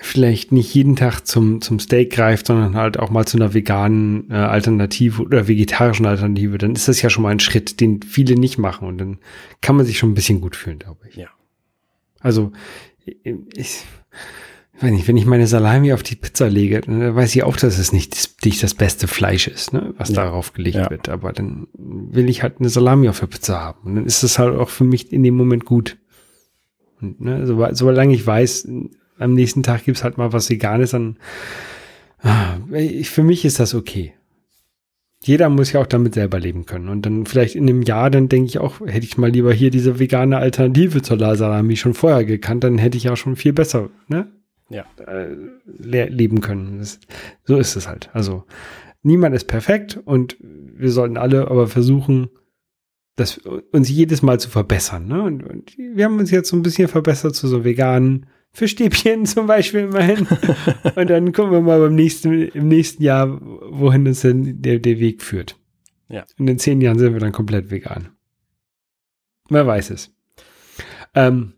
vielleicht 0.00 0.52
nicht 0.52 0.72
jeden 0.74 0.94
Tag 0.94 1.26
zum, 1.26 1.60
zum 1.60 1.80
Steak 1.80 2.12
greift, 2.12 2.46
sondern 2.46 2.76
halt 2.76 2.98
auch 2.98 3.10
mal 3.10 3.26
zu 3.26 3.36
einer 3.36 3.52
veganen 3.52 4.30
äh, 4.30 4.34
Alternative 4.34 5.20
oder 5.22 5.48
vegetarischen 5.48 6.06
Alternative, 6.06 6.56
dann 6.56 6.74
ist 6.74 6.86
das 6.86 7.02
ja 7.02 7.10
schon 7.10 7.24
mal 7.24 7.30
ein 7.30 7.40
Schritt, 7.40 7.80
den 7.80 8.02
viele 8.02 8.36
nicht 8.36 8.58
machen 8.58 8.86
und 8.86 8.98
dann 8.98 9.18
kann 9.60 9.76
man 9.76 9.86
sich 9.86 9.98
schon 9.98 10.12
ein 10.12 10.14
bisschen 10.14 10.40
gut 10.40 10.54
fühlen, 10.54 10.78
glaube 10.78 11.08
ich. 11.08 11.16
Ja. 11.16 11.28
Also 12.20 12.52
ich, 13.04 13.82
wenn 14.80 14.94
ich, 14.94 15.08
wenn 15.08 15.16
ich 15.16 15.26
meine 15.26 15.48
Salami 15.48 15.92
auf 15.92 16.04
die 16.04 16.14
Pizza 16.14 16.48
lege, 16.48 16.80
dann 16.80 17.16
weiß 17.16 17.34
ich 17.34 17.42
auch, 17.42 17.56
dass 17.56 17.78
es 17.78 17.92
nicht, 17.92 18.12
das, 18.12 18.36
nicht 18.44 18.62
das 18.62 18.74
beste 18.74 19.08
Fleisch 19.08 19.48
ist, 19.48 19.72
ne, 19.72 19.94
was 19.98 20.10
ja. 20.10 20.16
darauf 20.16 20.52
gelegt 20.52 20.76
ja. 20.76 20.90
wird. 20.90 21.08
Aber 21.08 21.32
dann 21.32 21.66
will 21.74 22.28
ich 22.28 22.44
halt 22.44 22.60
eine 22.60 22.68
Salami 22.68 23.08
auf 23.08 23.18
der 23.18 23.26
Pizza 23.26 23.60
haben. 23.60 23.80
Und 23.84 23.96
dann 23.96 24.06
ist 24.06 24.22
es 24.22 24.38
halt 24.38 24.56
auch 24.56 24.68
für 24.68 24.84
mich 24.84 25.12
in 25.12 25.24
dem 25.24 25.34
Moment 25.34 25.64
gut. 25.64 25.98
Und, 27.00 27.20
ne, 27.20 27.46
so, 27.46 27.66
solange 27.72 28.14
ich 28.14 28.24
weiß, 28.24 28.68
am 29.18 29.34
nächsten 29.34 29.62
Tag 29.62 29.84
gibt's 29.84 30.04
halt 30.04 30.18
mal 30.18 30.32
was 30.32 30.50
Veganes, 30.50 30.90
dann 30.90 31.16
ah, 32.22 32.56
ich, 32.72 33.10
für 33.10 33.22
mich 33.22 33.44
ist 33.44 33.60
das 33.60 33.74
okay. 33.74 34.14
Jeder 35.22 35.48
muss 35.48 35.72
ja 35.72 35.80
auch 35.80 35.86
damit 35.86 36.14
selber 36.14 36.38
leben 36.38 36.64
können. 36.64 36.88
Und 36.88 37.04
dann 37.04 37.26
vielleicht 37.26 37.56
in 37.56 37.68
einem 37.68 37.82
Jahr, 37.82 38.08
dann 38.08 38.28
denke 38.28 38.46
ich 38.46 38.58
auch, 38.58 38.80
hätte 38.80 39.04
ich 39.04 39.18
mal 39.18 39.30
lieber 39.30 39.52
hier 39.52 39.70
diese 39.70 39.98
vegane 39.98 40.36
Alternative 40.38 41.02
zur 41.02 41.16
Lasalami 41.16 41.76
schon 41.76 41.94
vorher 41.94 42.24
gekannt, 42.24 42.62
dann 42.62 42.78
hätte 42.78 42.96
ich 42.96 43.10
auch 43.10 43.16
schon 43.16 43.34
viel 43.34 43.52
besser, 43.52 43.90
ne? 44.06 44.28
ja. 44.68 44.84
äh, 45.06 45.34
leben 46.08 46.40
können. 46.40 46.78
Das, 46.78 47.00
so 47.44 47.56
ist 47.56 47.76
es 47.76 47.88
halt. 47.88 48.10
Also 48.12 48.44
niemand 49.02 49.34
ist 49.34 49.46
perfekt 49.46 49.98
und 50.04 50.36
wir 50.40 50.90
sollten 50.90 51.16
alle 51.16 51.48
aber 51.48 51.66
versuchen, 51.66 52.30
das, 53.16 53.38
uns 53.38 53.88
jedes 53.88 54.22
Mal 54.22 54.38
zu 54.38 54.48
verbessern. 54.48 55.08
Ne? 55.08 55.22
Und, 55.22 55.42
und 55.42 55.76
wir 55.76 56.04
haben 56.04 56.18
uns 56.18 56.30
jetzt 56.30 56.50
so 56.50 56.56
ein 56.56 56.62
bisschen 56.62 56.88
verbessert 56.88 57.34
zu 57.34 57.48
so 57.48 57.64
veganen 57.64 58.26
Fischstäbchen 58.52 59.26
zum 59.26 59.46
Beispiel 59.46 59.80
immerhin. 59.80 60.26
und 60.96 61.10
dann 61.10 61.32
gucken 61.32 61.52
wir 61.52 61.60
mal 61.60 61.80
beim 61.80 61.94
nächsten, 61.94 62.48
im 62.48 62.68
nächsten 62.68 63.02
Jahr, 63.02 63.40
wohin 63.40 64.06
uns 64.06 64.20
denn 64.22 64.60
der, 64.62 64.78
der 64.78 64.98
Weg 64.98 65.22
führt. 65.22 65.56
Ja. 66.08 66.24
Und 66.38 66.48
in 66.48 66.58
zehn 66.58 66.80
Jahren 66.80 66.98
sind 66.98 67.12
wir 67.12 67.20
dann 67.20 67.32
komplett 67.32 67.70
vegan. 67.70 68.08
Wer 69.48 69.66
weiß 69.66 69.90
es. 69.90 70.14
Ähm, 71.14 71.54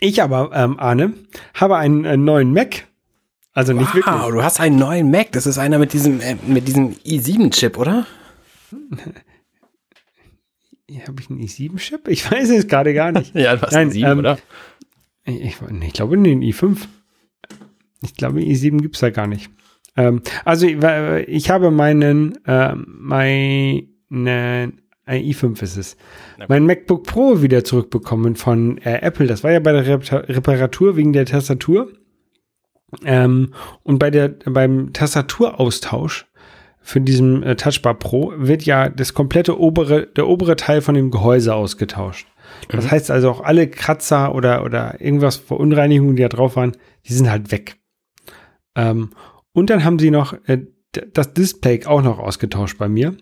ich 0.00 0.22
aber, 0.22 0.50
ähm, 0.52 0.78
Arne, 0.78 1.14
habe 1.54 1.76
einen, 1.76 2.04
einen 2.06 2.24
neuen 2.24 2.52
Mac. 2.52 2.86
Also 3.52 3.72
nicht 3.72 3.88
wow, 3.88 3.94
wirklich. 3.94 4.34
du 4.34 4.42
hast 4.42 4.60
einen 4.60 4.76
neuen 4.76 5.10
Mac. 5.10 5.32
Das 5.32 5.46
ist 5.46 5.58
einer 5.58 5.78
mit 5.78 5.92
diesem, 5.92 6.20
äh, 6.20 6.36
mit 6.46 6.68
diesem 6.68 6.92
i7-Chip, 6.92 7.78
oder? 7.78 8.06
Habe 11.06 11.20
ich 11.20 11.30
einen 11.30 11.40
i7-Chip? 11.40 12.08
Ich 12.08 12.30
weiß 12.30 12.50
es 12.50 12.68
gerade 12.68 12.94
gar 12.94 13.12
nicht. 13.12 13.34
ja, 13.34 13.56
du 13.56 13.62
hast 13.62 13.72
Nein, 13.72 13.90
einen 13.90 13.96
i7, 13.96 14.12
ähm, 14.12 14.18
oder? 14.18 14.38
Ich, 15.26 15.60
ich, 15.60 15.92
glaube, 15.92 16.16
den 16.16 16.42
i5. 16.42 16.78
Ich 18.02 18.14
glaube, 18.14 18.40
i7 18.40 18.80
gibt 18.80 18.94
es 18.94 19.00
da 19.00 19.10
gar 19.10 19.26
nicht. 19.26 19.50
Ähm, 19.96 20.22
also 20.44 20.66
ich 20.66 21.50
habe 21.50 21.70
meinen, 21.70 22.38
äh, 22.46 22.74
meinen 22.74 24.80
ein 25.06 25.22
i5 25.22 25.62
ist 25.62 25.76
es. 25.76 25.96
Mein 26.48 26.66
MacBook 26.66 27.04
Pro 27.04 27.42
wieder 27.42 27.64
zurückbekommen 27.64 28.36
von 28.36 28.78
äh, 28.78 29.00
Apple. 29.02 29.26
Das 29.26 29.44
war 29.44 29.52
ja 29.52 29.60
bei 29.60 29.72
der 29.72 30.00
Reparatur 30.10 30.96
wegen 30.96 31.12
der 31.12 31.26
Tastatur. 31.26 31.92
Ähm, 33.04 33.52
und 33.82 33.98
bei 33.98 34.10
der, 34.10 34.28
beim 34.28 34.92
Tastaturaustausch 34.92 36.26
für 36.80 37.00
diesen 37.00 37.42
äh, 37.42 37.56
Touchbar 37.56 37.94
Pro 37.94 38.32
wird 38.36 38.64
ja 38.64 38.88
das 38.88 39.14
komplette 39.14 39.58
obere, 39.58 40.06
der 40.06 40.28
obere 40.28 40.56
Teil 40.56 40.80
von 40.80 40.94
dem 40.94 41.10
Gehäuse 41.10 41.54
ausgetauscht. 41.54 42.26
Das 42.68 42.86
mhm. 42.86 42.90
heißt 42.90 43.10
also 43.10 43.30
auch 43.30 43.40
alle 43.40 43.68
Kratzer 43.68 44.34
oder, 44.34 44.64
oder 44.64 45.00
irgendwas 45.00 45.36
Verunreinigungen, 45.36 46.16
die 46.16 46.22
da 46.22 46.28
drauf 46.28 46.56
waren, 46.56 46.72
die 47.06 47.12
sind 47.12 47.30
halt 47.30 47.50
weg. 47.52 47.76
Ähm, 48.74 49.10
und 49.52 49.70
dann 49.70 49.84
haben 49.84 49.98
sie 49.98 50.10
noch 50.10 50.34
äh, 50.46 50.66
das 51.12 51.34
Display 51.34 51.84
auch 51.86 52.02
noch 52.02 52.18
ausgetauscht 52.18 52.78
bei 52.78 52.88
mir 52.88 53.16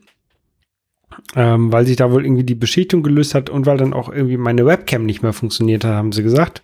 ähm, 1.35 1.73
weil 1.73 1.87
sich 1.87 1.97
da 1.97 2.11
wohl 2.11 2.25
irgendwie 2.25 2.45
die 2.45 2.55
Beschichtung 2.55 3.03
gelöst 3.03 3.35
hat 3.35 3.51
und 3.51 3.67
weil 3.67 3.77
dann 3.77 3.93
auch 3.93 4.09
irgendwie 4.09 4.37
meine 4.37 4.67
Webcam 4.67 5.05
nicht 5.05 5.23
mehr 5.23 5.33
funktioniert 5.33 5.85
hat, 5.85 5.93
haben 5.93 6.13
sie 6.13 6.23
gesagt. 6.23 6.63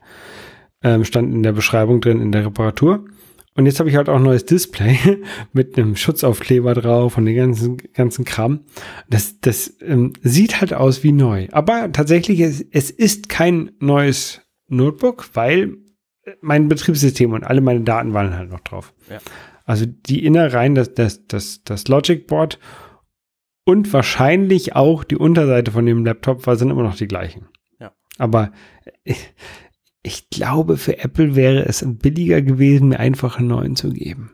Ähm, 0.82 1.04
stand 1.04 1.32
in 1.34 1.42
der 1.42 1.52
Beschreibung 1.52 2.00
drin 2.00 2.20
in 2.20 2.32
der 2.32 2.46
Reparatur. 2.46 3.04
Und 3.54 3.66
jetzt 3.66 3.80
habe 3.80 3.90
ich 3.90 3.96
halt 3.96 4.08
auch 4.08 4.16
ein 4.16 4.22
neues 4.22 4.46
Display 4.46 4.96
mit 5.52 5.76
einem 5.76 5.96
Schutzaufkleber 5.96 6.74
drauf 6.74 7.18
und 7.18 7.26
den 7.26 7.36
ganzen, 7.36 7.76
ganzen 7.92 8.24
Kram. 8.24 8.64
Das, 9.08 9.40
das 9.40 9.76
ähm, 9.80 10.12
sieht 10.22 10.60
halt 10.60 10.72
aus 10.72 11.02
wie 11.02 11.12
neu. 11.12 11.48
Aber 11.52 11.90
tatsächlich, 11.92 12.40
es, 12.40 12.64
es 12.70 12.90
ist 12.90 13.28
kein 13.28 13.72
neues 13.80 14.40
Notebook, 14.68 15.30
weil 15.34 15.76
mein 16.40 16.68
Betriebssystem 16.68 17.32
und 17.32 17.44
alle 17.44 17.60
meine 17.60 17.80
Daten 17.80 18.14
waren 18.14 18.36
halt 18.36 18.50
noch 18.50 18.60
drauf. 18.60 18.94
Ja. 19.10 19.18
Also 19.64 19.86
die 19.86 20.24
Innereien, 20.24 20.74
das, 20.74 20.94
das, 20.94 21.26
das, 21.26 21.62
das 21.64 21.88
Logic 21.88 22.26
Board 22.26 22.58
und 23.64 23.92
wahrscheinlich 23.92 24.74
auch 24.74 25.04
die 25.04 25.16
Unterseite 25.16 25.70
von 25.70 25.86
dem 25.86 26.04
Laptop 26.04 26.46
weil 26.46 26.56
sind 26.56 26.70
immer 26.70 26.82
noch 26.82 26.96
die 26.96 27.08
gleichen. 27.08 27.48
Ja. 27.78 27.92
Aber 28.18 28.52
ich, 30.02 30.30
glaube, 30.30 30.76
für 30.76 30.98
Apple 30.98 31.36
wäre 31.36 31.66
es 31.66 31.84
billiger 31.86 32.42
gewesen, 32.42 32.88
mir 32.88 33.00
einfach 33.00 33.38
einen 33.38 33.48
neuen 33.48 33.76
zu 33.76 33.90
geben. 33.90 34.32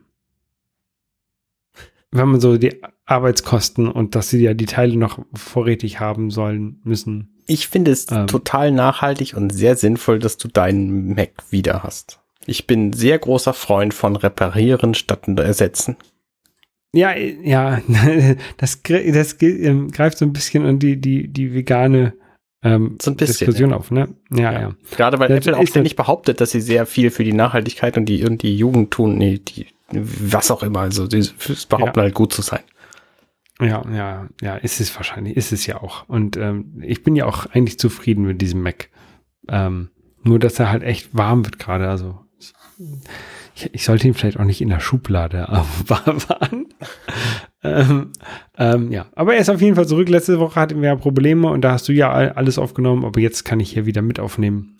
Wenn 2.13 2.29
man 2.29 2.41
so 2.41 2.57
die 2.57 2.81
Arbeitskosten 3.05 3.89
und 3.89 4.15
dass 4.15 4.31
sie 4.31 4.43
ja 4.43 4.55
die 4.55 4.67
Teile 4.67 4.97
noch 4.97 5.25
vorrätig 5.35 6.01
haben 6.01 6.31
sollen 6.31 6.81
müssen. 6.83 7.37
Ich 7.47 7.69
finde 7.69 7.93
es 7.93 8.11
ähm, 8.11 8.27
total 8.27 8.73
nachhaltig 8.73 9.35
und 9.37 9.51
sehr 9.51 9.77
sinnvoll, 9.77 10.19
dass 10.19 10.37
du 10.37 10.49
deinen 10.49 11.15
Mac 11.15 11.31
wieder 11.51 11.83
hast. 11.85 12.21
Ich 12.47 12.67
bin 12.67 12.93
sehr 12.93 13.19
großer 13.19 13.55
Freund 13.55 13.95
von 13.95 14.17
reparieren 14.17 14.95
statt 14.95 15.29
ersetzen. 15.29 15.97
Ja, 16.93 17.15
ja, 17.17 17.81
das, 18.57 18.83
das 18.83 19.37
ähm, 19.43 19.91
greift 19.91 20.19
so 20.19 20.25
ein 20.25 20.33
bisschen 20.33 20.65
an 20.65 20.79
die, 20.79 21.01
die, 21.01 21.29
die 21.29 21.55
vegane 21.55 22.15
ähm, 22.67 22.99
so 23.01 23.11
ein 23.11 23.17
bisschen, 23.17 23.47
Diskussion 23.47 23.71
ja. 23.71 23.77
auf, 23.77 23.91
ne? 23.91 24.09
Ja, 24.31 24.53
ja. 24.53 24.61
ja. 24.61 24.71
Gerade 24.97 25.19
weil 25.19 25.29
das 25.29 25.47
Apple 25.47 25.59
auch 25.59 25.67
ständig 25.67 25.97
behauptet, 25.97 26.41
dass 26.41 26.51
sie 26.51 26.61
sehr 26.61 26.87
viel 26.87 27.11
für 27.11 27.25
die 27.25 27.33
Nachhaltigkeit 27.33 27.97
und 27.97 28.07
die, 28.07 28.25
und 28.25 28.43
die 28.43 28.57
Jugend 28.57 28.91
tun, 28.91 29.17
nee, 29.17 29.39
die, 29.39 29.67
was 29.91 30.51
auch 30.51 30.63
immer, 30.63 30.81
also 30.81 31.09
sie 31.09 31.31
behaupten 31.69 31.99
ja. 31.99 32.03
halt 32.03 32.15
gut 32.15 32.33
zu 32.33 32.43
sein. 32.43 32.61
Ja, 33.61 33.83
ja, 33.91 34.29
ja, 34.43 34.57
ist 34.57 34.81
es 34.81 34.95
wahrscheinlich, 34.97 35.37
ist 35.37 35.53
es 35.53 35.65
ja 35.67 35.81
auch. 35.81 36.09
Und 36.09 36.37
ähm, 36.37 36.83
ich 36.83 37.03
bin 37.03 37.17
ja 37.17 37.25
auch 37.25 37.47
eigentlich 37.47 37.79
zufrieden 37.79 38.25
mit 38.25 38.43
diesem 38.43 38.63
Mac. 38.63 38.91
Ähm, 39.49 39.91
nur, 40.23 40.39
dass 40.39 40.59
er 40.59 40.71
halt 40.71 40.83
echt 40.83 41.17
warm 41.17 41.45
wird 41.45 41.59
gerade, 41.59 41.89
also 41.89 42.19
ich, 43.55 43.73
ich, 43.73 43.85
sollte 43.85 44.07
ihn 44.07 44.15
vielleicht 44.15 44.39
auch 44.39 44.45
nicht 44.45 44.61
in 44.61 44.69
der 44.69 44.81
Schublade 44.81 45.49
aufbewahren. 45.53 46.67
Ähm, 47.67 48.13
ähm, 48.59 48.93
ja, 48.93 49.07
aber 49.15 49.35
er 49.35 49.41
ist 49.41 49.51
auf 49.51 49.61
jeden 49.61 49.77
Fall 49.77 49.87
zurück. 49.87 50.09
Letzte 50.09 50.39
Woche 50.39 50.61
hatten 50.61 50.81
wir 50.81 50.89
ja 50.89 50.97
Probleme 50.97 51.49
und 51.49 51.63
da 51.63 51.73
hast 51.73 51.89
du 51.89 51.93
ja 51.93 52.11
alles 52.11 52.59
aufgenommen, 52.59 53.05
aber 53.05 53.21
jetzt 53.21 53.45
kann 53.45 53.61
ich 53.61 53.73
hier 53.73 53.87
wieder 53.87 54.03
mit 54.03 54.21
aufnehmen. 54.21 54.79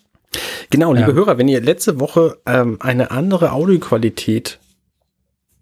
Genau, 0.69 0.93
liebe 0.93 1.11
ja. 1.11 1.15
Hörer, 1.15 1.37
wenn 1.37 1.47
ihr 1.47 1.61
letzte 1.61 1.99
Woche 1.99 2.37
ähm, 2.45 2.77
eine 2.81 3.11
andere 3.11 3.53
Audioqualität 3.53 4.59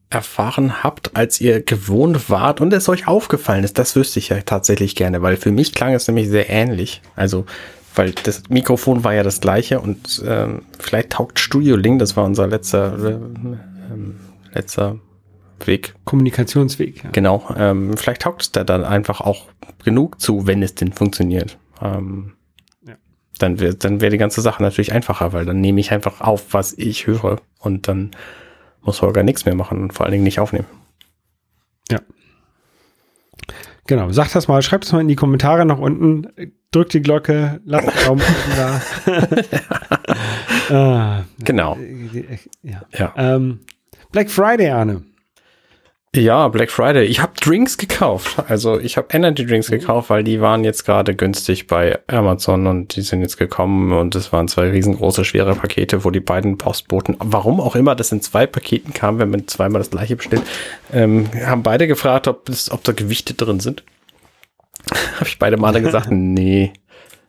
erfahren 0.09 0.83
habt, 0.83 1.15
als 1.15 1.41
ihr 1.41 1.61
gewohnt 1.61 2.29
wart 2.29 2.61
und 2.61 2.73
es 2.73 2.89
euch 2.89 3.07
aufgefallen 3.07 3.63
ist, 3.63 3.77
das 3.77 3.95
wüsste 3.95 4.19
ich 4.19 4.29
ja 4.29 4.39
tatsächlich 4.41 4.95
gerne, 4.95 5.21
weil 5.21 5.35
für 5.35 5.51
mich 5.51 5.73
klang 5.73 5.93
es 5.93 6.07
nämlich 6.07 6.29
sehr 6.29 6.49
ähnlich. 6.49 7.01
Also 7.15 7.45
weil 7.95 8.11
das 8.11 8.43
Mikrofon 8.49 9.03
war 9.03 9.13
ja 9.13 9.23
das 9.23 9.41
gleiche 9.41 9.79
und 9.79 10.23
ähm, 10.27 10.63
vielleicht 10.79 11.11
taugt 11.11 11.39
Studio 11.39 11.75
Link, 11.75 11.99
das 11.99 12.17
war 12.17 12.25
unser 12.25 12.47
letzter, 12.47 12.97
äh, 12.99 13.11
ähm, 13.91 14.15
letzter 14.53 14.97
Weg. 15.63 15.95
Kommunikationsweg. 16.03 17.03
Ja. 17.03 17.09
Genau. 17.11 17.47
Ähm, 17.57 17.95
vielleicht 17.97 18.21
taugt 18.23 18.41
es 18.41 18.51
da 18.51 18.63
dann 18.63 18.83
einfach 18.83 19.21
auch 19.21 19.45
genug 19.83 20.19
zu, 20.19 20.47
wenn 20.47 20.61
es 20.61 20.75
denn 20.75 20.91
funktioniert. 20.91 21.57
Ähm, 21.81 22.33
ja. 22.85 22.95
Dann 23.39 23.59
wäre 23.59 23.75
dann 23.75 24.01
wär 24.01 24.09
die 24.09 24.17
ganze 24.17 24.41
Sache 24.41 24.61
natürlich 24.61 24.93
einfacher, 24.93 25.33
weil 25.33 25.45
dann 25.45 25.61
nehme 25.61 25.79
ich 25.79 25.91
einfach 25.91 26.21
auf, 26.21 26.53
was 26.53 26.73
ich 26.73 27.07
höre 27.07 27.41
und 27.59 27.87
dann 27.87 28.11
muss 28.81 29.01
Holger 29.01 29.23
nichts 29.23 29.45
mehr 29.45 29.55
machen 29.55 29.81
und 29.81 29.93
vor 29.93 30.05
allen 30.05 30.13
Dingen 30.13 30.23
nicht 30.23 30.39
aufnehmen. 30.39 30.67
Ja. 31.89 31.99
Genau, 33.87 34.11
sagt 34.11 34.35
das 34.35 34.47
mal, 34.47 34.61
schreibt 34.61 34.85
es 34.85 34.91
mal 34.91 35.01
in 35.01 35.07
die 35.07 35.15
Kommentare 35.15 35.65
nach 35.65 35.77
unten, 35.77 36.27
drückt 36.71 36.93
die 36.93 37.01
Glocke, 37.01 37.61
lasst 37.65 37.87
den 37.87 38.05
Daumen 38.05 38.23
da. 38.55 38.81
ah, 40.75 41.23
genau. 41.43 41.77
Ja. 42.63 42.81
ja. 42.91 43.13
Ähm, 43.15 43.59
Black 44.11 44.29
Friday, 44.31 44.69
Arne. 44.69 45.03
Ja, 46.15 46.47
Black 46.47 46.71
Friday. 46.71 47.03
Ich 47.05 47.21
habe 47.21 47.33
Drinks 47.39 47.77
gekauft. 47.77 48.37
Also 48.47 48.79
ich 48.79 48.95
habe 48.95 49.07
Energy 49.11 49.45
Drinks 49.45 49.69
mhm. 49.69 49.79
gekauft, 49.79 50.09
weil 50.09 50.23
die 50.23 50.39
waren 50.39 50.63
jetzt 50.63 50.85
gerade 50.85 51.13
günstig 51.13 51.67
bei 51.67 51.99
Amazon 52.07 52.67
und 52.67 52.95
die 52.95 53.01
sind 53.01 53.21
jetzt 53.21 53.37
gekommen 53.37 53.91
und 53.91 54.15
es 54.15 54.31
waren 54.31 54.47
zwei 54.47 54.69
riesengroße, 54.69 55.25
schwere 55.25 55.55
Pakete, 55.55 56.05
wo 56.05 56.11
die 56.11 56.21
beiden 56.21 56.57
Postboten, 56.57 57.17
warum 57.19 57.59
auch 57.59 57.75
immer 57.75 57.95
das 57.95 58.13
in 58.13 58.21
zwei 58.21 58.47
Paketen 58.47 58.93
kam, 58.93 59.19
wenn 59.19 59.29
man 59.29 59.47
zweimal 59.47 59.79
das 59.79 59.91
gleiche 59.91 60.15
bestellt, 60.15 60.43
ähm, 60.93 61.29
haben 61.45 61.63
beide 61.63 61.85
gefragt, 61.85 62.29
ob, 62.29 62.45
das, 62.45 62.71
ob 62.71 62.83
da 62.85 62.93
Gewichte 62.93 63.33
drin 63.33 63.59
sind. 63.59 63.83
habe 65.15 65.27
ich 65.27 65.37
beide 65.37 65.57
Male 65.57 65.81
gesagt, 65.81 66.07
nee, 66.11 66.71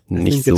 nicht 0.09 0.45
so. 0.45 0.57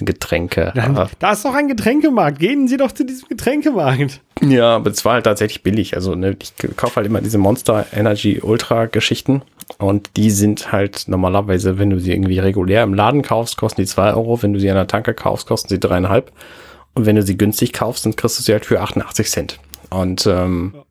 Getränke. 0.00 0.72
Dann, 0.74 1.08
da 1.18 1.32
ist 1.32 1.44
doch 1.44 1.54
ein 1.54 1.68
Getränkemarkt. 1.68 2.38
Gehen 2.38 2.66
Sie 2.66 2.78
doch 2.78 2.92
zu 2.92 3.04
diesem 3.04 3.28
Getränkemarkt. 3.28 4.20
Ja, 4.40 4.76
aber 4.76 4.90
es 4.90 5.04
war 5.04 5.14
halt 5.14 5.24
tatsächlich 5.24 5.62
billig. 5.62 5.94
Also 5.94 6.14
ne, 6.14 6.36
ich 6.40 6.54
kaufe 6.76 6.96
halt 6.96 7.06
immer 7.06 7.20
diese 7.20 7.38
Monster 7.38 7.86
Energy 7.92 8.40
Ultra 8.42 8.86
Geschichten 8.86 9.42
und 9.78 10.10
die 10.16 10.30
sind 10.30 10.72
halt 10.72 11.04
normalerweise, 11.08 11.78
wenn 11.78 11.90
du 11.90 12.00
sie 12.00 12.12
irgendwie 12.12 12.38
regulär 12.38 12.82
im 12.82 12.94
Laden 12.94 13.22
kaufst, 13.22 13.56
kosten 13.56 13.82
die 13.82 13.86
zwei 13.86 14.14
Euro. 14.14 14.42
Wenn 14.42 14.52
du 14.52 14.60
sie 14.60 14.70
an 14.70 14.76
der 14.76 14.86
Tanke 14.86 15.14
kaufst, 15.14 15.46
kosten 15.46 15.68
sie 15.68 15.80
dreieinhalb. 15.80 16.32
Und 16.94 17.06
wenn 17.06 17.16
du 17.16 17.22
sie 17.22 17.36
günstig 17.36 17.72
kaufst, 17.72 18.04
dann 18.04 18.16
kriegst 18.16 18.38
du 18.38 18.42
sie 18.42 18.52
halt 18.52 18.66
für 18.66 18.80
88 18.80 19.30
Cent. 19.30 19.60
Und 19.90 20.26
ähm, 20.26 20.72
ja. 20.74 20.82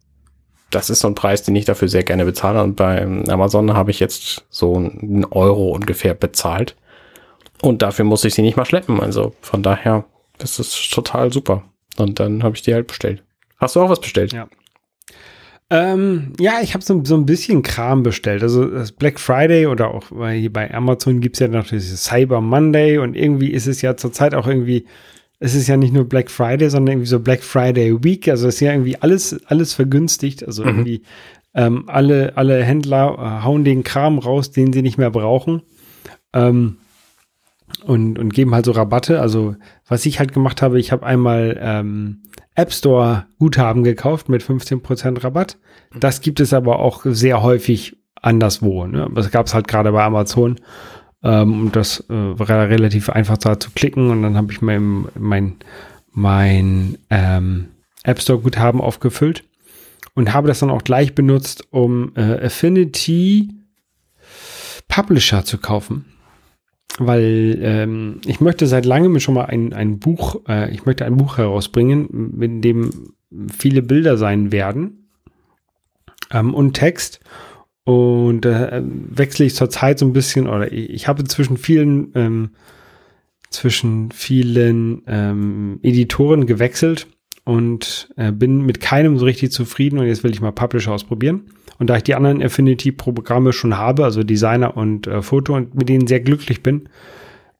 das 0.72 0.90
ist 0.90 1.00
so 1.00 1.08
ein 1.08 1.16
Preis, 1.16 1.44
den 1.44 1.56
ich 1.56 1.66
dafür 1.66 1.88
sehr 1.88 2.04
gerne 2.04 2.26
bezahle. 2.26 2.62
Und 2.62 2.76
bei 2.76 3.04
Amazon 3.28 3.74
habe 3.74 3.92
ich 3.92 4.00
jetzt 4.00 4.46
so 4.50 4.76
einen 4.76 5.26
Euro 5.26 5.72
ungefähr 5.72 6.14
bezahlt. 6.14 6.76
Und 7.62 7.82
dafür 7.82 8.06
muss 8.06 8.26
ich 8.26 8.34
sie 8.34 8.42
nicht 8.42 8.58
mal 8.58 8.66
schleppen. 8.66 9.00
Also 9.00 9.34
von 9.42 9.62
daher, 9.64 10.06
das 10.38 10.60
ist 10.60 10.92
total 10.92 11.32
super. 11.32 11.64
Und 11.98 12.20
dann 12.20 12.44
habe 12.44 12.56
ich 12.56 12.62
die 12.62 12.74
halt 12.74 12.88
bestellt. 12.88 13.24
Hast 13.58 13.76
du 13.76 13.82
auch 13.82 13.90
was 13.90 14.02
bestellt? 14.02 14.34
Ja. 14.34 14.48
Ähm, 15.70 16.34
ja, 16.38 16.60
ich 16.62 16.74
habe 16.74 16.84
so, 16.84 17.02
so 17.06 17.16
ein 17.16 17.26
bisschen 17.26 17.62
Kram 17.62 18.04
bestellt. 18.04 18.44
Also 18.44 18.66
das 18.66 18.92
Black 18.92 19.20
Friday 19.20 19.68
oder 19.68 19.94
auch 19.94 20.08
hier 20.10 20.52
bei 20.52 20.74
Amazon 20.74 21.22
gibt 21.22 21.38
es 21.38 21.40
ja 21.40 21.48
noch 21.48 21.68
dieses 21.68 22.04
Cyber 22.04 22.42
Monday 22.42 22.98
und 22.98 23.16
irgendwie 23.16 23.52
ist 23.52 23.68
es 23.68 23.82
ja 23.82 23.96
zurzeit 23.96 24.36
auch 24.36 24.48
irgendwie, 24.48 24.86
es 25.40 25.56
ist 25.56 25.68
ja 25.68 25.78
nicht 25.78 25.94
nur 25.94 26.04
Black 26.04 26.30
Friday, 26.30 26.70
sondern 26.70 26.94
irgendwie 26.94 27.08
so 27.08 27.20
Black 27.20 27.42
Friday 27.42 28.04
Week. 28.04 28.28
Also 28.28 28.50
es 28.50 28.56
ist 28.56 28.60
ja 28.62 28.74
irgendwie 28.74 28.98
alles, 28.98 29.40
alles 29.46 29.74
vergünstigt. 29.74 30.46
Also 30.46 30.64
mhm. 30.64 30.70
irgendwie 30.70 31.04
ähm, 31.54 31.86
alle, 31.88 32.34
alle 32.36 32.64
Händler 32.64 33.16
äh, 33.18 33.46
hauen 33.46 33.64
den 33.64 33.84
Kram 33.84 34.20
raus, 34.20 34.52
den 34.52 34.74
sie 34.74 34.82
nicht 34.82 34.98
mehr 34.98 35.12
brauchen. 35.12 35.62
Ähm, 36.34 36.78
und, 37.84 38.20
und 38.20 38.34
geben 38.34 38.54
halt 38.54 38.66
so 38.66 38.72
Rabatte. 38.72 39.20
Also 39.20 39.56
was 39.88 40.06
ich 40.06 40.20
halt 40.20 40.34
gemacht 40.34 40.62
habe, 40.62 40.80
ich 40.80 40.92
habe 40.92 41.06
einmal 41.06 41.58
ähm, 41.62 42.24
App 42.56 42.74
Store 42.74 43.26
Guthaben 43.40 43.84
gekauft 43.84 44.30
mit 44.30 44.44
15% 44.44 45.24
Rabatt. 45.24 45.58
Das 46.00 46.22
gibt 46.22 46.40
es 46.40 46.54
aber 46.54 46.80
auch 46.80 47.02
sehr 47.06 47.42
häufig 47.42 47.98
anderswo. 48.16 48.86
Ne? 48.86 49.10
Das 49.14 49.32
gab 49.32 49.48
es 49.48 49.54
halt 49.54 49.68
gerade 49.68 49.92
bei 49.92 50.04
Amazon. 50.04 50.60
Ähm, 51.24 51.62
und 51.62 51.76
das 51.76 52.02
äh, 52.10 52.14
war 52.14 52.48
relativ 52.50 53.10
einfach 53.10 53.38
da 53.38 53.60
zu 53.60 53.72
klicken. 53.72 54.10
Und 54.10 54.22
dann 54.24 54.38
habe 54.38 54.52
ich 54.52 54.62
mein, 54.62 55.06
mein, 55.18 55.58
mein 56.12 56.98
ähm, 57.10 57.68
App 58.04 58.22
Store 58.22 58.40
Guthaben 58.40 58.82
aufgefüllt 58.82 59.44
und 60.14 60.34
habe 60.34 60.48
das 60.48 60.60
dann 60.60 60.72
auch 60.72 60.84
gleich 60.84 61.16
benutzt, 61.16 61.68
um 61.72 62.14
äh, 62.16 62.46
Affinity 62.46 63.50
Publisher 64.88 65.46
zu 65.46 65.58
kaufen 65.58 66.11
weil 67.00 67.58
ähm, 67.62 68.22
ich 68.26 68.42
möchte 68.42 68.68
seit 68.68 68.86
langem 68.86 69.20
schon 69.20 69.36
mal 69.36 69.46
ein, 69.46 69.74
ein 69.74 70.00
Buch, 70.00 70.42
äh, 70.48 70.72
ich 70.74 70.86
möchte 70.86 71.06
ein 71.06 71.18
Buch 71.18 71.38
herausbringen, 71.38 72.40
in 72.42 72.62
dem 72.62 73.14
viele 73.52 73.82
Bilder 73.82 74.18
sein 74.18 74.52
werden 74.52 75.08
ähm, 76.32 76.54
und 76.54 76.74
Text. 76.74 77.20
Und 77.84 78.46
äh, 78.46 78.82
wechsle 78.84 79.46
ich 79.46 79.56
zurzeit 79.56 80.00
so 80.00 80.06
ein 80.06 80.14
bisschen, 80.14 80.48
oder 80.48 80.72
ich, 80.72 80.90
ich 80.92 81.08
habe 81.08 81.24
zwischen 81.24 81.58
vielen, 81.58 82.12
ähm, 82.16 82.50
zwischen 83.50 84.12
vielen 84.12 85.02
ähm, 85.08 85.80
Editoren 85.82 86.46
gewechselt 86.46 87.08
und 87.44 88.10
äh, 88.18 88.32
bin 88.32 88.66
mit 88.66 88.82
keinem 88.82 89.18
so 89.18 89.26
richtig 89.26 89.52
zufrieden 89.52 89.98
und 89.98 90.06
jetzt 90.06 90.24
will 90.24 90.32
ich 90.32 90.42
mal 90.42 90.52
Publisher 90.52 90.92
ausprobieren. 90.92 91.42
Und 91.82 91.88
da 91.88 91.98
ich 91.98 92.04
die 92.04 92.14
anderen 92.14 92.44
Affinity-Programme 92.44 93.54
schon 93.54 93.76
habe, 93.76 94.04
also 94.04 94.22
Designer 94.22 94.78
und 94.78 95.08
äh, 95.08 95.24
Foto 95.24 95.56
und 95.56 95.74
mit 95.74 95.90
denen 95.90 96.06
sehr 96.06 96.20
glücklich 96.20 96.62
bin, 96.62 96.88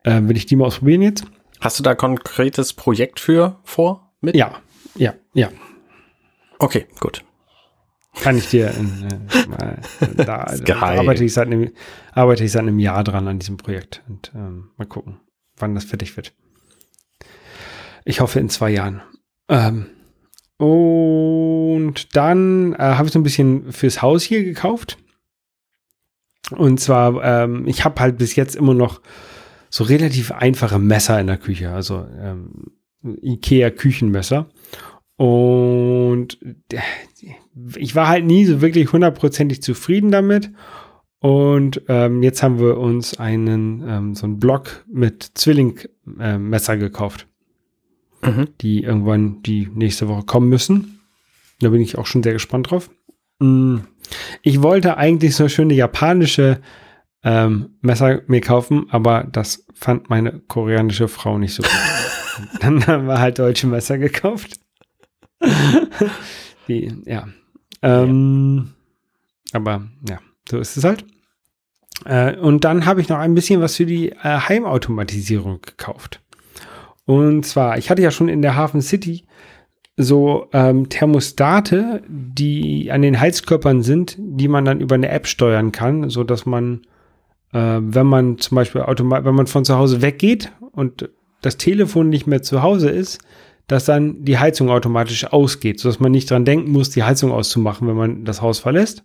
äh, 0.04 0.22
will 0.26 0.38
ich 0.38 0.46
die 0.46 0.56
mal 0.56 0.66
ausprobieren 0.66 1.02
jetzt. 1.02 1.26
Hast 1.60 1.80
du 1.80 1.84
da 1.84 1.96
konkretes 1.96 2.74
Projekt 2.74 3.20
für 3.20 3.60
vor? 3.64 4.14
Mit? 4.22 4.36
Ja, 4.36 4.60
ja, 4.94 5.16
ja. 5.34 5.50
Okay, 6.60 6.86
gut. 7.00 7.24
Kann 8.22 8.38
ich 8.38 8.48
dir 8.48 8.68
äh, 8.68 9.48
mal, 9.48 9.80
da, 10.18 10.54
da 10.56 10.76
arbeite 10.76 11.26
ich 11.26 11.34
seit 11.34 11.48
einem 11.48 11.72
arbeite 12.12 12.44
ich 12.44 12.52
seit 12.52 12.62
einem 12.62 12.78
Jahr 12.78 13.04
dran 13.04 13.28
an 13.28 13.40
diesem 13.40 13.58
Projekt 13.58 14.04
und 14.08 14.32
ähm, 14.36 14.70
mal 14.78 14.86
gucken, 14.86 15.20
wann 15.58 15.74
das 15.74 15.86
fertig 15.86 16.16
wird. 16.16 16.32
Ich 18.06 18.22
hoffe 18.22 18.40
in 18.40 18.50
zwei 18.50 18.70
Jahren. 18.70 19.02
Ähm, 19.50 19.88
und 20.62 22.16
dann 22.16 22.74
äh, 22.74 22.78
habe 22.78 23.08
ich 23.08 23.14
so 23.14 23.18
ein 23.18 23.24
bisschen 23.24 23.72
fürs 23.72 24.04
Haus 24.04 24.22
hier 24.22 24.44
gekauft. 24.44 25.00
Und 26.56 26.80
zwar, 26.80 27.24
ähm, 27.24 27.66
ich 27.66 27.84
habe 27.84 28.00
halt 28.00 28.20
bis 28.20 28.36
jetzt 28.36 28.56
immer 28.56 28.76
noch 28.76 29.02
so 29.72 29.84
relativ 29.84 30.32
einfache 30.32 30.78
Messer 30.78 31.20
in 31.20 31.26
der 31.26 31.38
Küche, 31.38 31.72
also 31.72 32.06
ähm, 32.20 32.74
Ikea 33.04 33.72
Küchenmesser. 33.72 34.52
Und 35.16 36.38
ich 37.76 37.96
war 37.96 38.08
halt 38.08 38.26
nie 38.26 38.46
so 38.46 38.62
wirklich 38.62 38.92
hundertprozentig 38.92 39.64
zufrieden 39.64 40.12
damit. 40.12 40.52
Und 41.22 41.82
ähm, 41.88 42.22
jetzt 42.22 42.44
haben 42.44 42.60
wir 42.60 42.78
uns 42.78 43.20
einen 43.20 43.84
ähm, 43.88 44.14
so 44.14 44.28
einen 44.28 44.38
Block 44.38 44.86
mit 44.88 45.24
Zwillingmesser 45.24 46.74
äh, 46.74 46.78
gekauft 46.78 47.28
mhm. 48.24 48.48
die 48.62 48.84
irgendwann 48.84 49.42
die 49.44 49.70
nächste 49.74 50.08
Woche 50.08 50.24
kommen 50.24 50.50
müssen. 50.50 51.00
Da 51.60 51.70
bin 51.70 51.82
ich 51.82 51.98
auch 51.98 52.06
schon 52.06 52.24
sehr 52.24 52.34
gespannt 52.34 52.72
drauf. 52.72 52.90
Mm. 53.40 53.80
Ich 54.42 54.62
wollte 54.62 54.98
eigentlich 54.98 55.36
so 55.36 55.48
schöne 55.48 55.74
japanische 55.74 56.62
ähm, 57.24 57.78
Messer 57.82 58.22
mir 58.28 58.42
kaufen, 58.42 58.88
aber 58.90 59.24
das 59.32 59.66
fand 59.74 60.10
meine 60.10 60.40
koreanische 60.48 61.08
Frau 61.08 61.38
nicht 61.38 61.54
so 61.54 61.64
gut. 61.64 61.72
Dann 62.60 62.86
haben 62.88 63.06
wir 63.06 63.20
halt 63.20 63.40
deutsche 63.40 63.68
Messer 63.68 63.98
gekauft. 63.98 64.60
die, 66.68 66.94
ja. 67.06 67.28
Ähm, 67.82 68.74
ja. 69.54 69.60
Aber 69.60 69.88
ja, 70.08 70.20
so 70.50 70.60
ist 70.60 70.78
es 70.78 70.84
halt. 70.84 71.06
Äh, 72.06 72.38
und 72.38 72.64
dann 72.64 72.86
habe 72.86 73.02
ich 73.02 73.10
noch 73.10 73.18
ein 73.18 73.36
bisschen 73.36 73.62
was 73.62 73.76
für 73.76 73.86
die 73.86 74.10
äh, 74.10 74.16
Heimautomatisierung 74.24 75.62
gekauft. 75.62 76.21
Und 77.06 77.46
zwar, 77.46 77.78
ich 77.78 77.90
hatte 77.90 78.02
ja 78.02 78.12
schon 78.12 78.30
in 78.30 78.42
der 78.42 78.56
Hafen 78.56 78.82
City 78.82 79.26
so 79.98 80.48
ähm, 80.54 80.90
Thermostate, 80.90 82.02
die 82.08 82.92
an 82.92 83.02
den 83.02 83.20
Heizkörpern 83.20 83.82
sind, 83.82 84.16
die 84.20 84.48
man 84.48 84.66
dann 84.66 84.80
über 84.80 84.96
eine 84.96 85.10
App 85.10 85.28
steuern 85.28 85.72
kann, 85.72 86.10
so 86.10 86.24
dass 86.24 86.46
man, 86.46 86.82
äh, 87.54 87.80
wenn 87.82 88.08
man 88.08 88.38
zum 88.38 88.56
Beispiel 88.56 88.82
automatisch, 88.82 89.26
wenn 89.26 89.36
man 89.36 89.48
von 89.48 89.66
zu 89.66 89.78
Hause 89.78 90.02
weggeht 90.02 90.52
und 90.72 91.10
das 91.42 91.58
Telefon 91.58 92.10
nicht 92.10 92.28
mehr 92.28 92.42
zu 92.42 92.62
Hause 92.62 92.90
ist, 92.90 93.20
dass 93.68 93.86
dann 93.86 94.24
die 94.24 94.38
Heizung 94.38 94.70
automatisch 94.70 95.26
ausgeht, 95.26 95.80
sodass 95.80 96.00
man 96.00 96.12
nicht 96.12 96.30
dran 96.30 96.46
denken 96.46 96.72
muss, 96.72 96.90
die 96.90 97.04
Heizung 97.04 97.32
auszumachen, 97.32 97.88
wenn 97.88 97.96
man 97.96 98.26
das 98.26 98.42
Haus 98.42 98.60
verlässt. 98.60 99.04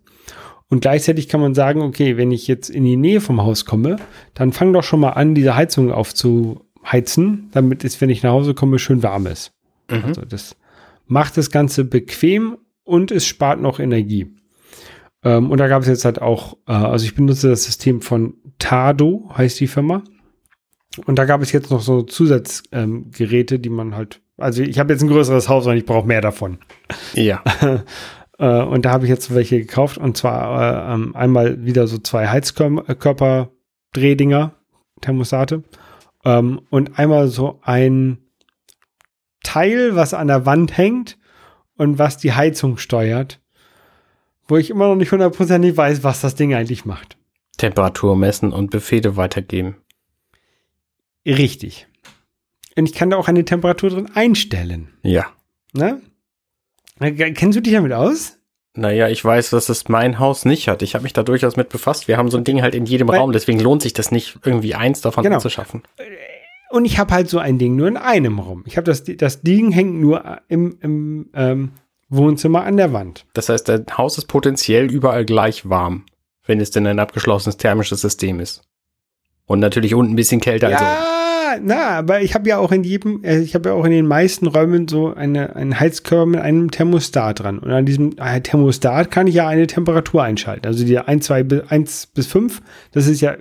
Und 0.68 0.80
gleichzeitig 0.80 1.28
kann 1.28 1.40
man 1.40 1.54
sagen, 1.54 1.82
okay, 1.82 2.16
wenn 2.16 2.32
ich 2.32 2.48
jetzt 2.48 2.70
in 2.70 2.84
die 2.84 2.96
Nähe 2.96 3.20
vom 3.20 3.42
Haus 3.42 3.64
komme, 3.64 3.96
dann 4.34 4.52
fang 4.52 4.72
doch 4.72 4.82
schon 4.82 5.00
mal 5.00 5.10
an, 5.10 5.36
diese 5.36 5.54
Heizung 5.54 5.92
aufzu, 5.92 6.65
heizen, 6.90 7.48
damit 7.52 7.84
es, 7.84 8.00
wenn 8.00 8.10
ich 8.10 8.22
nach 8.22 8.30
Hause 8.30 8.54
komme, 8.54 8.78
schön 8.78 9.02
warm 9.02 9.26
ist. 9.26 9.52
Mhm. 9.90 10.04
Also 10.04 10.22
das 10.22 10.56
macht 11.06 11.36
das 11.36 11.50
Ganze 11.50 11.84
bequem 11.84 12.58
und 12.84 13.10
es 13.10 13.26
spart 13.26 13.60
noch 13.60 13.80
Energie. 13.80 14.34
Ähm, 15.22 15.50
und 15.50 15.58
da 15.58 15.68
gab 15.68 15.82
es 15.82 15.88
jetzt 15.88 16.04
halt 16.04 16.22
auch, 16.22 16.56
äh, 16.66 16.72
also 16.72 17.04
ich 17.04 17.14
benutze 17.14 17.48
das 17.48 17.64
System 17.64 18.00
von 18.00 18.34
Tado, 18.58 19.30
heißt 19.36 19.58
die 19.60 19.66
Firma. 19.66 20.02
Und 21.04 21.18
da 21.18 21.26
gab 21.26 21.42
es 21.42 21.52
jetzt 21.52 21.70
noch 21.70 21.82
so 21.82 22.02
Zusatzgeräte, 22.02 23.56
ähm, 23.56 23.62
die 23.62 23.68
man 23.68 23.96
halt, 23.96 24.22
also 24.38 24.62
ich 24.62 24.78
habe 24.78 24.92
jetzt 24.92 25.02
ein 25.02 25.08
größeres 25.08 25.48
Haus 25.48 25.66
und 25.66 25.76
ich 25.76 25.84
brauche 25.84 26.06
mehr 26.06 26.20
davon. 26.20 26.58
Ja. 27.12 27.42
äh, 28.38 28.62
und 28.62 28.84
da 28.84 28.92
habe 28.92 29.04
ich 29.04 29.10
jetzt 29.10 29.34
welche 29.34 29.58
gekauft 29.58 29.98
und 29.98 30.16
zwar 30.16 30.90
äh, 30.90 30.94
ähm, 30.94 31.14
einmal 31.14 31.64
wieder 31.64 31.86
so 31.86 31.98
zwei 31.98 32.28
Heizkörper-Drehdinger, 32.28 34.54
Thermostate 35.02 35.62
ähm, 36.26 36.60
und 36.70 36.98
einmal 36.98 37.28
so 37.28 37.60
ein 37.62 38.18
Teil, 39.42 39.94
was 39.94 40.12
an 40.12 40.26
der 40.26 40.44
Wand 40.44 40.76
hängt 40.76 41.18
und 41.76 41.98
was 41.98 42.18
die 42.18 42.32
Heizung 42.32 42.78
steuert, 42.78 43.40
wo 44.48 44.56
ich 44.56 44.70
immer 44.70 44.88
noch 44.88 44.96
nicht 44.96 45.12
hundertprozentig 45.12 45.76
weiß, 45.76 46.02
was 46.02 46.20
das 46.20 46.34
Ding 46.34 46.52
eigentlich 46.52 46.84
macht. 46.84 47.16
Temperatur 47.58 48.16
messen 48.16 48.52
und 48.52 48.70
Befehle 48.70 49.16
weitergeben. 49.16 49.76
Richtig. 51.24 51.86
Und 52.76 52.88
ich 52.88 52.94
kann 52.94 53.10
da 53.10 53.16
auch 53.16 53.28
eine 53.28 53.44
Temperatur 53.44 53.90
drin 53.90 54.10
einstellen. 54.14 54.88
Ja. 55.02 55.26
Ne? 55.72 56.02
Kennst 56.98 57.56
du 57.56 57.62
dich 57.62 57.72
damit 57.72 57.92
aus? 57.92 58.38
Naja, 58.76 59.08
ich 59.08 59.24
weiß, 59.24 59.50
dass 59.50 59.68
es 59.68 59.88
mein 59.88 60.18
Haus 60.18 60.44
nicht 60.44 60.68
hat. 60.68 60.82
Ich 60.82 60.94
habe 60.94 61.02
mich 61.02 61.12
da 61.12 61.22
durchaus 61.22 61.56
mit 61.56 61.68
befasst. 61.68 62.08
Wir 62.08 62.16
haben 62.16 62.30
so 62.30 62.36
ein 62.36 62.44
Ding 62.44 62.62
halt 62.62 62.74
in 62.74 62.86
jedem 62.86 63.08
Weil, 63.08 63.18
Raum, 63.18 63.32
deswegen 63.32 63.60
lohnt 63.60 63.82
sich 63.82 63.92
das 63.92 64.10
nicht, 64.10 64.38
irgendwie 64.44 64.74
eins 64.74 65.00
davon 65.00 65.24
genau. 65.24 65.36
anzuschaffen. 65.36 65.82
Und 66.70 66.84
ich 66.84 66.98
habe 66.98 67.14
halt 67.14 67.28
so 67.28 67.38
ein 67.38 67.58
Ding 67.58 67.76
nur 67.76 67.88
in 67.88 67.96
einem 67.96 68.38
Raum. 68.38 68.64
Ich 68.66 68.76
habe 68.76 68.84
das, 68.84 69.04
das 69.04 69.40
Ding 69.42 69.70
hängt 69.72 69.94
nur 69.94 70.40
im, 70.48 70.78
im 70.80 71.30
ähm, 71.34 71.72
Wohnzimmer 72.08 72.64
an 72.64 72.76
der 72.76 72.92
Wand. 72.92 73.24
Das 73.32 73.48
heißt, 73.48 73.68
dein 73.68 73.86
Haus 73.96 74.18
ist 74.18 74.26
potenziell 74.26 74.90
überall 74.90 75.24
gleich 75.24 75.68
warm, 75.68 76.04
wenn 76.44 76.60
es 76.60 76.70
denn 76.70 76.86
ein 76.86 76.98
abgeschlossenes 76.98 77.56
thermisches 77.56 78.00
System 78.00 78.40
ist. 78.40 78.62
Und 79.46 79.60
natürlich 79.60 79.94
unten 79.94 80.12
ein 80.12 80.16
bisschen 80.16 80.40
kälter. 80.40 80.70
Ja, 80.70 80.78
na, 81.62 81.90
aber 81.90 82.22
ich 82.22 82.34
habe 82.34 82.48
ja 82.48 82.58
auch 82.58 82.72
in 82.72 82.84
jedem, 82.84 83.22
äh, 83.24 83.40
ich 83.40 83.54
habe 83.54 83.70
ja 83.70 83.74
auch 83.74 83.84
in 83.84 83.90
den 83.90 84.06
meisten 84.06 84.46
Räumen 84.46 84.88
so 84.88 85.14
eine, 85.14 85.56
einen 85.56 85.78
Heizkörper 85.78 86.26
mit 86.26 86.40
einem 86.40 86.70
Thermostat 86.70 87.40
dran. 87.40 87.58
Und 87.58 87.70
an 87.70 87.86
diesem 87.86 88.12
äh, 88.18 88.40
Thermostat 88.40 89.10
kann 89.10 89.26
ich 89.26 89.34
ja 89.34 89.48
eine 89.48 89.66
Temperatur 89.66 90.22
einschalten. 90.22 90.66
Also 90.66 90.84
die 90.84 90.98
1, 90.98 91.24
2, 91.24 91.64
1 91.68 92.06
bis 92.08 92.26
5, 92.26 92.62
das 92.92 93.06
ist 93.06 93.20
ja 93.20 93.36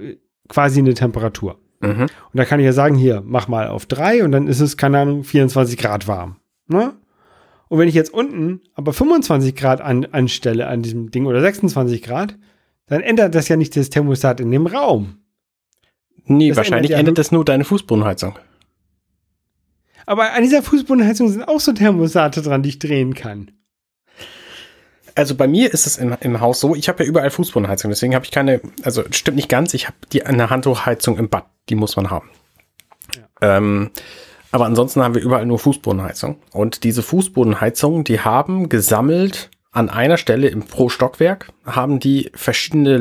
quasi 0.47 0.79
eine 0.79 0.93
Temperatur. 0.93 1.59
Mhm. 1.81 2.01
Und 2.01 2.09
da 2.33 2.45
kann 2.45 2.59
ich 2.59 2.65
ja 2.65 2.73
sagen, 2.73 2.95
hier, 2.95 3.21
mach 3.25 3.47
mal 3.47 3.67
auf 3.67 3.85
drei 3.85 4.23
und 4.23 4.31
dann 4.31 4.47
ist 4.47 4.59
es, 4.59 4.77
keine 4.77 4.99
Ahnung, 4.99 5.23
24 5.23 5.77
Grad 5.77 6.07
warm. 6.07 6.37
Ne? 6.67 6.93
Und 7.67 7.79
wenn 7.79 7.87
ich 7.87 7.95
jetzt 7.95 8.13
unten 8.13 8.61
aber 8.73 8.93
25 8.93 9.55
Grad 9.55 9.81
an, 9.81 10.05
anstelle 10.11 10.67
an 10.67 10.81
diesem 10.81 11.11
Ding 11.11 11.25
oder 11.25 11.41
26 11.41 12.01
Grad, 12.03 12.37
dann 12.87 13.01
ändert 13.01 13.35
das 13.35 13.47
ja 13.47 13.57
nicht 13.57 13.75
das 13.75 13.89
Thermostat 13.89 14.39
in 14.39 14.51
dem 14.51 14.67
Raum. 14.67 15.17
Nee, 16.25 16.49
das 16.49 16.57
wahrscheinlich 16.57 16.91
ändert, 16.91 16.91
ja 16.91 16.99
ändert 16.99 17.17
das 17.17 17.31
nur 17.31 17.45
deine 17.45 17.63
Fußbodenheizung. 17.63 18.37
Aber 20.05 20.33
an 20.33 20.43
dieser 20.43 20.61
Fußbodenheizung 20.61 21.29
sind 21.29 21.47
auch 21.47 21.59
so 21.59 21.73
Thermostate 21.73 22.41
dran, 22.41 22.63
die 22.63 22.69
ich 22.69 22.79
drehen 22.79 23.13
kann. 23.15 23.51
Also 25.15 25.35
bei 25.35 25.47
mir 25.47 25.73
ist 25.73 25.87
es 25.87 25.97
im, 25.97 26.15
im 26.19 26.41
Haus 26.41 26.59
so, 26.59 26.75
ich 26.75 26.89
habe 26.89 27.03
ja 27.03 27.09
überall 27.09 27.29
Fußbodenheizung, 27.29 27.89
deswegen 27.89 28.13
habe 28.15 28.25
ich 28.25 28.31
keine, 28.31 28.59
also 28.83 29.03
stimmt 29.11 29.37
nicht 29.37 29.47
ganz, 29.47 29.73
ich 29.73 29.87
habe 29.87 29.95
die 30.11 30.25
eine 30.25 30.49
Handtuchheizung 30.49 31.17
im 31.17 31.29
Bad, 31.29 31.45
die 31.69 31.75
muss 31.75 31.95
man 31.95 32.09
haben. 32.09 32.29
Ja. 33.15 33.57
Ähm, 33.57 33.91
aber 34.51 34.65
ansonsten 34.65 35.01
haben 35.01 35.15
wir 35.15 35.21
überall 35.21 35.45
nur 35.45 35.59
Fußbodenheizung. 35.59 36.37
Und 36.51 36.83
diese 36.83 37.01
Fußbodenheizungen, 37.01 38.03
die 38.03 38.19
haben 38.19 38.69
gesammelt 38.69 39.49
an 39.71 39.89
einer 39.89 40.17
Stelle 40.17 40.47
im 40.47 40.63
pro 40.63 40.89
Stockwerk, 40.89 41.51
haben 41.65 41.99
die 41.99 42.31
verschiedene 42.33 42.97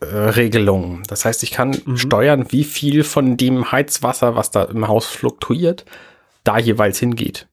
Leitungsregelungen. 0.00 1.02
das 1.06 1.24
heißt, 1.24 1.42
ich 1.42 1.50
kann 1.50 1.76
mhm. 1.84 1.96
steuern, 1.96 2.46
wie 2.50 2.64
viel 2.64 3.04
von 3.04 3.36
dem 3.36 3.70
Heizwasser, 3.70 4.34
was 4.34 4.50
da 4.50 4.64
im 4.64 4.88
Haus 4.88 5.06
fluktuiert, 5.06 5.84
da 6.44 6.58
jeweils 6.58 6.98
hingeht. 6.98 7.48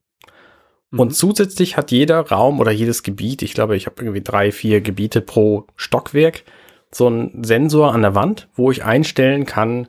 Mhm. 0.90 1.00
Und 1.00 1.10
zusätzlich 1.14 1.76
hat 1.76 1.90
jeder 1.90 2.20
Raum 2.20 2.60
oder 2.60 2.70
jedes 2.70 3.02
Gebiet, 3.02 3.42
ich 3.42 3.54
glaube, 3.54 3.76
ich 3.76 3.86
habe 3.86 4.02
irgendwie 4.02 4.22
drei, 4.22 4.52
vier 4.52 4.80
Gebiete 4.80 5.20
pro 5.20 5.66
Stockwerk, 5.76 6.44
so 6.90 7.06
einen 7.06 7.44
Sensor 7.44 7.92
an 7.92 8.02
der 8.02 8.14
Wand, 8.14 8.48
wo 8.54 8.70
ich 8.70 8.82
einstellen 8.82 9.44
kann, 9.44 9.88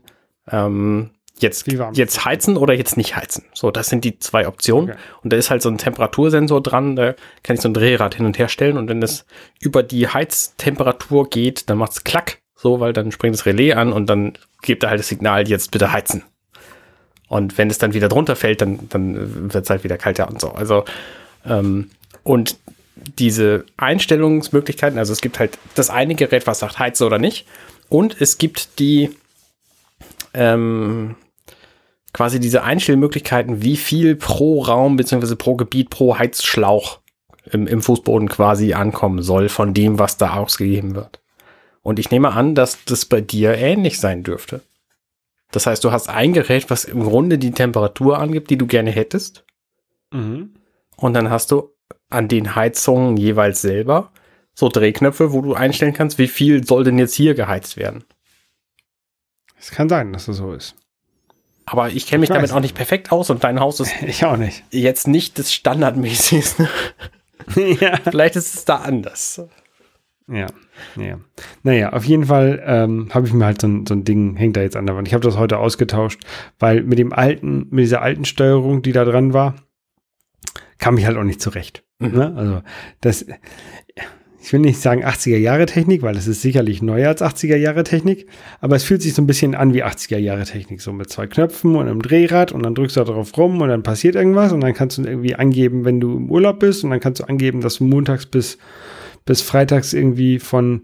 ähm, 0.51 1.11
jetzt, 1.39 1.65
jetzt 1.93 2.25
heizen 2.25 2.57
oder 2.57 2.73
jetzt 2.73 2.97
nicht 2.97 3.15
heizen. 3.15 3.45
So, 3.53 3.71
das 3.71 3.87
sind 3.87 4.03
die 4.03 4.19
zwei 4.19 4.47
Optionen. 4.47 4.89
Okay. 4.89 4.99
Und 5.23 5.31
da 5.31 5.37
ist 5.37 5.49
halt 5.49 5.61
so 5.61 5.69
ein 5.69 5.77
Temperatursensor 5.77 6.61
dran, 6.61 6.97
da 6.97 7.13
kann 7.43 7.55
ich 7.55 7.61
so 7.61 7.69
ein 7.69 7.73
Drehrad 7.73 8.15
hin 8.15 8.25
und 8.25 8.37
her 8.37 8.49
stellen 8.49 8.77
und 8.77 8.89
wenn 8.89 8.99
das 8.99 9.25
über 9.61 9.81
die 9.81 10.09
Heiztemperatur 10.09 11.29
geht, 11.29 11.69
dann 11.69 11.77
macht's 11.77 12.03
klack, 12.03 12.39
so, 12.61 12.81
weil 12.81 12.91
dann 12.91 13.11
springt 13.11 13.35
das 13.35 13.45
Relais 13.45 13.73
an 13.73 13.93
und 13.93 14.07
dann 14.07 14.33
gibt 14.61 14.83
er 14.83 14.89
halt 14.89 14.99
das 14.99 15.07
Signal, 15.07 15.47
jetzt 15.47 15.71
bitte 15.71 15.93
heizen. 15.93 16.23
Und 17.29 17.57
wenn 17.57 17.69
es 17.69 17.77
dann 17.77 17.93
wieder 17.93 18.09
drunter 18.09 18.35
fällt, 18.35 18.61
dann, 18.61 18.89
dann 18.89 19.53
wird 19.53 19.63
es 19.63 19.69
halt 19.69 19.85
wieder 19.85 19.97
kalter 19.97 20.27
und 20.27 20.41
so. 20.41 20.49
Also, 20.49 20.83
ähm, 21.45 21.89
und 22.23 22.57
diese 23.17 23.63
Einstellungsmöglichkeiten, 23.77 24.99
also 24.99 25.13
es 25.13 25.21
gibt 25.21 25.39
halt 25.39 25.57
das 25.75 25.89
eine 25.89 26.15
Gerät, 26.15 26.47
was 26.47 26.59
sagt 26.59 26.79
heize 26.79 27.05
oder 27.05 27.17
nicht. 27.17 27.47
Und 27.87 28.19
es 28.19 28.37
gibt 28.37 28.79
die, 28.79 29.11
ähm, 30.33 31.15
quasi 32.11 32.41
diese 32.41 32.63
Einstellmöglichkeiten, 32.63 33.61
wie 33.61 33.77
viel 33.77 34.17
pro 34.17 34.63
Raum 34.63 34.97
beziehungsweise 34.97 35.37
pro 35.37 35.55
Gebiet, 35.55 35.89
pro 35.89 36.17
Heizschlauch 36.17 36.99
im, 37.49 37.67
im 37.67 37.81
Fußboden 37.81 38.27
quasi 38.27 38.73
ankommen 38.73 39.21
soll 39.21 39.47
von 39.47 39.73
dem, 39.73 39.97
was 39.97 40.17
da 40.17 40.33
ausgegeben 40.33 40.95
wird. 40.95 41.21
Und 41.81 41.99
ich 41.99 42.11
nehme 42.11 42.33
an, 42.33 42.55
dass 42.55 42.83
das 42.85 43.05
bei 43.05 43.21
dir 43.21 43.55
ähnlich 43.55 43.99
sein 43.99 44.23
dürfte. 44.23 44.61
Das 45.51 45.65
heißt, 45.65 45.83
du 45.83 45.91
hast 45.91 46.09
ein 46.09 46.33
Gerät, 46.33 46.69
was 46.69 46.85
im 46.85 47.03
Grunde 47.03 47.37
die 47.37 47.51
Temperatur 47.51 48.19
angibt, 48.19 48.49
die 48.49 48.57
du 48.57 48.67
gerne 48.67 48.91
hättest. 48.91 49.43
Mhm. 50.11 50.53
Und 50.95 51.13
dann 51.13 51.29
hast 51.29 51.51
du 51.51 51.73
an 52.09 52.27
den 52.27 52.55
Heizungen 52.55 53.17
jeweils 53.17 53.61
selber 53.61 54.11
so 54.53 54.67
Drehknöpfe, 54.69 55.31
wo 55.31 55.41
du 55.41 55.53
einstellen 55.53 55.93
kannst, 55.93 56.17
wie 56.17 56.27
viel 56.27 56.65
soll 56.65 56.83
denn 56.83 56.99
jetzt 56.99 57.15
hier 57.15 57.33
geheizt 57.33 57.77
werden. 57.77 58.03
Es 59.57 59.71
kann 59.71 59.89
sein, 59.89 60.13
dass 60.13 60.25
das 60.25 60.37
so 60.37 60.53
ist. 60.53 60.75
Aber 61.65 61.89
ich 61.89 62.07
kenne 62.07 62.21
mich 62.21 62.29
ich 62.29 62.33
damit 62.33 62.51
auch 62.51 62.59
nicht 62.59 62.75
perfekt 62.75 63.11
aus 63.11 63.29
und 63.29 63.43
dein 63.43 63.59
Haus 63.59 63.79
ist 63.79 63.93
ich 64.01 64.25
auch 64.25 64.37
nicht. 64.37 64.63
jetzt 64.71 65.07
nicht 65.07 65.39
das 65.39 65.53
Standardmäßigste. 65.53 66.67
ja. 67.55 67.97
Vielleicht 68.09 68.35
ist 68.35 68.53
es 68.53 68.65
da 68.65 68.77
anders. 68.77 69.41
Ja, 70.31 70.47
ja. 70.95 71.19
Naja, 71.63 71.93
auf 71.93 72.05
jeden 72.05 72.25
Fall 72.25 72.61
ähm, 72.65 73.09
habe 73.11 73.27
ich 73.27 73.33
mir 73.33 73.45
halt 73.45 73.61
so 73.61 73.67
ein, 73.67 73.85
so 73.85 73.93
ein 73.93 74.03
Ding, 74.03 74.35
hängt 74.35 74.57
da 74.57 74.61
jetzt 74.61 74.75
an 74.75 74.85
der 74.85 74.95
Wand. 74.95 75.07
Ich 75.07 75.13
habe 75.13 75.23
das 75.23 75.37
heute 75.37 75.57
ausgetauscht, 75.57 76.21
weil 76.59 76.83
mit 76.83 76.99
dem 76.99 77.13
alten, 77.13 77.67
mit 77.71 77.83
dieser 77.83 78.01
alten 78.01 78.25
Steuerung, 78.25 78.81
die 78.81 78.91
da 78.91 79.05
dran 79.05 79.33
war, 79.33 79.55
kam 80.77 80.97
ich 80.97 81.05
halt 81.05 81.17
auch 81.17 81.23
nicht 81.23 81.41
zurecht. 81.41 81.83
Mhm. 81.99 82.11
Ne? 82.11 82.33
Also 82.35 82.61
das, 83.01 83.25
ich 84.41 84.53
will 84.53 84.61
nicht 84.61 84.79
sagen 84.79 85.05
80er 85.05 85.37
Jahre 85.37 85.65
Technik, 85.65 86.01
weil 86.01 86.15
es 86.15 86.27
ist 86.27 86.41
sicherlich 86.41 86.81
neuer 86.81 87.09
als 87.09 87.21
80er 87.21 87.57
Jahre 87.57 87.83
Technik, 87.83 88.27
aber 88.61 88.75
es 88.75 88.83
fühlt 88.83 89.01
sich 89.01 89.13
so 89.13 89.21
ein 89.21 89.27
bisschen 89.27 89.53
an 89.53 89.73
wie 89.73 89.83
80er 89.83 90.17
Jahre 90.17 90.45
Technik, 90.45 90.81
so 90.81 90.93
mit 90.93 91.09
zwei 91.09 91.27
Knöpfen 91.27 91.75
und 91.75 91.87
einem 91.87 92.01
Drehrad 92.01 92.51
und 92.51 92.63
dann 92.63 92.73
drückst 92.73 92.97
du 92.97 93.03
darauf 93.03 93.37
rum 93.37 93.61
und 93.61 93.69
dann 93.69 93.83
passiert 93.83 94.15
irgendwas 94.15 94.53
und 94.53 94.61
dann 94.61 94.73
kannst 94.73 94.97
du 94.97 95.03
irgendwie 95.03 95.35
angeben, 95.35 95.85
wenn 95.85 95.99
du 95.99 96.15
im 96.15 96.31
Urlaub 96.31 96.59
bist 96.59 96.83
und 96.83 96.91
dann 96.91 96.99
kannst 96.99 97.21
du 97.21 97.25
angeben, 97.25 97.61
dass 97.61 97.75
du 97.75 97.83
montags 97.83 98.25
bis 98.25 98.57
bis 99.25 99.41
freitags 99.41 99.93
irgendwie 99.93 100.39
von, 100.39 100.83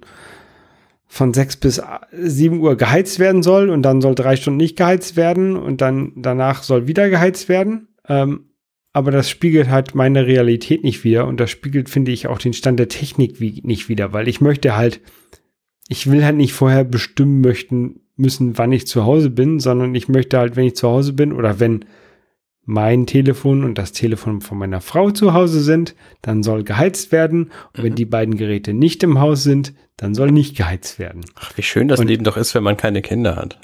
von 1.07 1.33
sechs 1.33 1.57
bis 1.57 1.81
sieben 2.11 2.59
Uhr 2.59 2.75
geheizt 2.75 3.19
werden 3.19 3.43
soll 3.43 3.69
und 3.69 3.83
dann 3.83 4.01
soll 4.01 4.15
drei 4.15 4.35
Stunden 4.35 4.57
nicht 4.57 4.77
geheizt 4.77 5.15
werden 5.15 5.55
und 5.55 5.81
dann 5.81 6.13
danach 6.15 6.63
soll 6.63 6.87
wieder 6.87 7.09
geheizt 7.09 7.49
werden. 7.49 7.87
Ähm, 8.07 8.49
aber 8.93 9.11
das 9.11 9.29
spiegelt 9.29 9.69
halt 9.69 9.93
meine 9.93 10.25
Realität 10.25 10.83
nicht 10.85 11.03
wieder 11.03 11.27
und 11.27 11.39
das 11.39 11.51
spiegelt, 11.51 11.89
finde 11.89 12.13
ich, 12.13 12.27
auch 12.27 12.37
den 12.37 12.53
Stand 12.53 12.79
der 12.79 12.87
Technik 12.87 13.41
wie, 13.41 13.61
nicht 13.63 13.89
wieder, 13.89 14.13
weil 14.13 14.29
ich 14.29 14.39
möchte 14.39 14.77
halt, 14.77 15.01
ich 15.89 16.09
will 16.09 16.23
halt 16.23 16.37
nicht 16.37 16.53
vorher 16.53 16.85
bestimmen 16.85 17.41
möchten 17.41 17.99
müssen, 18.15 18.57
wann 18.57 18.71
ich 18.71 18.87
zu 18.87 19.03
Hause 19.03 19.29
bin, 19.29 19.59
sondern 19.59 19.93
ich 19.95 20.07
möchte 20.07 20.37
halt, 20.37 20.55
wenn 20.55 20.67
ich 20.67 20.75
zu 20.75 20.87
Hause 20.87 21.11
bin 21.11 21.33
oder 21.33 21.59
wenn 21.59 21.83
mein 22.65 23.05
Telefon 23.05 23.63
und 23.63 23.77
das 23.77 23.91
Telefon 23.91 24.41
von 24.41 24.57
meiner 24.57 24.81
Frau 24.81 25.11
zu 25.11 25.33
Hause 25.33 25.61
sind, 25.61 25.95
dann 26.21 26.43
soll 26.43 26.63
geheizt 26.63 27.11
werden. 27.11 27.51
Und 27.73 27.79
mhm. 27.79 27.83
wenn 27.83 27.95
die 27.95 28.05
beiden 28.05 28.37
Geräte 28.37 28.73
nicht 28.73 29.03
im 29.03 29.19
Haus 29.19 29.43
sind, 29.43 29.73
dann 29.97 30.13
soll 30.13 30.31
nicht 30.31 30.57
geheizt 30.57 30.99
werden. 30.99 31.21
Ach, 31.35 31.55
wie 31.55 31.63
schön 31.63 31.87
das 31.87 31.99
und, 31.99 32.07
Leben 32.07 32.23
doch 32.23 32.37
ist, 32.37 32.55
wenn 32.55 32.63
man 32.63 32.77
keine 32.77 33.01
Kinder 33.01 33.35
hat. 33.35 33.59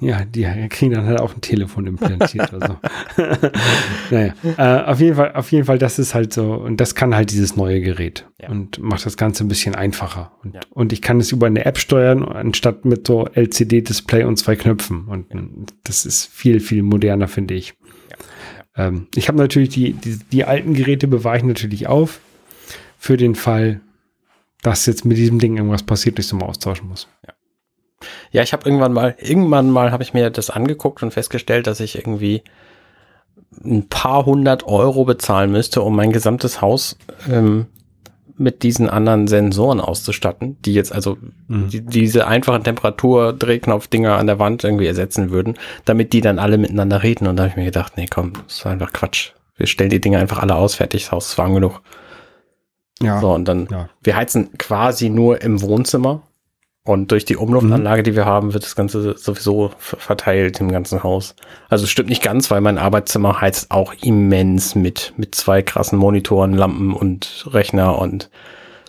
Ja, 0.00 0.24
die 0.24 0.44
kriegen 0.68 0.92
dann 0.92 1.06
halt 1.06 1.20
auch 1.20 1.34
ein 1.34 1.40
Telefon 1.40 1.86
implantiert 1.86 2.52
oder 2.52 2.66
so. 2.66 3.22
naja, 4.10 4.34
äh, 4.58 4.90
auf 4.90 5.00
jeden 5.00 5.16
Fall, 5.16 5.32
auf 5.34 5.52
jeden 5.52 5.64
Fall, 5.64 5.78
das 5.78 5.98
ist 5.98 6.14
halt 6.14 6.32
so, 6.32 6.52
und 6.52 6.78
das 6.78 6.94
kann 6.96 7.14
halt 7.14 7.30
dieses 7.30 7.56
neue 7.56 7.80
Gerät 7.80 8.26
ja. 8.42 8.50
und 8.50 8.78
macht 8.80 9.06
das 9.06 9.16
Ganze 9.16 9.44
ein 9.44 9.48
bisschen 9.48 9.74
einfacher. 9.74 10.32
Und, 10.42 10.56
ja. 10.56 10.60
und 10.70 10.92
ich 10.92 11.00
kann 11.00 11.20
es 11.20 11.30
über 11.30 11.46
eine 11.46 11.64
App 11.64 11.78
steuern, 11.78 12.24
anstatt 12.24 12.84
mit 12.84 13.06
so 13.06 13.26
LCD-Display 13.32 14.24
und 14.24 14.36
zwei 14.36 14.56
Knöpfen. 14.56 15.04
Und 15.04 15.32
ja. 15.32 15.40
das 15.84 16.04
ist 16.04 16.26
viel, 16.26 16.58
viel 16.60 16.82
moderner, 16.82 17.28
finde 17.28 17.54
ich. 17.54 17.74
Ähm, 18.76 19.08
ich 19.14 19.28
habe 19.28 19.38
natürlich 19.38 19.70
die, 19.70 19.92
die, 19.92 20.18
die 20.18 20.44
alten 20.44 20.74
Geräte 20.74 21.08
bewahre 21.08 21.38
ich 21.38 21.44
natürlich 21.44 21.86
auf 21.86 22.20
für 22.98 23.16
den 23.16 23.34
Fall, 23.34 23.80
dass 24.62 24.86
jetzt 24.86 25.04
mit 25.04 25.18
diesem 25.18 25.38
Ding 25.38 25.56
irgendwas 25.56 25.82
passiert, 25.82 26.18
ich 26.18 26.26
es 26.26 26.32
mal 26.32 26.46
austauschen 26.46 26.88
muss. 26.88 27.08
Ja. 27.26 27.34
Ja, 28.30 28.42
ich 28.42 28.52
habe 28.52 28.68
irgendwann 28.68 28.92
mal, 28.92 29.16
irgendwann 29.18 29.70
mal 29.70 29.90
habe 29.90 30.02
ich 30.02 30.12
mir 30.12 30.28
das 30.30 30.50
angeguckt 30.50 31.02
und 31.02 31.12
festgestellt, 31.12 31.66
dass 31.66 31.80
ich 31.80 31.96
irgendwie 31.96 32.42
ein 33.64 33.88
paar 33.88 34.26
hundert 34.26 34.64
Euro 34.64 35.04
bezahlen 35.04 35.52
müsste, 35.52 35.82
um 35.82 35.94
mein 35.96 36.12
gesamtes 36.12 36.60
Haus 36.60 36.98
ähm, 37.30 37.66
mit 38.36 38.62
diesen 38.62 38.88
anderen 38.88 39.26
Sensoren 39.26 39.80
auszustatten, 39.80 40.56
die 40.62 40.74
jetzt 40.74 40.92
also 40.92 41.16
mhm. 41.48 41.68
die, 41.68 41.80
diese 41.82 42.26
einfachen 42.26 42.64
Temperatur-Drehknopf-Dinger 42.64 44.16
an 44.16 44.26
der 44.26 44.38
Wand 44.38 44.64
irgendwie 44.64 44.86
ersetzen 44.86 45.30
würden, 45.30 45.54
damit 45.84 46.12
die 46.12 46.20
dann 46.20 46.38
alle 46.38 46.58
miteinander 46.58 47.02
reden. 47.02 47.26
Und 47.28 47.36
da 47.36 47.44
habe 47.44 47.50
ich 47.50 47.56
mir 47.56 47.64
gedacht, 47.64 47.96
nee, 47.96 48.06
komm, 48.10 48.32
das 48.46 48.58
ist 48.58 48.66
einfach 48.66 48.92
Quatsch. 48.92 49.32
Wir 49.56 49.66
stellen 49.66 49.90
die 49.90 50.00
Dinger 50.00 50.18
einfach 50.18 50.40
alle 50.40 50.56
aus, 50.56 50.74
fertig, 50.74 51.04
das 51.04 51.12
Haus 51.12 51.28
ist 51.28 51.38
warm 51.38 51.54
genug. 51.54 51.80
Ja. 53.00 53.20
So, 53.20 53.32
und 53.32 53.46
dann, 53.46 53.68
ja. 53.70 53.88
wir 54.02 54.16
heizen 54.16 54.56
quasi 54.58 55.10
nur 55.10 55.40
im 55.42 55.62
Wohnzimmer. 55.62 56.22
Und 56.86 57.12
durch 57.12 57.24
die 57.24 57.36
Umluftanlage, 57.36 58.02
mhm. 58.02 58.04
die 58.04 58.16
wir 58.16 58.26
haben, 58.26 58.52
wird 58.52 58.64
das 58.64 58.76
Ganze 58.76 59.16
sowieso 59.16 59.72
verteilt 59.78 60.60
im 60.60 60.70
ganzen 60.70 61.02
Haus. 61.02 61.34
Also 61.70 61.84
es 61.84 61.90
stimmt 61.90 62.10
nicht 62.10 62.22
ganz, 62.22 62.50
weil 62.50 62.60
mein 62.60 62.76
Arbeitszimmer 62.76 63.40
heizt 63.40 63.70
auch 63.70 63.94
immens 64.02 64.74
mit, 64.74 65.14
mit 65.16 65.34
zwei 65.34 65.62
krassen 65.62 65.98
Monitoren, 65.98 66.52
Lampen 66.52 66.92
und 66.92 67.46
Rechner 67.50 67.98
und 67.98 68.28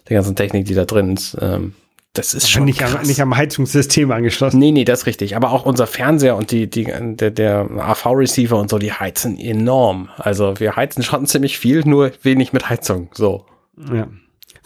der 0.10 0.16
ganzen 0.16 0.36
Technik, 0.36 0.66
die 0.66 0.74
da 0.74 0.84
drin 0.84 1.14
ist. 1.14 1.38
Ähm, 1.40 1.74
das 2.12 2.34
ist 2.34 2.50
schon 2.50 2.66
nicht, 2.66 2.80
krass. 2.80 2.96
Am, 2.96 3.08
nicht 3.08 3.22
am 3.22 3.36
Heizungssystem 3.36 4.12
angeschlossen. 4.12 4.60
Nee, 4.60 4.72
nee, 4.72 4.84
das 4.84 5.02
ist 5.02 5.06
richtig. 5.06 5.38
Aber 5.38 5.52
auch 5.52 5.66
unser 5.66 5.88
Fernseher 5.88 6.36
und 6.36 6.52
die, 6.52 6.70
die, 6.70 6.86
der, 6.86 7.32
der 7.32 7.70
AV-Receiver 7.78 8.58
und 8.58 8.70
so, 8.70 8.78
die 8.78 8.92
heizen 8.92 9.38
enorm. 9.38 10.10
Also 10.18 10.60
wir 10.60 10.76
heizen 10.76 11.02
schon 11.02 11.28
ziemlich 11.28 11.58
viel, 11.58 11.84
nur 11.86 12.12
wenig 12.24 12.52
mit 12.52 12.70
Heizung. 12.70 13.10
So. 13.14 13.46
Ja. 13.94 14.08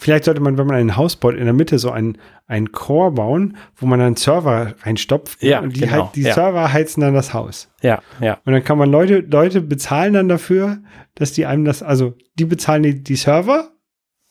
Vielleicht 0.00 0.24
sollte 0.24 0.40
man, 0.40 0.56
wenn 0.56 0.66
man 0.66 0.76
ein 0.76 0.96
Haus 0.96 1.16
baut, 1.16 1.34
in 1.34 1.44
der 1.44 1.52
Mitte 1.52 1.78
so 1.78 1.90
ein, 1.90 2.16
ein 2.46 2.72
Core 2.72 3.12
bauen, 3.12 3.58
wo 3.76 3.84
man 3.84 3.98
dann 3.98 4.16
Server 4.16 4.74
reinstopft. 4.82 5.42
Ja, 5.42 5.60
und 5.60 5.76
die, 5.76 5.80
genau, 5.80 6.10
die 6.14 6.22
ja. 6.22 6.32
Server 6.32 6.72
heizen 6.72 7.02
dann 7.02 7.12
das 7.12 7.34
Haus. 7.34 7.68
Ja, 7.82 8.00
ja. 8.18 8.38
Und 8.46 8.54
dann 8.54 8.64
kann 8.64 8.78
man 8.78 8.90
Leute, 8.90 9.18
Leute 9.18 9.60
bezahlen 9.60 10.14
dann 10.14 10.30
dafür, 10.30 10.78
dass 11.16 11.32
die 11.32 11.44
einem 11.44 11.66
das, 11.66 11.82
also 11.82 12.14
die 12.36 12.46
bezahlen 12.46 12.82
die, 12.82 13.02
die 13.04 13.16
Server, 13.16 13.72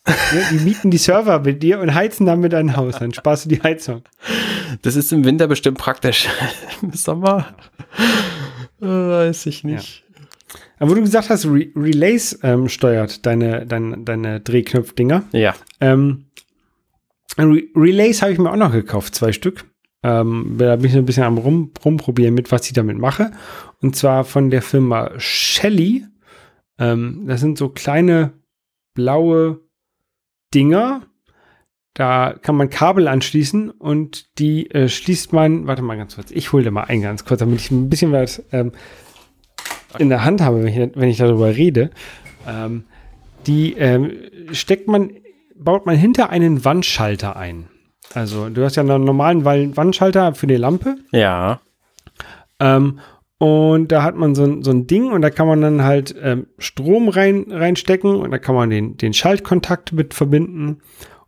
ja, 0.07 0.15
die 0.51 0.57
mieten 0.57 0.89
die 0.89 0.97
Server 0.97 1.39
mit 1.39 1.61
dir 1.61 1.80
und 1.82 1.93
heizen 1.93 2.26
damit 2.26 2.53
dein 2.53 2.76
Haus. 2.76 2.97
Dann 2.97 3.13
sparst 3.13 3.45
du 3.45 3.49
die 3.49 3.61
Heizung. 3.61 4.01
Das 4.82 4.95
ist 4.95 5.13
im 5.13 5.24
Winter 5.24 5.47
bestimmt 5.47 5.78
praktisch. 5.78 6.28
Im 6.82 6.93
Sommer 6.93 7.53
äh, 8.82 8.86
weiß 8.86 9.45
ich 9.45 9.63
nicht. 9.63 10.03
Aber 10.80 10.91
wo 10.91 10.95
du 10.95 11.01
gesagt 11.01 11.30
hast, 11.30 11.45
Re 11.45 11.67
Relays 11.75 12.39
ähm, 12.43 12.69
steuert 12.69 13.25
deine, 13.25 13.65
deine, 13.65 13.97
deine 13.97 14.39
Drehknopfdinger. 14.39 15.25
Ja. 15.32 15.55
Ähm, 15.82 16.25
Re 17.38 17.63
Relays 17.75 18.21
habe 18.21 18.32
ich 18.32 18.39
mir 18.39 18.51
auch 18.51 18.55
noch 18.57 18.71
gekauft, 18.71 19.15
zwei 19.15 19.32
Stück. 19.32 19.65
Ähm, 20.01 20.55
da 20.57 20.77
bin 20.77 20.86
ich 20.86 20.93
so 20.93 20.99
ein 20.99 21.05
bisschen 21.05 21.23
am 21.23 21.38
rum, 21.38 21.71
rumprobieren 21.84 22.34
mit, 22.34 22.51
was 22.51 22.65
ich 22.67 22.73
damit 22.73 22.97
mache. 22.97 23.32
Und 23.82 23.95
zwar 23.95 24.23
von 24.23 24.49
der 24.49 24.61
Firma 24.61 25.11
Shelly. 25.17 26.05
Ähm, 26.77 27.25
das 27.27 27.41
sind 27.41 27.57
so 27.57 27.69
kleine 27.69 28.34
blaue 28.93 29.59
Dinger. 30.53 31.03
Da 31.93 32.34
kann 32.41 32.55
man 32.55 32.69
Kabel 32.69 33.09
anschließen 33.09 33.71
und 33.71 34.39
die 34.39 34.71
äh, 34.71 34.88
schließt 34.88 35.34
man, 35.34 35.67
warte 35.67 35.82
mal 35.82 35.97
ganz 35.97 36.15
kurz, 36.15 36.32
ich 36.32 36.53
hole 36.53 36.63
dir 36.63 36.71
mal 36.71 36.86
ein 36.86 37.01
ganz 37.01 37.25
kurz, 37.25 37.39
damit 37.41 37.59
ich 37.59 37.71
ein 37.71 37.89
bisschen 37.89 38.13
was 38.13 38.41
ähm, 38.53 38.71
in 39.97 40.09
der 40.09 40.23
Hand 40.23 40.41
habe, 40.41 40.63
wenn 40.63 40.67
ich, 40.67 40.95
wenn 40.95 41.09
ich 41.09 41.17
darüber 41.17 41.55
rede. 41.55 41.89
Ähm, 42.47 42.83
die 43.47 43.73
ähm, 43.73 44.11
steckt 44.51 44.87
man, 44.87 45.11
baut 45.55 45.85
man 45.85 45.95
hinter 45.95 46.29
einen 46.29 46.63
Wandschalter 46.63 47.35
ein. 47.35 47.67
Also 48.13 48.49
du 48.49 48.63
hast 48.63 48.75
ja 48.75 48.83
einen 48.83 49.03
normalen 49.03 49.45
Wandschalter 49.45 50.33
für 50.33 50.47
die 50.47 50.55
Lampe. 50.55 50.97
Ja. 51.11 51.61
Ähm, 52.59 52.99
und 53.37 53.91
da 53.91 54.03
hat 54.03 54.15
man 54.15 54.35
so 54.35 54.43
ein, 54.43 54.63
so 54.63 54.71
ein 54.71 54.85
Ding 54.85 55.11
und 55.11 55.21
da 55.21 55.29
kann 55.29 55.47
man 55.47 55.61
dann 55.61 55.83
halt 55.83 56.13
ähm, 56.21 56.47
Strom 56.57 57.07
rein, 57.07 57.45
reinstecken 57.49 58.15
und 58.15 58.31
da 58.31 58.37
kann 58.37 58.55
man 58.55 58.69
den, 58.69 58.97
den 58.97 59.13
Schaltkontakt 59.13 59.93
mit 59.93 60.13
verbinden 60.13 60.79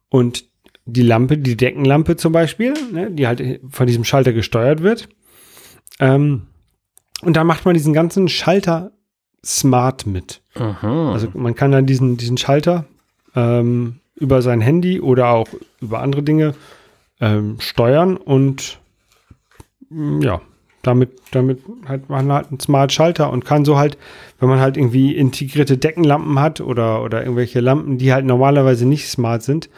und 0.09 0.45
die 0.85 1.03
Lampe, 1.03 1.37
die 1.37 1.55
Deckenlampe 1.55 2.17
zum 2.17 2.33
Beispiel, 2.33 2.73
ne, 2.91 3.11
die 3.11 3.27
halt 3.27 3.61
von 3.69 3.87
diesem 3.87 4.03
Schalter 4.03 4.33
gesteuert 4.33 4.83
wird. 4.83 5.07
Ähm, 5.99 6.47
und 7.21 7.35
da 7.35 7.43
macht 7.43 7.65
man 7.65 7.73
diesen 7.73 7.93
ganzen 7.93 8.27
Schalter 8.27 8.91
smart 9.43 10.05
mit. 10.05 10.41
Aha. 10.55 11.13
Also 11.13 11.29
man 11.33 11.55
kann 11.55 11.71
dann 11.71 11.85
diesen, 11.85 12.17
diesen 12.17 12.37
Schalter 12.37 12.85
ähm, 13.35 13.99
über 14.15 14.41
sein 14.41 14.61
Handy 14.61 14.99
oder 14.99 15.29
auch 15.29 15.47
über 15.79 16.01
andere 16.01 16.23
Dinge 16.23 16.53
ähm, 17.19 17.57
steuern 17.59 18.17
und 18.17 18.79
mm, 19.89 20.21
ja, 20.21 20.41
damit, 20.83 21.11
damit 21.31 21.59
hat 21.85 22.09
man 22.09 22.31
halt 22.31 22.47
einen 22.49 22.59
Smart 22.59 22.91
Schalter 22.91 23.31
und 23.31 23.45
kann 23.45 23.65
so 23.65 23.77
halt, 23.77 23.97
wenn 24.39 24.49
man 24.49 24.59
halt 24.59 24.77
irgendwie 24.77 25.15
integrierte 25.15 25.77
Deckenlampen 25.77 26.39
hat 26.39 26.61
oder, 26.61 27.03
oder 27.03 27.21
irgendwelche 27.21 27.59
Lampen, 27.59 27.97
die 27.97 28.13
halt 28.13 28.25
normalerweise 28.25 28.85
nicht 28.87 29.07
smart 29.07 29.43
sind, 29.43 29.69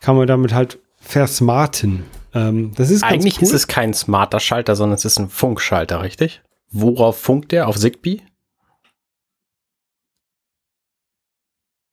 kann 0.00 0.16
man 0.16 0.26
damit 0.26 0.54
halt 0.54 0.78
versmarten. 0.98 2.04
Ähm, 2.34 2.72
das 2.74 2.90
ist 2.90 3.02
Eigentlich 3.02 3.38
cool. 3.38 3.44
ist 3.44 3.52
es 3.52 3.66
kein 3.66 3.94
smarter 3.94 4.40
Schalter, 4.40 4.76
sondern 4.76 4.96
es 4.96 5.04
ist 5.04 5.18
ein 5.18 5.28
Funkschalter, 5.28 6.02
richtig? 6.02 6.42
Worauf 6.78 7.18
funkt 7.18 7.52
der? 7.52 7.68
Auf 7.68 7.78
Zigbee? 7.78 8.20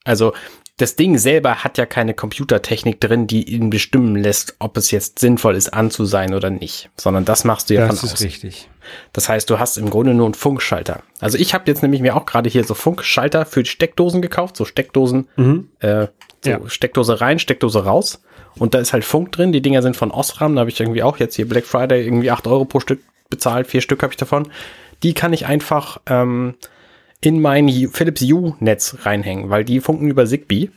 Also 0.04 0.34
das 0.76 0.98
Ding 0.98 1.18
selber 1.18 1.64
hat 1.64 1.78
ja 1.78 1.86
keine 1.86 2.14
Computertechnik 2.14 3.00
drin, 3.00 3.26
die 3.26 3.50
ihn 3.50 3.70
bestimmen 3.70 4.18
lässt, 4.18 4.56
ob 4.60 4.76
es 4.76 4.92
jetzt 4.92 5.20
sinnvoll 5.20 5.56
ist, 5.56 5.74
an 5.74 5.90
zu 5.90 6.04
sein 6.04 6.34
oder 6.34 6.50
nicht, 6.50 6.90
sondern 6.98 7.24
das 7.24 7.46
machst 7.46 7.70
du 7.70 7.76
ja 7.76 7.88
das 7.88 8.02
von 8.02 8.10
ist 8.10 8.22
richtig. 8.22 8.70
Das 9.14 9.30
heißt, 9.30 9.50
du 9.50 9.58
hast 9.58 9.78
im 9.78 9.90
Grunde 9.90 10.14
nur 10.14 10.26
einen 10.26 10.34
Funkschalter. 10.34 11.04
Also 11.22 11.38
ich 11.38 11.54
habe 11.54 11.64
jetzt 11.68 11.82
nämlich 11.82 12.02
mir 12.02 12.18
auch 12.18 12.26
gerade 12.26 12.50
hier 12.50 12.66
so 12.66 12.74
Funkschalter 12.74 13.46
für 13.46 13.64
Steckdosen 13.64 14.22
gekauft, 14.22 14.58
so 14.58 14.66
Steckdosen, 14.66 15.30
mhm. 15.38 15.70
äh, 15.80 16.08
so 16.44 16.50
ja. 16.50 16.60
Steckdose 16.68 17.22
rein, 17.22 17.40
Steckdose 17.40 17.86
raus. 17.86 18.22
Und 18.58 18.74
da 18.74 18.80
ist 18.80 18.92
halt 18.92 19.06
Funk 19.06 19.32
drin. 19.32 19.54
Die 19.54 19.62
Dinger 19.62 19.82
sind 19.82 19.96
von 19.96 20.12
Osram. 20.12 20.56
Da 20.56 20.60
habe 20.60 20.70
ich 20.70 20.80
irgendwie 20.80 21.02
auch 21.02 21.18
jetzt 21.18 21.36
hier 21.36 21.48
Black 21.48 21.66
Friday 21.66 22.04
irgendwie 22.04 22.30
acht 22.30 22.46
Euro 22.46 22.66
pro 22.66 22.80
Stück 22.80 23.00
bezahlt. 23.34 23.68
Vier 23.68 23.82
Stück 23.82 24.04
habe 24.04 24.14
ich 24.14 24.18
davon. 24.18 24.48
Die 25.02 25.14
kann 25.14 25.34
ich 25.34 25.46
einfach 25.46 26.00
ähm, 26.08 26.56
in 27.20 27.42
mein 27.42 27.70
Philips 27.92 28.22
Hue-Netz 28.22 28.98
reinhängen, 29.02 29.50
weil 29.50 29.66
die 29.66 29.80
funken 29.80 30.10
über 30.10 30.26
Zigbee. 30.26 30.70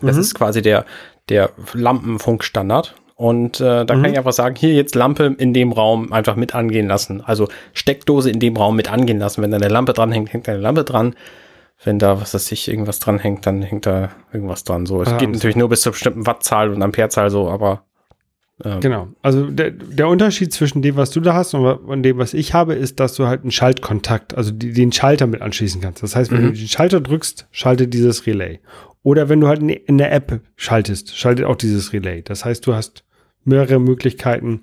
Das 0.00 0.16
mhm. 0.16 0.22
ist 0.22 0.34
quasi 0.34 0.62
der, 0.62 0.84
der 1.28 1.50
Lampenfunkstandard. 1.72 2.94
Und 3.16 3.60
äh, 3.60 3.86
da 3.86 3.94
mhm. 3.94 4.02
kann 4.02 4.12
ich 4.12 4.18
einfach 4.18 4.32
sagen, 4.32 4.56
hier 4.56 4.74
jetzt 4.74 4.94
Lampe 4.94 5.34
in 5.38 5.54
dem 5.54 5.72
Raum 5.72 6.12
einfach 6.12 6.36
mit 6.36 6.54
angehen 6.54 6.86
lassen. 6.86 7.22
Also 7.24 7.48
Steckdose 7.72 8.30
in 8.30 8.40
dem 8.40 8.56
Raum 8.56 8.76
mit 8.76 8.92
angehen 8.92 9.18
lassen. 9.18 9.42
Wenn 9.42 9.50
da 9.50 9.56
eine 9.56 9.68
Lampe 9.68 9.94
dran 9.94 10.12
hängt, 10.12 10.32
hängt 10.32 10.48
eine 10.48 10.58
Lampe 10.58 10.84
dran. 10.84 11.14
Wenn 11.82 11.98
da, 11.98 12.20
was 12.20 12.34
weiß 12.34 12.52
ich, 12.52 12.68
irgendwas 12.68 12.98
dran 12.98 13.18
hängt, 13.18 13.46
dann 13.46 13.62
hängt 13.62 13.86
da 13.86 14.10
irgendwas 14.32 14.64
dran. 14.64 14.86
So, 14.86 15.02
es 15.02 15.08
ah, 15.08 15.16
geht 15.16 15.30
natürlich 15.30 15.56
nur 15.56 15.68
bis 15.68 15.80
zur 15.82 15.92
bestimmten 15.92 16.26
Wattzahl 16.26 16.70
und 16.70 16.82
Amperezahl 16.82 17.30
so, 17.30 17.48
aber 17.48 17.85
ähm. 18.64 18.80
Genau. 18.80 19.08
Also 19.22 19.46
der, 19.50 19.70
der 19.70 20.08
Unterschied 20.08 20.52
zwischen 20.52 20.82
dem, 20.82 20.96
was 20.96 21.10
du 21.10 21.20
da 21.20 21.34
hast 21.34 21.54
und 21.54 22.02
dem, 22.02 22.18
was 22.18 22.34
ich 22.34 22.54
habe, 22.54 22.74
ist, 22.74 23.00
dass 23.00 23.14
du 23.14 23.26
halt 23.26 23.42
einen 23.42 23.50
Schaltkontakt, 23.50 24.34
also 24.34 24.50
die, 24.50 24.72
den 24.72 24.92
Schalter 24.92 25.26
mit 25.26 25.42
anschließen 25.42 25.80
kannst. 25.80 26.02
Das 26.02 26.16
heißt, 26.16 26.30
wenn 26.30 26.42
mhm. 26.42 26.52
du 26.52 26.58
den 26.58 26.68
Schalter 26.68 27.00
drückst, 27.00 27.48
schaltet 27.50 27.92
dieses 27.92 28.26
Relay. 28.26 28.60
Oder 29.02 29.28
wenn 29.28 29.40
du 29.40 29.48
halt 29.48 29.62
in 29.62 29.98
der 29.98 30.12
App 30.12 30.40
schaltest, 30.56 31.16
schaltet 31.16 31.44
auch 31.44 31.56
dieses 31.56 31.92
Relay. 31.92 32.22
Das 32.22 32.44
heißt, 32.44 32.66
du 32.66 32.74
hast 32.74 33.04
mehrere 33.44 33.78
Möglichkeiten, 33.78 34.62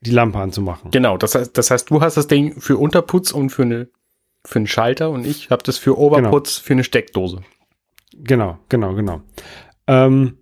die 0.00 0.10
Lampe 0.10 0.38
anzumachen. 0.38 0.90
Genau, 0.90 1.18
das 1.18 1.34
heißt, 1.34 1.58
das 1.58 1.70
heißt, 1.70 1.90
du 1.90 2.00
hast 2.00 2.16
das 2.16 2.28
Ding 2.28 2.60
für 2.60 2.78
Unterputz 2.78 3.32
und 3.32 3.50
für 3.50 3.62
eine 3.62 3.88
für 4.44 4.60
einen 4.60 4.66
Schalter 4.66 5.10
und 5.10 5.26
ich 5.26 5.50
habe 5.50 5.62
das 5.62 5.78
für 5.78 5.98
Oberputz 5.98 6.56
genau. 6.56 6.64
für 6.64 6.72
eine 6.72 6.84
Steckdose. 6.84 7.42
Genau, 8.14 8.58
genau, 8.68 8.94
genau. 8.94 9.20
Ähm, 9.86 10.37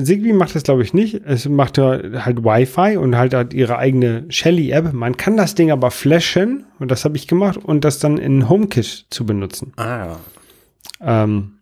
Zigbee 0.00 0.32
macht 0.32 0.54
das, 0.56 0.64
glaube 0.64 0.82
ich, 0.82 0.92
nicht. 0.92 1.22
Es 1.24 1.48
macht 1.48 1.78
halt 1.78 2.44
Wi-Fi 2.44 2.96
und 2.96 3.16
halt 3.16 3.32
hat 3.32 3.54
ihre 3.54 3.78
eigene 3.78 4.24
Shelly-App. 4.28 4.92
Man 4.92 5.16
kann 5.16 5.36
das 5.36 5.54
Ding 5.54 5.70
aber 5.70 5.90
flashen, 5.92 6.66
und 6.80 6.90
das 6.90 7.04
habe 7.04 7.16
ich 7.16 7.28
gemacht, 7.28 7.58
und 7.58 7.84
das 7.84 8.00
dann 8.00 8.18
in 8.18 8.48
HomeKit 8.48 9.06
zu 9.10 9.24
benutzen. 9.24 9.72
Ah. 9.76 10.16
Ähm, 11.00 11.58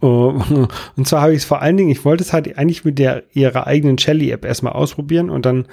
oh, 0.00 0.40
und 0.96 1.06
zwar 1.06 1.22
habe 1.22 1.32
ich 1.32 1.38
es 1.38 1.44
vor 1.44 1.62
allen 1.62 1.76
Dingen, 1.76 1.90
ich 1.90 2.04
wollte 2.04 2.24
es 2.24 2.32
halt 2.32 2.58
eigentlich 2.58 2.84
mit 2.84 2.98
der 2.98 3.22
ihrer 3.32 3.66
eigenen 3.68 3.98
Shelly-App 3.98 4.44
erstmal 4.44 4.72
ausprobieren 4.72 5.30
und 5.30 5.46
dann 5.46 5.66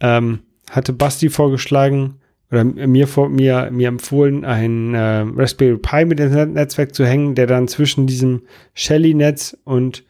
ähm, 0.00 0.40
hatte 0.70 0.94
Basti 0.94 1.28
vorgeschlagen 1.28 2.20
oder 2.50 2.64
mir 2.64 3.06
vor 3.06 3.28
mir 3.28 3.70
mir 3.70 3.88
empfohlen, 3.88 4.44
ein 4.44 4.94
äh, 4.94 5.24
Raspberry 5.36 5.78
Pi 5.78 6.04
mit 6.04 6.18
dem 6.18 6.52
Netzwerk 6.52 6.94
zu 6.94 7.04
hängen, 7.06 7.34
der 7.34 7.46
dann 7.46 7.66
zwischen 7.68 8.06
diesem 8.06 8.42
Shelly-Netz 8.74 9.56
und 9.64 10.04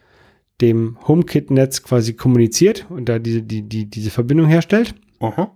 dem 0.63 0.97
HomeKit-Netz 1.07 1.83
quasi 1.83 2.15
kommuniziert 2.15 2.87
und 2.89 3.09
da 3.09 3.19
diese, 3.19 3.43
die, 3.43 3.63
die, 3.63 3.91
diese 3.91 4.11
Verbindung 4.11 4.47
herstellt. 4.47 4.95
Uh 5.21 5.47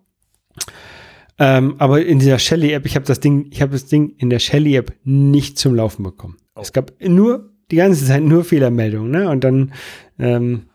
ähm, 1.38 1.74
aber 1.78 2.04
in 2.04 2.18
dieser 2.18 2.38
Shelly-App, 2.38 2.86
ich 2.86 2.96
habe 2.96 3.04
das 3.04 3.20
Ding, 3.20 3.48
ich 3.50 3.60
habe 3.60 3.72
das 3.72 3.86
Ding 3.86 4.14
in 4.16 4.30
der 4.30 4.38
Shelly-App 4.38 4.92
nicht 5.04 5.58
zum 5.58 5.74
Laufen 5.74 6.02
bekommen. 6.02 6.36
Oh. 6.54 6.60
Es 6.62 6.72
gab 6.72 6.92
nur 7.02 7.50
die 7.70 7.76
ganze 7.76 8.06
Zeit 8.06 8.22
nur 8.22 8.44
Fehlermeldungen, 8.44 9.10
ne? 9.10 9.28
Und 9.28 9.44
dann, 9.44 9.72
ähm, 10.18 10.66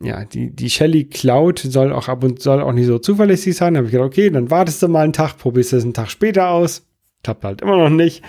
ja, 0.00 0.24
die, 0.24 0.54
die 0.54 0.70
Shelly 0.70 1.04
Cloud 1.04 1.58
soll 1.58 1.92
auch 1.92 2.08
ab 2.08 2.22
und 2.22 2.40
soll 2.40 2.60
auch 2.60 2.72
nicht 2.72 2.86
so 2.86 2.98
zuverlässig 2.98 3.56
sein. 3.56 3.74
Da 3.74 3.78
habe 3.78 3.86
ich 3.86 3.92
gedacht, 3.92 4.06
okay, 4.06 4.30
dann 4.30 4.50
wartest 4.50 4.82
du 4.82 4.88
mal 4.88 5.02
einen 5.02 5.12
Tag, 5.12 5.38
probierst 5.38 5.72
es 5.72 5.82
einen 5.82 5.94
Tag 5.94 6.10
später 6.10 6.50
aus. 6.50 6.86
Klappt 7.22 7.44
halt 7.44 7.62
immer 7.62 7.76
noch 7.76 7.90
nicht. 7.90 8.22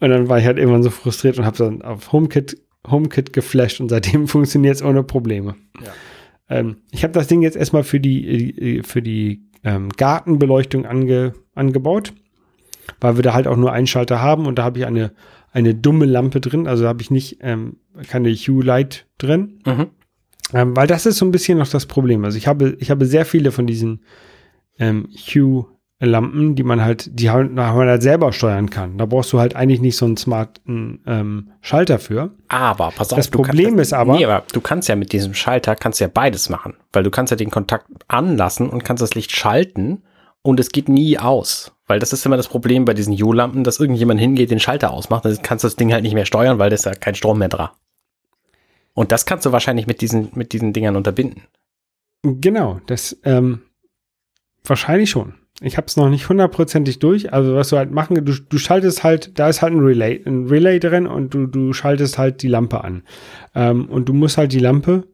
Und 0.00 0.08
dann 0.08 0.28
war 0.28 0.38
ich 0.38 0.46
halt 0.46 0.58
irgendwann 0.58 0.82
so 0.82 0.90
frustriert 0.90 1.38
und 1.38 1.44
habe 1.44 1.58
dann 1.58 1.82
auf 1.82 2.10
HomeKit 2.10 2.56
HomeKit 2.88 3.32
geflasht 3.32 3.80
und 3.80 3.88
seitdem 3.88 4.28
funktioniert 4.28 4.76
es 4.76 4.82
ohne 4.82 5.02
Probleme. 5.02 5.56
Ja. 5.84 5.92
Ähm, 6.48 6.76
ich 6.90 7.02
habe 7.04 7.12
das 7.12 7.26
Ding 7.26 7.42
jetzt 7.42 7.56
erstmal 7.56 7.84
für 7.84 8.00
die, 8.00 8.82
für 8.84 9.02
die 9.02 9.42
ähm, 9.64 9.90
Gartenbeleuchtung 9.90 10.86
ange, 10.86 11.34
angebaut, 11.54 12.12
weil 13.00 13.16
wir 13.16 13.22
da 13.22 13.34
halt 13.34 13.46
auch 13.46 13.56
nur 13.56 13.72
einen 13.72 13.86
Schalter 13.86 14.20
haben 14.20 14.46
und 14.46 14.58
da 14.58 14.64
habe 14.64 14.78
ich 14.78 14.86
eine, 14.86 15.12
eine 15.52 15.74
dumme 15.74 16.06
Lampe 16.06 16.40
drin, 16.40 16.66
also 16.66 16.86
habe 16.86 17.02
ich 17.02 17.10
nicht 17.10 17.38
ähm, 17.40 17.76
keine 18.08 18.32
Hue 18.32 18.64
Light 18.64 19.06
drin. 19.18 19.60
Mhm. 19.66 19.86
Ähm, 20.52 20.76
weil 20.76 20.86
das 20.86 21.06
ist 21.06 21.18
so 21.18 21.24
ein 21.24 21.30
bisschen 21.30 21.58
noch 21.58 21.68
das 21.68 21.86
Problem. 21.86 22.24
Also 22.24 22.36
ich 22.36 22.48
habe, 22.48 22.76
ich 22.80 22.90
habe 22.90 23.06
sehr 23.06 23.24
viele 23.24 23.52
von 23.52 23.66
diesen 23.66 24.00
ähm, 24.78 25.08
Hue 25.12 25.66
Lampen, 26.06 26.54
die 26.54 26.62
man 26.62 26.82
halt, 26.82 27.10
die 27.20 27.28
man 27.28 27.60
halt 27.60 28.02
selber 28.02 28.32
steuern 28.32 28.70
kann. 28.70 28.96
Da 28.96 29.04
brauchst 29.04 29.32
du 29.32 29.38
halt 29.38 29.54
eigentlich 29.54 29.82
nicht 29.82 29.96
so 29.96 30.06
einen 30.06 30.16
smarten 30.16 31.00
ähm, 31.06 31.50
Schalter 31.60 31.98
für. 31.98 32.30
Aber 32.48 32.90
pass 32.90 33.12
auf, 33.12 33.18
das 33.18 33.28
Problem 33.28 33.76
kannst, 33.76 33.80
ist 33.80 33.92
aber, 33.92 34.16
nee, 34.16 34.24
aber 34.24 34.44
du 34.50 34.62
kannst 34.62 34.88
ja 34.88 34.96
mit 34.96 35.12
diesem 35.12 35.34
Schalter 35.34 35.76
kannst 35.76 36.00
ja 36.00 36.08
beides 36.08 36.48
machen, 36.48 36.74
weil 36.92 37.02
du 37.02 37.10
kannst 37.10 37.30
ja 37.32 37.36
den 37.36 37.50
Kontakt 37.50 37.86
anlassen 38.08 38.70
und 38.70 38.82
kannst 38.82 39.02
das 39.02 39.14
Licht 39.14 39.32
schalten 39.32 40.02
und 40.40 40.58
es 40.58 40.70
geht 40.70 40.88
nie 40.88 41.18
aus, 41.18 41.72
weil 41.86 41.98
das 41.98 42.14
ist 42.14 42.24
immer 42.24 42.38
das 42.38 42.48
Problem 42.48 42.86
bei 42.86 42.94
diesen 42.94 43.22
U-Lampen, 43.22 43.62
dass 43.62 43.78
irgendjemand 43.78 44.20
hingeht, 44.20 44.50
den 44.50 44.60
Schalter 44.60 44.92
ausmacht, 44.92 45.26
dann 45.26 45.42
kannst 45.42 45.64
du 45.64 45.68
das 45.68 45.76
Ding 45.76 45.92
halt 45.92 46.02
nicht 46.02 46.14
mehr 46.14 46.24
steuern, 46.24 46.58
weil 46.58 46.70
da 46.70 46.74
ist 46.74 46.86
ja 46.86 46.94
kein 46.94 47.14
Strom 47.14 47.38
mehr 47.38 47.50
dran. 47.50 47.68
Und 48.94 49.12
das 49.12 49.26
kannst 49.26 49.44
du 49.44 49.52
wahrscheinlich 49.52 49.86
mit 49.86 50.00
diesen 50.00 50.30
mit 50.34 50.54
diesen 50.54 50.72
Dingern 50.72 50.96
unterbinden. 50.96 51.42
Genau, 52.22 52.80
das 52.86 53.18
ähm, 53.24 53.62
wahrscheinlich 54.64 55.10
schon. 55.10 55.34
Ich 55.62 55.76
habe 55.76 55.86
es 55.86 55.96
noch 55.96 56.08
nicht 56.08 56.28
hundertprozentig 56.28 57.00
durch. 57.00 57.32
Also 57.32 57.54
was 57.54 57.68
du 57.68 57.76
halt 57.76 57.90
machen, 57.90 58.24
du, 58.24 58.32
du 58.32 58.58
schaltest 58.58 59.04
halt, 59.04 59.38
da 59.38 59.48
ist 59.48 59.60
halt 59.60 59.74
ein 59.74 59.80
Relay, 59.80 60.22
ein 60.24 60.46
Relay 60.46 60.78
drin 60.80 61.06
und 61.06 61.34
du, 61.34 61.46
du 61.46 61.72
schaltest 61.72 62.16
halt 62.16 62.42
die 62.42 62.48
Lampe 62.48 62.82
an. 62.82 63.02
Ähm, 63.54 63.86
und 63.86 64.08
du 64.08 64.14
musst 64.14 64.38
halt 64.38 64.52
die 64.52 64.58
Lampe 64.58 65.04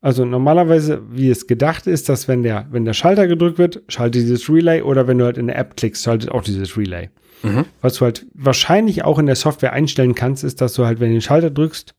Also 0.00 0.24
normalerweise, 0.24 1.00
wie 1.10 1.30
es 1.30 1.46
gedacht 1.46 1.86
ist, 1.86 2.08
dass 2.08 2.26
wenn 2.26 2.42
der, 2.42 2.66
wenn 2.70 2.84
der 2.84 2.92
Schalter 2.92 3.28
gedrückt 3.28 3.58
wird, 3.58 3.82
schaltet 3.88 4.22
dieses 4.22 4.48
Relay 4.48 4.82
oder 4.82 5.06
wenn 5.06 5.18
du 5.18 5.24
halt 5.24 5.38
in 5.38 5.46
der 5.46 5.56
App 5.58 5.76
klickst, 5.76 6.02
schaltet 6.02 6.30
auch 6.30 6.42
dieses 6.42 6.76
Relay. 6.76 7.08
Mhm. 7.44 7.64
Was 7.80 7.94
du 7.94 8.04
halt 8.04 8.26
wahrscheinlich 8.34 9.04
auch 9.04 9.18
in 9.18 9.26
der 9.26 9.36
Software 9.36 9.72
einstellen 9.72 10.14
kannst, 10.14 10.44
ist, 10.44 10.60
dass 10.60 10.74
du 10.74 10.86
halt, 10.86 11.00
wenn 11.00 11.08
du 11.08 11.14
den 11.14 11.22
Schalter 11.22 11.50
drückst, 11.50 11.94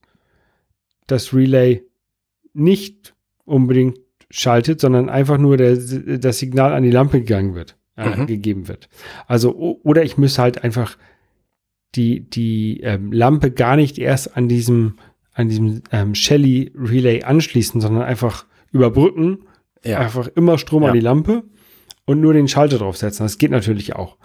das 1.06 1.34
Relay 1.34 1.82
nicht 2.54 3.14
unbedingt 3.44 3.98
schaltet, 4.34 4.80
sondern 4.80 5.08
einfach 5.08 5.38
nur 5.38 5.56
der, 5.56 5.76
das 5.76 6.38
Signal 6.38 6.72
an 6.72 6.82
die 6.82 6.90
Lampe 6.90 7.20
gegangen 7.20 7.54
wird, 7.54 7.76
äh, 7.96 8.16
mhm. 8.16 8.26
gegeben 8.26 8.66
wird. 8.66 8.88
Also, 9.28 9.54
oder 9.54 10.02
ich 10.02 10.18
müsste 10.18 10.42
halt 10.42 10.64
einfach 10.64 10.98
die, 11.94 12.28
die 12.28 12.80
ähm, 12.80 13.12
Lampe 13.12 13.52
gar 13.52 13.76
nicht 13.76 13.96
erst 13.96 14.36
an 14.36 14.48
diesem, 14.48 14.94
an 15.34 15.48
diesem 15.48 15.82
ähm, 15.92 16.16
Shelly 16.16 16.72
Relay 16.74 17.22
anschließen, 17.22 17.80
sondern 17.80 18.02
einfach 18.02 18.44
überbrücken, 18.72 19.46
ja. 19.84 20.00
einfach 20.00 20.26
immer 20.26 20.58
Strom 20.58 20.82
ja. 20.82 20.88
an 20.88 20.94
die 20.94 21.00
Lampe 21.00 21.44
und 22.04 22.20
nur 22.20 22.34
den 22.34 22.48
Schalter 22.48 22.78
draufsetzen. 22.78 23.24
Das 23.24 23.38
geht 23.38 23.52
natürlich 23.52 23.94
auch. 23.94 24.16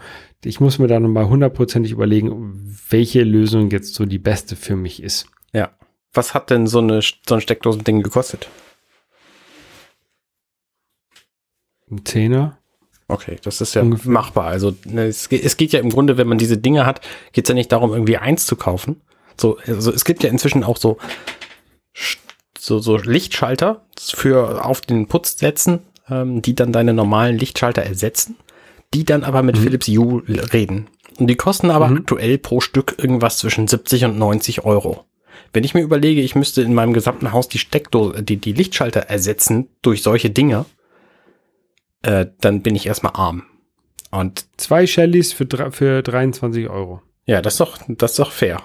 Ich 0.44 0.60
muss 0.60 0.80
mir 0.80 0.88
da 0.88 1.00
nochmal 1.00 1.30
hundertprozentig 1.30 1.92
überlegen, 1.92 2.76
welche 2.90 3.22
Lösung 3.24 3.70
jetzt 3.70 3.94
so 3.94 4.08
die 4.08 4.18
beste 4.18 4.56
für 4.56 4.76
mich 4.76 5.04
ist. 5.04 5.28
Ja. 5.54 5.70
Was 6.14 6.34
hat 6.34 6.50
denn 6.50 6.66
so, 6.66 6.80
eine, 6.80 7.02
so 7.02 7.36
ein 7.36 7.42
Steckdosending 7.42 8.02
gekostet? 8.02 8.50
Ein 11.92 12.06
Zehner. 12.06 12.58
Okay, 13.08 13.38
das 13.44 13.60
ist 13.60 13.74
ja 13.74 13.82
Ungefähr. 13.82 14.12
machbar. 14.12 14.46
Also 14.46 14.76
ne, 14.86 15.08
es, 15.08 15.30
geht, 15.30 15.44
es 15.44 15.58
geht 15.58 15.72
ja 15.72 15.80
im 15.80 15.90
Grunde, 15.90 16.18
wenn 16.18 16.28
man 16.28 16.38
diese 16.38 16.58
Dinge 16.58 16.86
hat, 16.86 17.02
geht 17.34 17.46
es 17.46 17.50
ja 17.50 17.56
nicht 17.56 17.72
darum, 17.72 17.92
irgendwie 17.92 18.18
eins 18.18 18.46
zu 18.46 18.56
kaufen. 18.56 19.02
So, 19.36 19.58
also 19.66 19.92
es 19.92 20.06
gibt 20.06 20.24
ja 20.24 20.30
inzwischen 20.30 20.64
auch 20.64 20.78
so, 20.78 20.98
so, 22.58 22.80
so 22.80 22.98
Lichtschalter 22.98 23.86
für 24.00 24.64
auf 24.64 24.82
den 24.82 25.08
Putz 25.08 25.40
setzen, 25.40 25.80
ähm, 26.08 26.42
die 26.42 26.54
dann 26.54 26.72
deine 26.72 26.94
normalen 26.94 27.38
Lichtschalter 27.38 27.82
ersetzen, 27.82 28.36
die 28.94 29.06
dann 29.06 29.24
aber 29.24 29.42
mit 29.42 29.58
mhm. 29.58 29.64
Philips 29.64 29.88
Hue 29.88 30.24
reden. 30.54 30.88
Und 31.18 31.28
die 31.28 31.36
kosten 31.36 31.72
aber 31.72 31.88
mhm. 31.88 31.98
aktuell 31.98 32.38
pro 32.38 32.62
Stück 32.62 32.96
irgendwas 33.00 33.40
zwischen 33.40 33.68
70 33.68 34.06
und 34.06 34.20
90 34.20 34.66
Euro. 34.66 35.06
Wenn 35.52 35.64
ich 35.64 35.74
mir 35.74 35.82
überlege, 35.82 36.22
ich 36.22 36.36
müsste 36.36 36.62
in 36.62 36.76
meinem 36.76 36.94
gesamten 36.94 37.32
Haus 37.32 37.48
die 37.48 37.58
Steckdose, 37.58 38.22
die, 38.22 38.38
die 38.38 38.54
Lichtschalter 38.54 39.02
ersetzen 39.02 39.70
durch 39.82 40.04
solche 40.04 40.30
Dinge, 40.30 40.66
äh, 42.04 42.28
dann 42.42 42.62
bin 42.62 42.76
ich 42.76 42.86
erstmal 42.86 43.14
arm. 43.16 43.44
Und 44.12 44.46
zwei 44.58 44.88
Shellys 44.88 45.34
für, 45.34 45.48
für 45.72 46.02
23 46.02 46.70
Euro. 46.70 47.02
Ja, 47.26 47.42
das 47.42 47.54
ist 47.54 47.60
doch, 47.60 47.78
das 47.88 48.12
ist 48.12 48.20
doch 48.20 48.32
fair. 48.32 48.62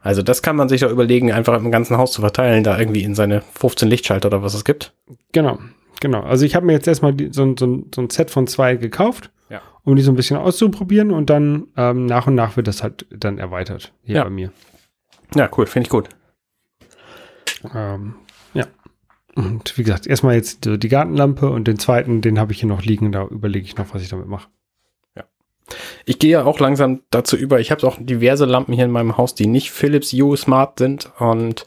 Also 0.00 0.22
das 0.22 0.42
kann 0.42 0.54
man 0.54 0.68
sich 0.68 0.82
doch 0.82 0.90
überlegen, 0.90 1.32
einfach 1.32 1.58
im 1.58 1.70
ganzen 1.70 1.96
Haus 1.96 2.12
zu 2.12 2.20
verteilen, 2.20 2.62
da 2.62 2.78
irgendwie 2.78 3.02
in 3.02 3.14
seine 3.14 3.40
15 3.40 3.88
Lichtschalter 3.88 4.28
oder 4.28 4.42
was 4.42 4.54
es 4.54 4.64
gibt. 4.64 4.92
Genau, 5.32 5.58
genau. 6.00 6.20
Also 6.20 6.44
ich 6.44 6.54
habe 6.54 6.66
mir 6.66 6.74
jetzt 6.74 6.86
erstmal 6.86 7.16
so, 7.30 7.54
so, 7.58 7.84
so, 7.92 8.02
ein 8.02 8.10
Set 8.10 8.30
von 8.30 8.46
zwei 8.46 8.76
gekauft, 8.76 9.30
ja. 9.48 9.62
um 9.82 9.96
die 9.96 10.02
so 10.02 10.12
ein 10.12 10.16
bisschen 10.16 10.36
auszuprobieren 10.36 11.10
und 11.10 11.30
dann 11.30 11.68
ähm, 11.76 12.04
nach 12.04 12.26
und 12.26 12.34
nach 12.34 12.56
wird 12.56 12.68
das 12.68 12.82
halt 12.82 13.06
dann 13.10 13.38
erweitert 13.38 13.94
hier 14.02 14.16
ja. 14.16 14.24
bei 14.24 14.30
mir. 14.30 14.52
Ja, 15.34 15.48
cool, 15.56 15.66
finde 15.66 15.86
ich 15.86 15.90
gut. 15.90 16.10
Ähm. 17.74 18.16
Und 19.34 19.76
wie 19.76 19.82
gesagt, 19.82 20.06
erstmal 20.06 20.36
jetzt 20.36 20.64
die, 20.64 20.88
Gartenlampe 20.88 21.50
und 21.50 21.66
den 21.66 21.78
zweiten, 21.78 22.20
den 22.20 22.38
habe 22.38 22.52
ich 22.52 22.60
hier 22.60 22.68
noch 22.68 22.82
liegen, 22.82 23.10
da 23.10 23.24
überlege 23.24 23.66
ich 23.66 23.76
noch, 23.76 23.92
was 23.92 24.02
ich 24.02 24.08
damit 24.08 24.28
mache. 24.28 24.48
Ja. 25.16 25.24
Ich 26.04 26.18
gehe 26.18 26.30
ja 26.30 26.44
auch 26.44 26.60
langsam 26.60 27.00
dazu 27.10 27.36
über. 27.36 27.58
Ich 27.58 27.70
habe 27.70 27.86
auch 27.86 27.96
diverse 28.00 28.44
Lampen 28.44 28.72
hier 28.74 28.84
in 28.84 28.92
meinem 28.92 29.16
Haus, 29.16 29.34
die 29.34 29.46
nicht 29.46 29.72
Philips 29.72 30.12
Hue 30.12 30.36
Smart 30.36 30.78
sind 30.78 31.10
und 31.18 31.66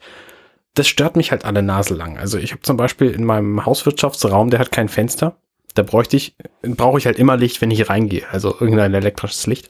das 0.76 0.88
stört 0.88 1.16
mich 1.16 1.32
halt 1.32 1.44
alle 1.44 1.64
Nase 1.64 1.96
lang. 1.96 2.18
Also 2.18 2.38
ich 2.38 2.52
habe 2.52 2.62
zum 2.62 2.78
Beispiel 2.78 3.10
in 3.10 3.26
meinem 3.26 3.66
Hauswirtschaftsraum, 3.66 4.50
der 4.50 4.60
hat 4.60 4.72
kein 4.72 4.90
Fenster. 4.90 5.38
Da 5.74 5.84
bräuchte 5.84 6.16
ich, 6.16 6.36
brauche 6.62 7.00
ich 7.00 7.06
halt 7.06 7.20
immer 7.20 7.36
Licht, 7.36 7.62
wenn 7.62 7.72
ich 7.72 7.90
reingehe. 7.90 8.26
Also 8.32 8.56
irgendein 8.60 8.94
elektrisches 8.94 9.48
Licht. 9.48 9.70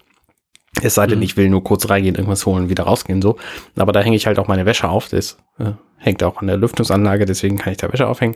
Es 0.81 0.95
sei 0.95 1.07
denn, 1.07 1.19
mhm. 1.19 1.23
ich 1.23 1.37
will 1.37 1.49
nur 1.49 1.63
kurz 1.63 1.89
reingehen, 1.89 2.15
irgendwas 2.15 2.45
holen 2.45 2.63
und 2.63 2.69
wieder 2.69 2.83
rausgehen, 2.83 3.21
so. 3.21 3.37
Aber 3.75 3.91
da 3.91 4.01
hänge 4.01 4.15
ich 4.15 4.27
halt 4.27 4.39
auch 4.39 4.47
meine 4.47 4.65
Wäsche 4.65 4.89
auf. 4.89 5.09
Das 5.09 5.37
äh, 5.59 5.71
hängt 5.97 6.23
auch 6.23 6.41
an 6.41 6.47
der 6.47 6.57
Lüftungsanlage, 6.57 7.25
deswegen 7.25 7.57
kann 7.57 7.71
ich 7.71 7.77
da 7.77 7.91
Wäsche 7.91 8.07
aufhängen. 8.07 8.35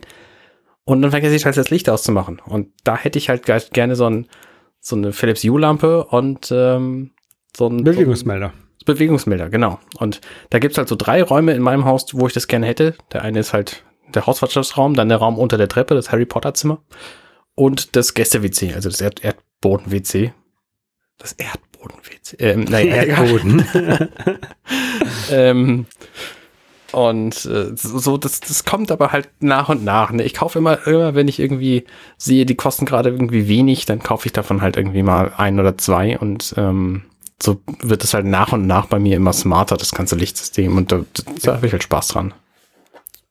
Und 0.84 1.02
dann 1.02 1.12
vergesse 1.12 1.36
ich 1.36 1.46
halt 1.46 1.58
das 1.58 1.70
Licht 1.70 1.90
auszumachen. 1.90 2.40
Und 2.44 2.70
da 2.84 2.98
hätte 2.98 3.20
ich 3.20 3.30
halt 3.30 3.44
gerne 3.46 3.96
so, 3.96 4.10
ein, 4.10 4.28
so 4.80 4.96
eine 4.96 5.14
Philips 5.14 5.44
Hue-Lampe 5.44 6.06
und 6.06 6.52
ähm, 6.52 7.12
so 7.56 7.68
ein 7.68 7.84
Bewegungsmelder. 7.84 8.54
So 8.80 8.86
Bewegungsmelder, 8.86 9.50
genau. 9.50 9.80
Und 10.00 10.22
da 10.50 10.58
gibt's 10.60 10.78
halt 10.78 10.88
so 10.88 10.96
drei 10.96 11.22
Räume 11.22 11.54
in 11.54 11.62
meinem 11.62 11.86
Haus, 11.86 12.08
wo 12.14 12.26
ich 12.26 12.34
das 12.34 12.48
gerne 12.48 12.66
hätte. 12.66 12.96
Der 13.14 13.22
eine 13.22 13.40
ist 13.40 13.54
halt 13.54 13.84
der 14.16 14.26
Hauswirtschaftsraum, 14.26 14.96
dann 14.96 15.10
der 15.10 15.20
Raum 15.20 15.38
unter 15.38 15.58
der 15.58 15.68
Treppe, 15.68 15.94
das 15.94 16.12
Harry 16.12 16.26
Potter 16.26 16.54
Zimmer 16.54 16.82
und 17.56 17.96
das 17.96 18.14
Gäste-WC, 18.14 18.74
also 18.74 18.90
das 18.90 19.02
Erd 19.02 19.24
Erdboden-WC. 19.24 20.34
Das 21.18 21.34
Erdboden 21.34 21.98
Erdbodenwitz. 22.34 22.36
Ähm, 22.40 22.66
nein, 22.70 22.88
Erdboden. 22.88 23.66
ähm, 25.32 25.86
und 26.92 27.46
äh, 27.46 27.72
so, 27.76 28.18
das, 28.18 28.42
das 28.42 28.66
kommt 28.66 28.92
aber 28.92 29.12
halt 29.12 29.30
nach 29.40 29.70
und 29.70 29.84
nach. 29.84 30.12
Ne? 30.12 30.24
Ich 30.24 30.34
kaufe 30.34 30.60
immer, 30.60 30.86
immer, 30.86 31.16
wenn 31.16 31.28
ich 31.28 31.40
irgendwie 31.40 31.86
sehe, 32.18 32.46
die 32.46 32.56
kosten 32.56 32.86
gerade 32.86 33.10
irgendwie 33.10 33.48
wenig, 33.48 33.86
dann 33.86 34.00
kaufe 34.00 34.26
ich 34.26 34.34
davon 34.34 34.62
halt 34.62 34.76
irgendwie 34.76 35.04
mal 35.04 35.32
ein 35.38 35.60
oder 35.60 35.78
zwei 35.78 36.18
und 36.20 36.54
ähm, 36.58 37.04
so 37.42 37.62
wird 37.82 38.04
es 38.04 38.14
halt 38.14 38.26
nach 38.26 38.54
und 38.54 38.68
nach 38.68 38.86
bei 38.86 39.00
mir 39.00 39.16
immer 39.16 39.34
smarter, 39.34 39.78
das 39.78 39.92
ganze 39.92 40.16
Lichtsystem. 40.16 40.78
Und 40.78 40.92
da, 40.92 41.02
da 41.44 41.56
habe 41.56 41.66
ich 41.66 41.72
halt 41.72 41.84
Spaß 41.84 42.10
dran. 42.10 42.34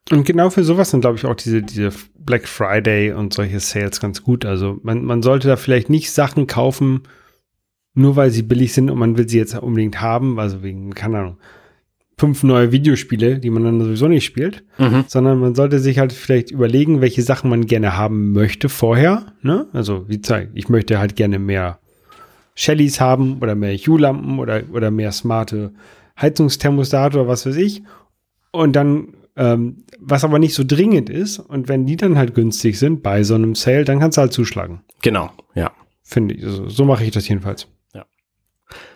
Und 0.09 0.25
genau 0.25 0.49
für 0.49 0.63
sowas 0.63 0.89
sind, 0.89 1.01
glaube 1.01 1.17
ich, 1.17 1.25
auch 1.25 1.35
diese, 1.35 1.61
diese 1.61 1.91
Black 2.19 2.47
Friday 2.47 3.13
und 3.13 3.33
solche 3.33 3.59
Sales 3.59 4.01
ganz 4.01 4.23
gut. 4.23 4.45
Also 4.45 4.79
man, 4.83 5.05
man 5.05 5.21
sollte 5.21 5.47
da 5.47 5.55
vielleicht 5.55 5.89
nicht 5.89 6.11
Sachen 6.11 6.47
kaufen, 6.47 7.03
nur 7.93 8.15
weil 8.15 8.31
sie 8.31 8.43
billig 8.43 8.73
sind 8.73 8.89
und 8.89 8.97
man 8.97 9.17
will 9.17 9.27
sie 9.27 9.37
jetzt 9.37 9.55
unbedingt 9.55 10.01
haben, 10.01 10.39
also 10.39 10.63
wegen, 10.63 10.93
keine 10.93 11.19
Ahnung, 11.19 11.37
fünf 12.17 12.43
neue 12.43 12.71
Videospiele, 12.71 13.39
die 13.39 13.49
man 13.49 13.63
dann 13.63 13.81
sowieso 13.81 14.07
nicht 14.07 14.25
spielt, 14.25 14.63
mhm. 14.77 15.05
sondern 15.07 15.39
man 15.39 15.55
sollte 15.55 15.79
sich 15.79 15.97
halt 15.97 16.13
vielleicht 16.13 16.51
überlegen, 16.51 17.01
welche 17.01 17.23
Sachen 17.23 17.49
man 17.49 17.65
gerne 17.65 17.97
haben 17.97 18.31
möchte 18.31 18.69
vorher. 18.69 19.33
Ne? 19.41 19.67
Also 19.73 20.07
wie 20.07 20.21
gesagt, 20.21 20.49
ich 20.53 20.69
möchte 20.69 20.99
halt 20.99 21.15
gerne 21.15 21.39
mehr 21.39 21.79
Shellys 22.53 23.01
haben 23.01 23.39
oder 23.41 23.55
mehr 23.55 23.75
Hue-Lampen 23.75 24.37
oder, 24.37 24.61
oder 24.71 24.91
mehr 24.91 25.11
smarte 25.11 25.73
Heizungsthermostate 26.21 27.19
oder 27.19 27.27
was 27.27 27.45
weiß 27.47 27.57
ich. 27.57 27.81
Und 28.51 28.75
dann, 28.75 29.15
ähm, 29.35 29.85
was 29.99 30.23
aber 30.23 30.37
nicht 30.37 30.53
so 30.53 30.63
dringend 30.63 31.09
ist, 31.09 31.39
und 31.39 31.69
wenn 31.69 31.87
die 31.87 31.95
dann 31.95 32.17
halt 32.17 32.35
günstig 32.35 32.77
sind 32.77 33.01
bei 33.01 33.23
so 33.23 33.33
einem 33.33 33.55
Sale, 33.55 33.85
dann 33.85 33.99
kannst 33.99 34.17
du 34.17 34.21
halt 34.21 34.33
zuschlagen. 34.33 34.81
Genau, 35.01 35.31
ja. 35.55 35.71
Finde 36.03 36.35
ich. 36.35 36.43
Also, 36.43 36.67
so 36.67 36.85
mache 36.85 37.03
ich 37.03 37.11
das 37.11 37.27
jedenfalls. 37.27 37.67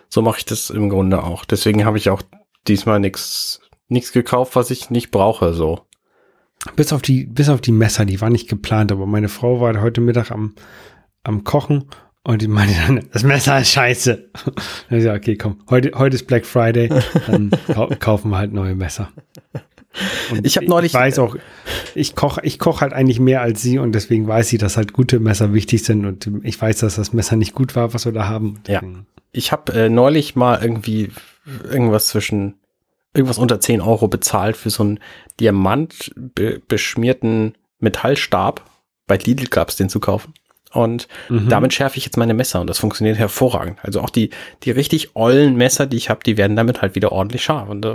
So 0.08 0.22
mache 0.22 0.38
ich 0.38 0.44
das 0.44 0.70
im 0.70 0.88
Grunde 0.88 1.22
auch. 1.22 1.44
Deswegen 1.44 1.84
habe 1.84 1.98
ich 1.98 2.10
auch 2.10 2.22
diesmal 2.66 3.00
nichts 3.00 3.60
nichts 3.88 4.12
gekauft, 4.12 4.56
was 4.56 4.70
ich 4.70 4.90
nicht 4.90 5.10
brauche, 5.10 5.54
so. 5.54 5.80
Bis 6.74 6.92
auf 6.92 7.02
die, 7.02 7.24
bis 7.24 7.48
auf 7.48 7.60
die 7.60 7.72
Messer, 7.72 8.04
die 8.04 8.20
war 8.20 8.30
nicht 8.30 8.48
geplant, 8.48 8.90
aber 8.90 9.06
meine 9.06 9.28
Frau 9.28 9.60
war 9.60 9.80
heute 9.80 10.00
Mittag 10.00 10.30
am, 10.30 10.54
am 11.22 11.44
Kochen 11.44 11.84
und 12.24 12.42
die 12.42 12.48
meinte 12.48 12.74
dann, 12.86 13.08
das 13.12 13.22
Messer 13.22 13.60
ist 13.60 13.70
scheiße. 13.70 14.30
Dann 14.44 14.54
ich 14.88 15.04
gesagt, 15.04 15.18
okay, 15.18 15.36
komm, 15.36 15.60
heute, 15.70 15.92
heute 15.96 16.16
ist 16.16 16.26
Black 16.26 16.44
Friday, 16.44 16.90
dann 17.26 17.50
kaufen 18.00 18.30
wir 18.30 18.38
halt 18.38 18.52
neue 18.52 18.74
Messer. 18.74 19.10
Und 20.30 20.46
ich 20.46 20.56
habe 20.56 20.66
neulich. 20.66 20.92
Ich 20.92 20.98
weiß 20.98 21.18
auch, 21.18 21.36
ich 21.94 22.14
koche 22.14 22.40
ich 22.44 22.58
koch 22.58 22.80
halt 22.80 22.92
eigentlich 22.92 23.20
mehr 23.20 23.40
als 23.40 23.62
sie 23.62 23.78
und 23.78 23.92
deswegen 23.92 24.28
weiß 24.28 24.48
sie, 24.48 24.58
dass 24.58 24.76
halt 24.76 24.92
gute 24.92 25.20
Messer 25.20 25.54
wichtig 25.54 25.84
sind 25.84 26.04
und 26.04 26.30
ich 26.42 26.60
weiß, 26.60 26.78
dass 26.78 26.96
das 26.96 27.12
Messer 27.12 27.36
nicht 27.36 27.54
gut 27.54 27.76
war, 27.76 27.94
was 27.94 28.04
wir 28.04 28.12
da 28.12 28.28
haben. 28.28 28.60
Ja 28.66 28.82
ich 29.36 29.52
habe 29.52 29.72
äh, 29.72 29.88
neulich 29.88 30.34
mal 30.34 30.60
irgendwie 30.60 31.10
irgendwas 31.70 32.06
zwischen 32.06 32.54
irgendwas 33.14 33.38
unter 33.38 33.60
10 33.60 33.80
Euro 33.80 34.08
bezahlt 34.08 34.56
für 34.56 34.70
so 34.70 34.82
einen 34.82 35.00
Diamant 35.40 36.12
be 36.16 36.60
beschmierten 36.66 37.54
Metallstab. 37.78 38.64
Bei 39.06 39.16
Lidl 39.16 39.46
gab 39.46 39.68
es 39.68 39.76
den 39.76 39.88
zu 39.88 40.00
kaufen. 40.00 40.34
Und 40.72 41.08
mhm. 41.28 41.48
damit 41.48 41.72
schärfe 41.72 41.96
ich 41.96 42.04
jetzt 42.04 42.16
meine 42.16 42.34
Messer 42.34 42.60
und 42.60 42.68
das 42.68 42.78
funktioniert 42.78 43.16
hervorragend. 43.16 43.78
Also 43.82 44.00
auch 44.00 44.10
die, 44.10 44.30
die 44.64 44.70
richtig 44.70 45.14
ollen 45.14 45.56
Messer, 45.56 45.86
die 45.86 45.96
ich 45.96 46.10
habe, 46.10 46.20
die 46.24 46.36
werden 46.36 46.56
damit 46.56 46.82
halt 46.82 46.94
wieder 46.94 47.12
ordentlich 47.12 47.44
scharf. 47.44 47.68
Und 47.68 47.86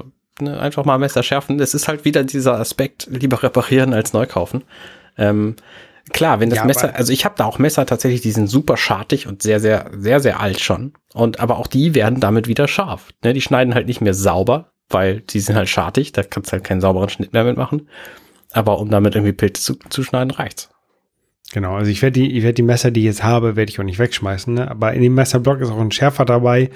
ne, 0.41 0.59
einfach 0.59 0.85
mal 0.85 0.97
Messer 0.97 1.23
schärfen. 1.23 1.57
Das 1.57 1.73
ist 1.73 1.87
halt 1.87 2.05
wieder 2.05 2.23
dieser 2.23 2.59
Aspekt, 2.59 3.07
lieber 3.09 3.41
reparieren 3.41 3.93
als 3.93 4.13
neu 4.13 4.25
kaufen. 4.25 4.63
Ähm, 5.17 5.55
Klar, 6.13 6.39
wenn 6.39 6.49
das 6.49 6.57
ja, 6.57 6.65
Messer, 6.65 6.95
also 6.95 7.13
ich 7.13 7.25
habe 7.25 7.35
da 7.37 7.45
auch 7.45 7.59
Messer 7.59 7.85
tatsächlich, 7.85 8.21
die 8.21 8.31
sind 8.31 8.47
super 8.47 8.75
schartig 8.75 9.27
und 9.27 9.43
sehr, 9.43 9.59
sehr, 9.59 9.91
sehr, 9.95 10.19
sehr 10.19 10.39
alt 10.39 10.59
schon. 10.59 10.93
Und 11.13 11.39
aber 11.39 11.57
auch 11.57 11.67
die 11.67 11.93
werden 11.95 12.19
damit 12.19 12.47
wieder 12.47 12.67
scharf. 12.67 13.11
Ne? 13.23 13.33
Die 13.33 13.41
schneiden 13.41 13.75
halt 13.75 13.87
nicht 13.87 14.01
mehr 14.01 14.13
sauber, 14.13 14.71
weil 14.89 15.21
die 15.21 15.39
sind 15.39 15.55
halt 15.55 15.69
schartig, 15.69 16.11
da 16.11 16.23
kannst 16.23 16.49
du 16.49 16.53
halt 16.53 16.63
keinen 16.63 16.81
sauberen 16.81 17.09
Schnitt 17.09 17.33
mehr 17.33 17.43
mitmachen. 17.43 17.87
Aber 18.51 18.79
um 18.79 18.89
damit 18.89 19.15
irgendwie 19.15 19.31
Pilze 19.31 19.61
zu, 19.61 19.75
zu 19.89 20.03
schneiden, 20.03 20.31
reicht's. 20.31 20.70
Genau, 21.54 21.76
also 21.76 21.91
ich 21.91 22.02
werde 22.02 22.20
die, 22.20 22.38
ich 22.38 22.43
werde 22.43 22.54
die 22.54 22.62
Messer, 22.62 22.91
die 22.91 23.02
ich 23.02 23.06
jetzt 23.08 23.24
habe, 23.24 23.56
werde 23.56 23.70
ich 23.70 23.80
auch 23.80 23.84
nicht 23.84 23.99
wegschmeißen. 23.99 24.54
Ne? 24.54 24.70
Aber 24.70 24.93
in 24.93 25.02
dem 25.02 25.16
Messerblock 25.16 25.60
ist 25.62 25.70
auch 25.70 25.80
ein 25.80 25.91
Schärfer 25.91 26.26
dabei. 26.26 26.70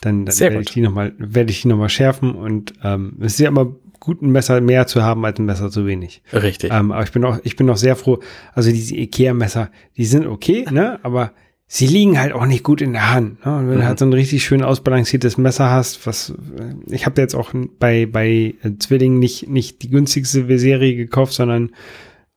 Dann, 0.00 0.26
dann 0.26 0.38
werde 0.38 0.60
ich 0.60 0.70
die 0.70 0.80
nochmal, 0.80 1.12
werde 1.18 1.50
ich 1.50 1.62
die 1.62 1.68
nochmal 1.68 1.88
schärfen. 1.88 2.34
Und 2.34 2.74
ähm, 2.84 3.14
es 3.20 3.34
ist 3.34 3.40
ja 3.40 3.48
immer 3.48 3.74
gut, 4.00 4.22
ein 4.22 4.30
Messer 4.30 4.60
mehr 4.60 4.86
zu 4.86 5.02
haben 5.02 5.24
als 5.24 5.38
ein 5.38 5.46
Messer 5.46 5.70
zu 5.70 5.86
wenig. 5.86 6.22
Richtig. 6.32 6.72
Ähm, 6.72 6.92
aber 6.92 7.02
ich 7.02 7.12
bin 7.12 7.24
auch, 7.24 7.38
ich 7.42 7.56
bin 7.56 7.68
auch 7.70 7.76
sehr 7.76 7.96
froh. 7.96 8.20
Also 8.52 8.70
diese 8.70 8.94
Ikea-Messer, 8.96 9.70
die 9.96 10.04
sind 10.04 10.26
okay, 10.26 10.66
ne? 10.70 11.00
Aber 11.02 11.32
sie 11.66 11.86
liegen 11.86 12.18
halt 12.18 12.32
auch 12.32 12.46
nicht 12.46 12.64
gut 12.64 12.80
in 12.80 12.92
der 12.92 13.12
Hand. 13.12 13.44
Ne? 13.44 13.56
Und 13.56 13.68
wenn 13.68 13.76
mhm. 13.76 13.80
du 13.80 13.86
halt 13.86 13.98
so 13.98 14.06
ein 14.06 14.12
richtig 14.12 14.44
schön 14.44 14.62
ausbalanciertes 14.62 15.36
Messer 15.38 15.70
hast, 15.70 16.06
was 16.06 16.30
äh, 16.30 16.94
ich 16.94 17.06
habe 17.06 17.20
jetzt 17.20 17.34
auch 17.34 17.52
bei 17.78 18.06
bei 18.06 18.54
äh, 18.62 18.78
Zwillingen 18.78 19.18
nicht 19.18 19.48
nicht 19.48 19.82
die 19.82 19.90
günstigste 19.90 20.58
Serie 20.58 20.96
gekauft, 20.96 21.32
sondern 21.32 21.70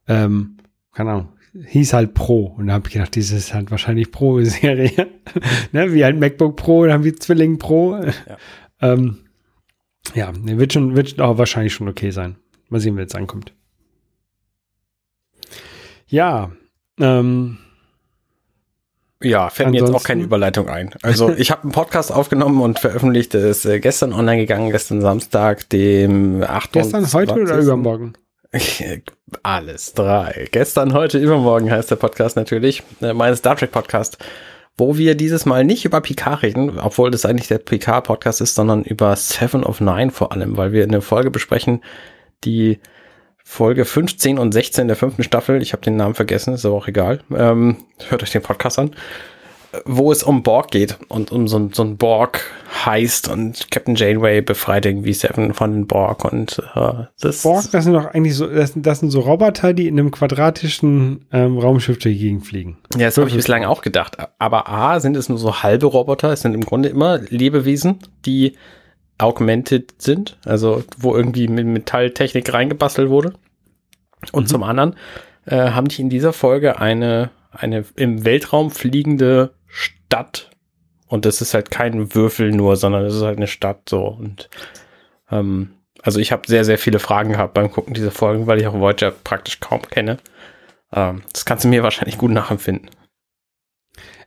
ähm, 0.08 0.58
keine 0.94 1.12
Ahnung, 1.12 1.30
hieß 1.54 1.93
halt 1.93 2.14
Pro. 2.14 2.45
Und 2.45 2.68
da 2.68 2.74
habe 2.74 2.88
ich 2.88 2.93
gedacht, 2.93 3.16
dieses 3.16 3.45
ist 3.45 3.54
halt 3.54 3.72
wahrscheinlich 3.72 4.12
Pro-Serie. 4.12 5.08
ne? 5.72 5.93
Wie 5.93 6.04
halt 6.04 6.20
MacBook 6.20 6.56
Pro, 6.56 6.86
dann 6.86 6.93
haben 6.93 7.04
wir 7.04 7.16
Zwilling 7.16 7.58
Pro. 7.58 7.97
Ja, 7.97 8.38
ähm, 8.82 9.20
ja 10.14 10.32
wird 10.34 10.74
schon, 10.74 10.95
wird 10.95 11.20
auch 11.20 11.38
wahrscheinlich 11.38 11.74
schon 11.74 11.89
okay 11.89 12.12
sein. 12.12 12.38
Mal 12.70 12.80
sehen, 12.80 12.97
wie 12.97 13.02
es 13.02 13.16
ankommt. 13.16 13.54
Ja, 16.08 16.52
ähm, 16.99 17.58
ja, 19.24 19.49
fällt 19.49 19.70
mir 19.70 19.80
jetzt 19.80 19.93
auch 19.93 20.04
keine 20.04 20.24
Überleitung 20.24 20.68
ein. 20.68 20.91
Also 21.04 21.30
ich 21.38 21.52
habe 21.52 21.64
einen 21.64 21.72
Podcast 21.72 22.12
aufgenommen 22.12 22.62
und 22.62 22.80
veröffentlicht, 22.80 23.34
der 23.34 23.45
ist 23.45 23.66
äh, 23.66 23.80
gestern 23.80 24.14
online 24.14 24.38
gegangen, 24.38 24.72
gestern 24.72 25.02
Samstag, 25.02 25.70
dem 25.70 26.43
8. 26.43 26.72
Gestern, 26.74 27.14
heute 27.14 27.34
oder 27.34 27.58
übermorgen? 27.60 28.14
Alles 29.43 29.93
drei. 29.93 30.47
Gestern, 30.51 30.93
heute, 30.93 31.17
übermorgen 31.17 31.71
heißt 31.71 31.89
der 31.89 31.95
Podcast 31.95 32.36
natürlich, 32.36 32.84
äh, 33.01 33.13
mein 33.13 33.36
Star 33.36 33.55
Trek 33.55 33.71
Podcast, 33.71 34.17
wo 34.77 34.97
wir 34.97 35.15
dieses 35.15 35.45
Mal 35.45 35.63
nicht 35.63 35.86
über 35.86 36.01
Picard 36.01 36.43
reden, 36.43 36.79
obwohl 36.79 37.11
das 37.11 37.25
eigentlich 37.25 37.47
der 37.47 37.57
Picard 37.59 38.05
Podcast 38.05 38.41
ist, 38.41 38.55
sondern 38.55 38.84
über 38.84 39.15
Seven 39.15 39.63
of 39.63 39.79
Nine 39.79 40.11
vor 40.11 40.32
allem, 40.32 40.57
weil 40.57 40.73
wir 40.73 40.84
eine 40.84 41.01
Folge 41.01 41.32
besprechen, 41.32 41.82
die 42.43 42.79
Folge 43.43 43.86
15 43.86 44.38
und 44.38 44.51
16 44.51 44.88
der 44.88 44.97
fünften 44.97 45.23
Staffel, 45.23 45.61
ich 45.61 45.73
habe 45.73 45.84
den 45.84 45.95
Namen 45.95 46.15
vergessen, 46.15 46.53
ist 46.53 46.65
aber 46.65 46.75
auch 46.75 46.88
egal, 46.88 47.21
ähm, 47.36 47.77
hört 48.09 48.23
euch 48.23 48.32
den 48.32 48.41
Podcast 48.41 48.79
an, 48.79 48.91
wo 49.86 50.11
es 50.11 50.24
um 50.24 50.43
Borg 50.43 50.72
geht 50.72 50.97
und 51.07 51.32
um 51.32 51.47
so, 51.47 51.69
so 51.72 51.84
ein 51.84 51.97
Borg 51.97 52.41
heißt 52.86 53.30
und 53.30 53.72
Captain 53.72 53.95
Janeway 53.95 54.41
befreit 54.41 54.86
irgendwie 54.86 55.13
Seven 55.13 55.53
von 55.53 55.72
den 55.72 55.88
Borg 55.88 56.26
und 56.26 56.61
äh, 56.76 57.05
das 57.19 57.43
Borg, 57.43 57.72
das 57.72 57.86
sind 57.86 57.93
doch 57.93 58.05
eigentlich 58.13 58.36
so, 58.36 58.47
das, 58.47 58.74
das 58.76 58.99
sind 58.99 59.11
so 59.11 59.22
Roboter, 59.22 59.74
die 59.74 59.88
in 59.88 59.99
einem 59.99 60.11
quadratischen 60.11 61.26
ähm, 61.32 61.57
Raumschiff 61.57 61.99
durch 61.99 62.15
die 62.15 62.19
Gegend 62.19 62.45
fliegen. 62.45 62.78
Ja, 62.95 63.05
das 63.05 63.17
habe 63.17 63.30
ich 63.30 63.36
bislang 63.36 63.63
auch 63.63 63.82
gedacht. 63.82 64.17
Aber 64.39 64.69
A, 64.69 64.99
sind 64.99 65.15
es 65.15 65.30
nur 65.30 65.38
so 65.38 65.63
halbe 65.63 65.86
Roboter, 65.86 66.32
es 66.32 66.41
sind 66.41 66.53
im 66.53 66.65
Grunde 66.65 66.89
immer 66.89 67.17
Lebewesen, 67.17 67.99
die 68.26 68.57
augmented 69.17 70.01
sind, 70.01 70.38
also 70.45 70.84
wo 70.97 71.15
irgendwie 71.15 71.47
mit 71.47 71.65
Metalltechnik 71.65 72.51
reingebastelt 72.53 73.09
wurde. 73.09 73.34
Und 74.32 74.43
mhm. 74.43 74.47
zum 74.47 74.63
anderen 74.63 74.95
äh, 75.45 75.72
haben 75.72 75.88
die 75.88 76.01
in 76.01 76.09
dieser 76.09 76.34
Folge 76.34 76.80
eine, 76.80 77.30
eine 77.51 77.86
im 77.95 78.26
Weltraum 78.26 78.72
fliegende 78.72 79.51
Stadt. 80.12 80.49
Und 81.07 81.26
das 81.26 81.41
ist 81.41 81.53
halt 81.53 81.72
kein 81.72 82.14
Würfel 82.14 82.51
nur, 82.51 82.76
sondern 82.76 83.05
es 83.05 83.16
ist 83.16 83.22
halt 83.22 83.38
eine 83.38 83.47
Stadt 83.47 83.88
so. 83.88 84.07
Und 84.07 84.49
ähm, 85.32 85.72
also 86.01 86.20
ich 86.20 86.34
habe 86.34 86.43
sehr, 86.47 86.66
sehr 86.66 86.78
viele 86.78 86.99
Fragen 86.99 87.32
gehabt 87.32 87.53
beim 87.53 87.72
Gucken 87.72 87.93
dieser 87.93 88.12
Folgen, 88.12 88.45
weil 88.45 88.59
ich 88.59 88.68
auch 88.68 88.74
Voyager 88.74 89.12
praktisch 89.12 89.62
kaum 89.62 89.82
kenne. 89.84 90.18
Ähm, 90.91 91.22
das 91.32 91.45
kannst 91.45 91.64
du 91.64 91.70
mir 91.70 91.82
wahrscheinlich 91.82 92.18
gut 92.18 92.32
nachempfinden. 92.32 92.89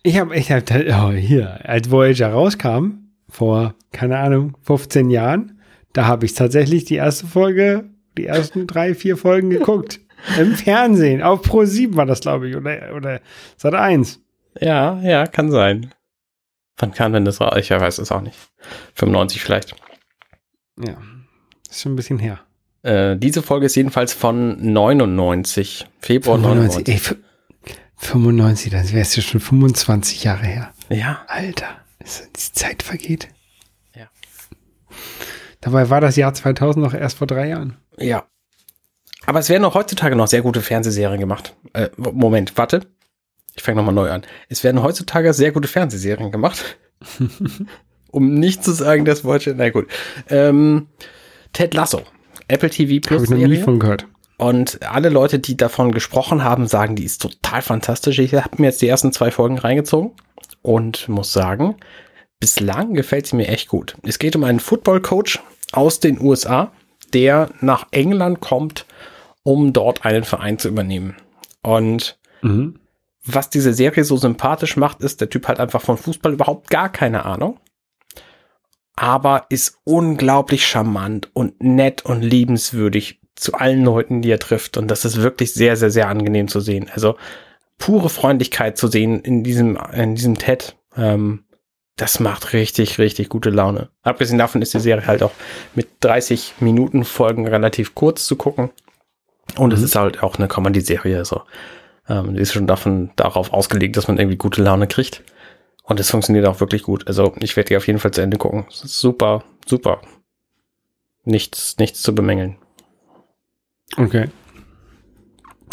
Ich 0.03 0.18
habe 0.18 0.35
ich 0.37 0.51
hab, 0.51 0.62
oh, 0.70 1.11
hier, 1.12 1.68
als 1.68 1.91
Voyager 1.91 2.32
rauskam, 2.32 3.11
vor, 3.28 3.74
keine 3.93 4.18
Ahnung, 4.18 4.57
15 4.62 5.11
Jahren, 5.11 5.61
da 5.93 6.07
habe 6.07 6.24
ich 6.24 6.32
tatsächlich 6.32 6.87
die 6.87 6.97
erste 6.97 7.26
Folge, 7.26 7.91
die 8.16 8.26
ersten 8.26 8.66
drei, 8.66 8.95
vier 8.95 9.18
Folgen 9.18 9.51
geguckt. 9.51 10.01
Im 10.39 10.55
Fernsehen, 10.55 11.22
auf 11.22 11.43
Pro 11.43 11.66
7 11.66 11.97
war 11.97 12.07
das, 12.07 12.20
glaube 12.20 12.49
ich, 12.49 12.57
oder, 12.57 12.95
oder 12.95 13.20
Sat 13.59 13.74
1. 13.74 14.24
Ja, 14.61 15.00
ja, 15.00 15.26
kann 15.26 15.50
sein. 15.50 15.94
Wann 16.76 16.92
kam 16.92 17.12
denn 17.12 17.24
das 17.24 17.40
raus? 17.40 17.55
Ich 17.57 17.70
weiß 17.70 17.98
es 17.98 18.11
auch 18.11 18.20
nicht. 18.20 18.36
95 18.94 19.42
vielleicht. 19.42 19.74
Ja, 20.78 20.96
ist 21.70 21.82
schon 21.82 21.92
ein 21.92 21.96
bisschen 21.96 22.18
her. 22.18 22.40
Äh, 22.82 23.16
diese 23.16 23.42
Folge 23.42 23.66
ist 23.66 23.76
jedenfalls 23.76 24.12
von 24.12 24.72
99, 24.72 25.86
Februar 26.00 26.38
95. 26.38 26.86
99. 26.86 26.88
Ey, 26.88 27.74
95, 27.96 28.72
dann 28.72 28.88
wäre 28.90 29.00
es 29.00 29.16
ja 29.16 29.22
schon 29.22 29.40
25 29.40 30.24
Jahre 30.24 30.44
her. 30.44 30.74
Ja. 30.90 31.22
Alter, 31.28 31.68
die 32.00 32.52
Zeit 32.52 32.82
vergeht. 32.82 33.28
Ja. 33.94 34.09
Dabei 35.61 35.88
war 35.88 36.00
das 36.00 36.16
Jahr 36.16 36.34
2000 36.34 36.84
noch 36.84 36.92
erst 36.92 37.18
vor 37.18 37.26
drei 37.26 37.48
Jahren. 37.48 37.76
Ja. 37.98 38.24
Aber 39.26 39.38
es 39.38 39.48
werden 39.48 39.64
auch 39.64 39.74
heutzutage 39.74 40.16
noch 40.16 40.26
sehr 40.26 40.42
gute 40.42 40.61
Fernsehserien 40.61 41.20
gemacht. 41.20 41.57
Äh, 41.72 41.88
Moment, 41.96 42.59
warte. 42.59 42.82
Ich 43.57 43.62
fange 43.62 43.76
nochmal 43.76 43.94
neu 43.94 44.11
an. 44.11 44.22
Es 44.48 44.64
werden 44.64 44.82
heutzutage 44.82 45.32
sehr 45.32 45.52
gute 45.52 45.68
Fernsehserien 45.68 46.32
gemacht. 46.32 46.76
um 48.11 48.34
nicht 48.34 48.64
zu 48.64 48.72
sagen, 48.72 49.05
das 49.05 49.24
wollte. 49.24 49.55
Na 49.57 49.70
gut. 49.70 49.88
Ähm, 50.28 50.88
Ted 51.52 51.74
Lasso. 51.74 52.02
Apple 52.48 52.70
TV 52.70 53.00
Plus. 53.07 53.22
Hab 53.22 53.24
ich 53.24 53.42
noch 53.42 53.48
nie 53.48 53.57
von 53.57 53.78
gehört. 53.78 54.07
Und 54.36 54.82
alle 54.82 55.09
Leute, 55.09 55.38
die 55.38 55.57
davon 55.57 55.92
gesprochen 55.92 56.42
haben, 56.42 56.66
sagen, 56.66 56.96
die 56.96 57.05
ist 57.05 57.22
total 57.22 57.62
fantastisch. 57.62 58.18
Ich 58.18 58.34
habe 58.34 58.57
mir 58.59 58.66
jetzt 58.66 58.82
die 58.82 58.88
ersten 58.88 59.12
zwei 59.12 59.30
Folgen 59.30 59.59
reingezogen 59.59 60.11
und 60.62 61.09
muss 61.09 61.32
sagen, 61.32 61.76
bislang 62.40 62.94
gefällt 62.94 63.26
sie 63.26 63.36
mir 63.36 63.46
echt 63.46 63.68
gut. 63.68 63.96
Es 64.02 64.18
geht 64.18 64.34
um 64.34 64.42
einen 64.42 64.59
Football 64.59 65.00
Coach 65.00 65.40
aus 65.70 66.00
den 66.00 66.20
USA, 66.20 66.72
der 67.12 67.50
nach 67.61 67.86
England 67.92 68.40
kommt, 68.40 68.86
um 69.44 69.72
dort 69.72 70.05
einen 70.05 70.24
Verein 70.24 70.59
zu 70.59 70.68
übernehmen. 70.68 71.16
Und 71.62 72.18
mhm 72.42 72.80
was 73.27 73.51
diese 73.51 73.72
Serie 73.72 74.05
so 74.05 74.16
sympathisch 74.16 74.77
macht, 74.77 75.01
ist, 75.01 75.20
der 75.20 75.31
Typ 75.31 75.49
hat 75.49 75.61
einfach 75.61 75.81
von 75.81 75.97
Fußball 75.97 76.33
überhaupt 76.33 76.70
gar 76.70 76.91
keine 76.91 77.25
Ahnung. 77.25 77.59
Aber 78.97 79.47
ist 79.49 79.79
unglaublich 79.85 80.66
charmant 80.66 81.31
und 81.33 81.62
nett 81.62 82.05
und 82.05 82.22
liebenswürdig 82.22 83.20
zu 83.35 83.55
allen 83.55 83.85
Leuten, 83.85 84.22
die 84.22 84.31
er 84.31 84.39
trifft. 84.39 84.77
Und 84.77 84.89
das 84.89 85.05
ist 85.05 85.20
wirklich 85.20 85.53
sehr, 85.53 85.77
sehr, 85.77 85.91
sehr 85.91 86.09
angenehm 86.09 86.49
zu 86.49 86.61
sehen. 86.61 86.89
Also 86.95 87.16
pure 87.79 88.09
Freundlichkeit 88.09 88.79
zu 88.79 88.87
sehen 88.87 89.20
in 89.20 89.43
diesem, 89.43 89.79
in 89.93 90.14
diesem 90.14 90.39
Ted. 90.39 90.77
Ähm, 90.97 91.45
das 91.97 92.20
macht 92.20 92.53
richtig, 92.53 92.99
richtig 92.99 93.29
gute 93.29 93.51
Laune. 93.51 93.89
Abgesehen 94.03 94.39
davon 94.39 94.62
ist 94.62 94.75
die 94.75 94.81
Serie 94.81 95.07
halt 95.07 95.22
auch 95.22 95.33
mit 95.75 95.89
30 96.01 96.55
Minuten 96.61 97.05
Folgen 97.05 97.47
relativ 97.47 97.95
kurz 97.95 98.27
zu 98.27 98.37
gucken. 98.37 98.70
Und 99.57 99.70
mhm. 99.70 99.77
es 99.77 99.83
ist 99.83 99.97
halt 99.97 100.22
auch 100.22 100.37
eine 100.37 100.49
Comedy-Serie. 100.49 101.18
Also 101.18 101.43
ähm, 102.09 102.34
die 102.34 102.40
ist 102.40 102.52
schon 102.52 102.66
davon, 102.66 103.11
darauf 103.16 103.52
ausgelegt, 103.52 103.96
dass 103.96 104.09
man 104.09 104.18
irgendwie 104.18 104.36
gute 104.36 104.62
Laune 104.62 104.86
kriegt. 104.86 105.22
Und 105.82 106.00
es 106.00 106.11
funktioniert 106.11 106.46
auch 106.46 106.61
wirklich 106.61 106.82
gut. 106.82 107.07
Also 107.07 107.34
ich 107.40 107.57
werde 107.57 107.68
die 107.68 107.76
auf 107.76 107.86
jeden 107.86 107.98
Fall 107.98 108.11
zu 108.11 108.22
Ende 108.22 108.38
gucken. 108.38 108.64
super, 108.70 109.44
super. 109.66 110.00
Nichts, 111.24 111.76
nichts 111.78 112.02
zu 112.02 112.14
bemängeln. 112.14 112.57
Okay. 113.96 114.28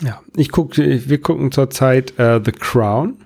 Ja, 0.03 0.21
ich 0.35 0.51
gucke, 0.51 1.09
wir 1.09 1.21
gucken 1.21 1.51
zurzeit 1.51 2.13
uh, 2.19 2.39
The 2.43 2.51
Crown. 2.51 3.23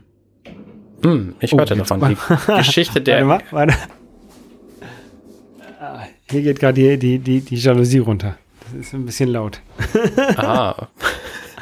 Hm, 1.04 1.36
ich 1.40 1.54
hörte 1.54 1.76
oh, 1.76 1.78
davon. 1.78 2.18
Die 2.48 2.54
Geschichte 2.58 3.02
der. 3.02 3.28
Warte 3.28 3.46
mal, 3.52 3.68
warte. 3.68 3.74
Ah, 5.80 6.04
hier 6.30 6.42
geht 6.42 6.60
gerade 6.60 6.74
die, 6.74 6.98
die, 6.98 7.20
die, 7.20 7.42
die 7.42 7.56
Jalousie 7.56 8.00
runter. 8.00 8.38
Das 8.64 8.88
ist 8.88 8.94
ein 8.94 9.06
bisschen 9.06 9.30
laut. 9.30 9.62
ah. 10.38 10.88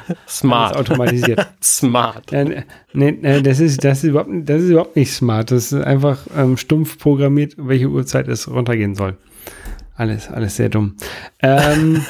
Smart. 0.28 0.76
Automatisiert. 0.76 1.48
smart. 1.64 2.32
Äh, 2.32 2.64
nee, 2.94 3.12
nee, 3.12 3.42
das, 3.42 3.60
ist, 3.60 3.84
das, 3.84 4.00
ist 4.00 4.10
überhaupt, 4.10 4.30
das 4.46 4.62
ist 4.62 4.70
überhaupt 4.70 4.96
nicht 4.96 5.12
smart. 5.12 5.52
Das 5.52 5.72
ist 5.72 5.84
einfach 5.84 6.20
ähm, 6.36 6.58
stumpf 6.58 6.98
programmiert, 6.98 7.56
welche 7.58 7.88
Uhrzeit 7.88 8.28
es 8.28 8.50
runtergehen 8.50 8.96
soll. 8.96 9.18
Alles, 9.96 10.30
alles 10.30 10.56
sehr 10.56 10.70
dumm. 10.70 10.96
Ähm, 11.42 12.04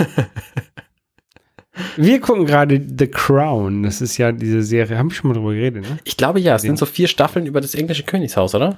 wir 1.98 2.22
gucken 2.22 2.46
gerade 2.46 2.82
The 2.98 3.08
Crown. 3.08 3.84
Das 3.84 4.02
ist 4.02 4.18
ja 4.18 4.32
diese 4.32 4.64
Serie. 4.64 4.98
Haben 4.98 5.10
wir 5.10 5.16
schon 5.16 5.30
mal 5.30 5.36
drüber 5.36 5.54
geredet, 5.54 5.90
ne? 5.90 6.00
Ich 6.04 6.18
glaube 6.18 6.40
ja. 6.40 6.56
Es 6.56 6.62
sind 6.62 6.78
so 6.78 6.86
vier 6.86 7.08
Staffeln 7.08 7.46
über 7.46 7.62
das 7.62 7.76
englische 7.76 8.04
Königshaus, 8.04 8.56
oder? 8.56 8.78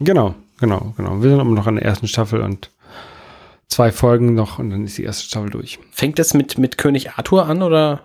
Genau, 0.00 0.34
genau, 0.60 0.94
genau. 0.96 1.22
Wir 1.22 1.30
sind 1.30 1.40
aber 1.40 1.50
noch 1.50 1.66
an 1.66 1.76
der 1.76 1.84
ersten 1.84 2.06
Staffel 2.06 2.40
und 2.40 2.70
zwei 3.68 3.92
Folgen 3.92 4.34
noch 4.34 4.58
und 4.58 4.70
dann 4.70 4.84
ist 4.84 4.98
die 4.98 5.04
erste 5.04 5.24
Staffel 5.24 5.50
durch. 5.50 5.78
Fängt 5.92 6.18
das 6.18 6.34
mit, 6.34 6.58
mit 6.58 6.78
König 6.78 7.12
Arthur 7.12 7.46
an 7.46 7.62
oder? 7.62 8.02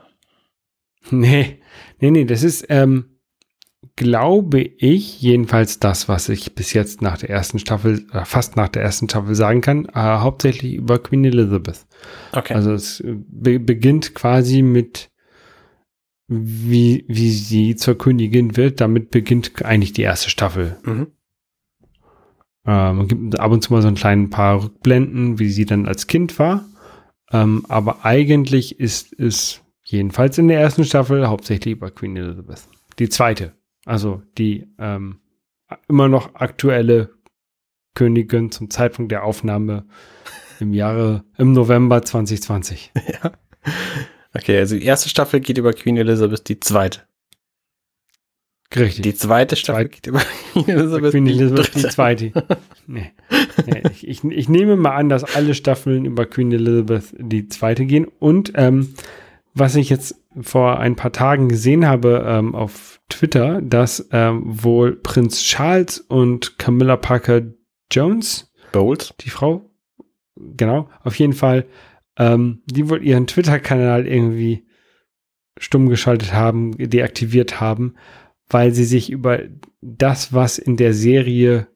Nee, 1.12 1.60
nee, 2.00 2.12
nee, 2.12 2.26
das 2.26 2.44
ist, 2.44 2.66
ähm, 2.70 3.14
glaube 3.96 4.62
ich, 4.62 5.22
jedenfalls 5.22 5.80
das, 5.80 6.08
was 6.10 6.30
ich 6.30 6.56
bis 6.56 6.74
jetzt 6.74 7.02
nach 7.02 7.18
der 7.18 7.30
ersten 7.30 7.60
Staffel, 7.60 8.06
äh, 8.12 8.26
fast 8.26 8.56
nach 8.56 8.70
der 8.70 8.82
ersten 8.82 9.10
Staffel 9.10 9.36
sagen 9.36 9.62
kann, 9.62 9.86
äh, 9.86 9.92
hauptsächlich 9.94 10.76
über 10.76 11.00
Queen 11.00 11.26
Elizabeth. 11.26 11.86
Okay. 12.32 12.54
Also 12.54 12.74
es 12.74 13.00
äh, 13.02 13.16
be 13.28 13.60
beginnt 13.60 14.16
quasi 14.16 14.62
mit, 14.62 15.12
wie, 16.28 17.06
wie 17.08 17.32
sie 17.32 17.76
zur 17.76 17.98
Königin 17.98 18.58
wird. 18.58 18.82
Damit 18.82 19.12
beginnt 19.12 19.64
eigentlich 19.64 19.94
die 19.94 20.04
erste 20.04 20.30
Staffel. 20.30 20.78
Mhm. 20.84 21.08
Ähm, 22.66 22.98
man 22.98 23.08
gibt 23.08 23.40
ab 23.40 23.52
und 23.52 23.62
zu 23.62 23.74
mal 23.74 23.82
so 23.82 23.90
ein 23.90 23.96
kleinen 23.96 24.30
paar 24.30 24.64
Rückblenden, 24.64 25.38
wie 25.38 25.50
sie 25.50 25.66
dann 25.66 25.86
als 25.86 26.08
Kind 26.08 26.40
war. 26.40 26.66
Ähm, 27.32 27.66
aber 27.68 28.06
eigentlich 28.06 28.80
ist 28.80 29.14
es 29.20 29.63
jedenfalls 29.94 30.38
in 30.38 30.48
der 30.48 30.60
ersten 30.60 30.84
Staffel 30.84 31.28
hauptsächlich 31.28 31.74
über 31.74 31.92
Queen 31.92 32.18
Elizabeth. 32.18 32.68
Die 33.00 33.10
zweite. 33.10 33.54
Also 33.86 34.22
die 34.38 34.68
ähm, 34.80 35.20
immer 35.88 36.08
noch 36.08 36.36
aktuelle 36.36 37.10
Königin 37.96 38.52
zum 38.52 38.70
Zeitpunkt 38.70 39.12
der 39.12 39.24
Aufnahme 39.24 39.86
im 40.60 40.74
Jahre, 40.74 41.24
im 41.38 41.54
November 41.54 42.02
2020. 42.02 42.92
Ja. 43.24 43.32
Okay, 44.36 44.58
also 44.58 44.76
die 44.76 44.84
erste 44.84 45.10
Staffel 45.10 45.40
geht 45.42 45.60
über 45.60 45.74
Queen 45.74 45.96
Elizabeth, 45.96 46.50
die 46.50 46.60
zweite. 46.60 47.02
Richtig. 48.76 49.04
Die 49.04 49.14
zweite 49.14 49.56
Staffel 49.56 49.84
Zweit- 49.84 49.92
geht 49.92 50.08
über 50.08 50.22
Queen 50.54 50.68
Elizabeth, 50.70 51.12
Queen 51.12 51.28
Elizabeth 51.28 51.76
die 51.76 51.82
die 51.82 51.88
zweite. 51.90 52.32
Nee. 52.88 53.12
Nee, 53.68 53.84
ich, 53.92 54.08
ich, 54.08 54.24
ich 54.24 54.50
nehme 54.50 54.76
mal 54.76 54.96
an, 54.96 55.10
dass 55.10 55.24
alle 55.36 55.54
Staffeln 55.54 56.06
über 56.06 56.26
Queen 56.26 56.52
Elizabeth 56.52 57.14
die 57.20 57.48
zweite 57.48 57.86
gehen. 57.86 58.08
Und 58.20 58.54
ähm, 58.56 58.96
was 59.54 59.76
ich 59.76 59.90
jetzt 59.90 60.16
vor 60.42 60.80
ein 60.80 60.96
paar 60.96 61.12
Tagen 61.12 61.50
gesehen 61.50 61.86
habe 61.86 62.26
ähm, 62.28 62.56
auf 62.56 63.00
Twitter, 63.10 63.62
dass 63.62 64.08
ähm, 64.12 64.42
wohl 64.46 64.96
Prinz 64.96 65.42
Charles 65.42 66.00
und 66.00 66.58
Camilla 66.58 66.98
Parker 66.98 67.42
Jones, 67.92 68.52
Bold. 68.72 69.14
die 69.22 69.30
Frau, 69.30 69.70
genau, 70.36 70.90
auf 71.04 71.20
jeden 71.20 71.34
Fall, 71.34 71.66
ähm, 72.18 72.64
die 72.66 72.90
wohl 72.90 73.04
ihren 73.04 73.28
Twitter-Kanal 73.28 74.08
irgendwie 74.08 74.66
stumm 75.60 75.88
geschaltet 75.88 76.34
haben, 76.34 76.72
deaktiviert 76.78 77.62
haben, 77.62 77.94
weil 78.50 78.72
sie 78.72 78.86
sich 78.86 79.12
über 79.12 79.42
das, 79.82 80.34
was 80.34 80.58
in 80.58 80.78
der 80.78 80.94
Serie 80.94 81.68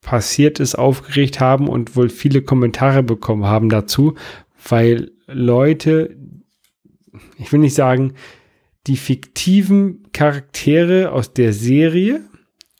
passiert 0.00 0.58
ist, 0.60 0.74
aufgeregt 0.74 1.40
haben 1.40 1.68
und 1.68 1.94
wohl 1.94 2.08
viele 2.08 2.42
Kommentare 2.42 3.02
bekommen 3.02 3.44
haben 3.44 3.68
dazu, 3.68 4.14
weil 4.68 5.12
Leute, 5.26 6.16
ich 7.38 7.52
will 7.52 7.60
nicht 7.60 7.74
sagen, 7.74 8.14
die 8.86 8.96
fiktiven 8.96 10.04
Charaktere 10.12 11.12
aus 11.12 11.32
der 11.32 11.52
Serie 11.52 12.22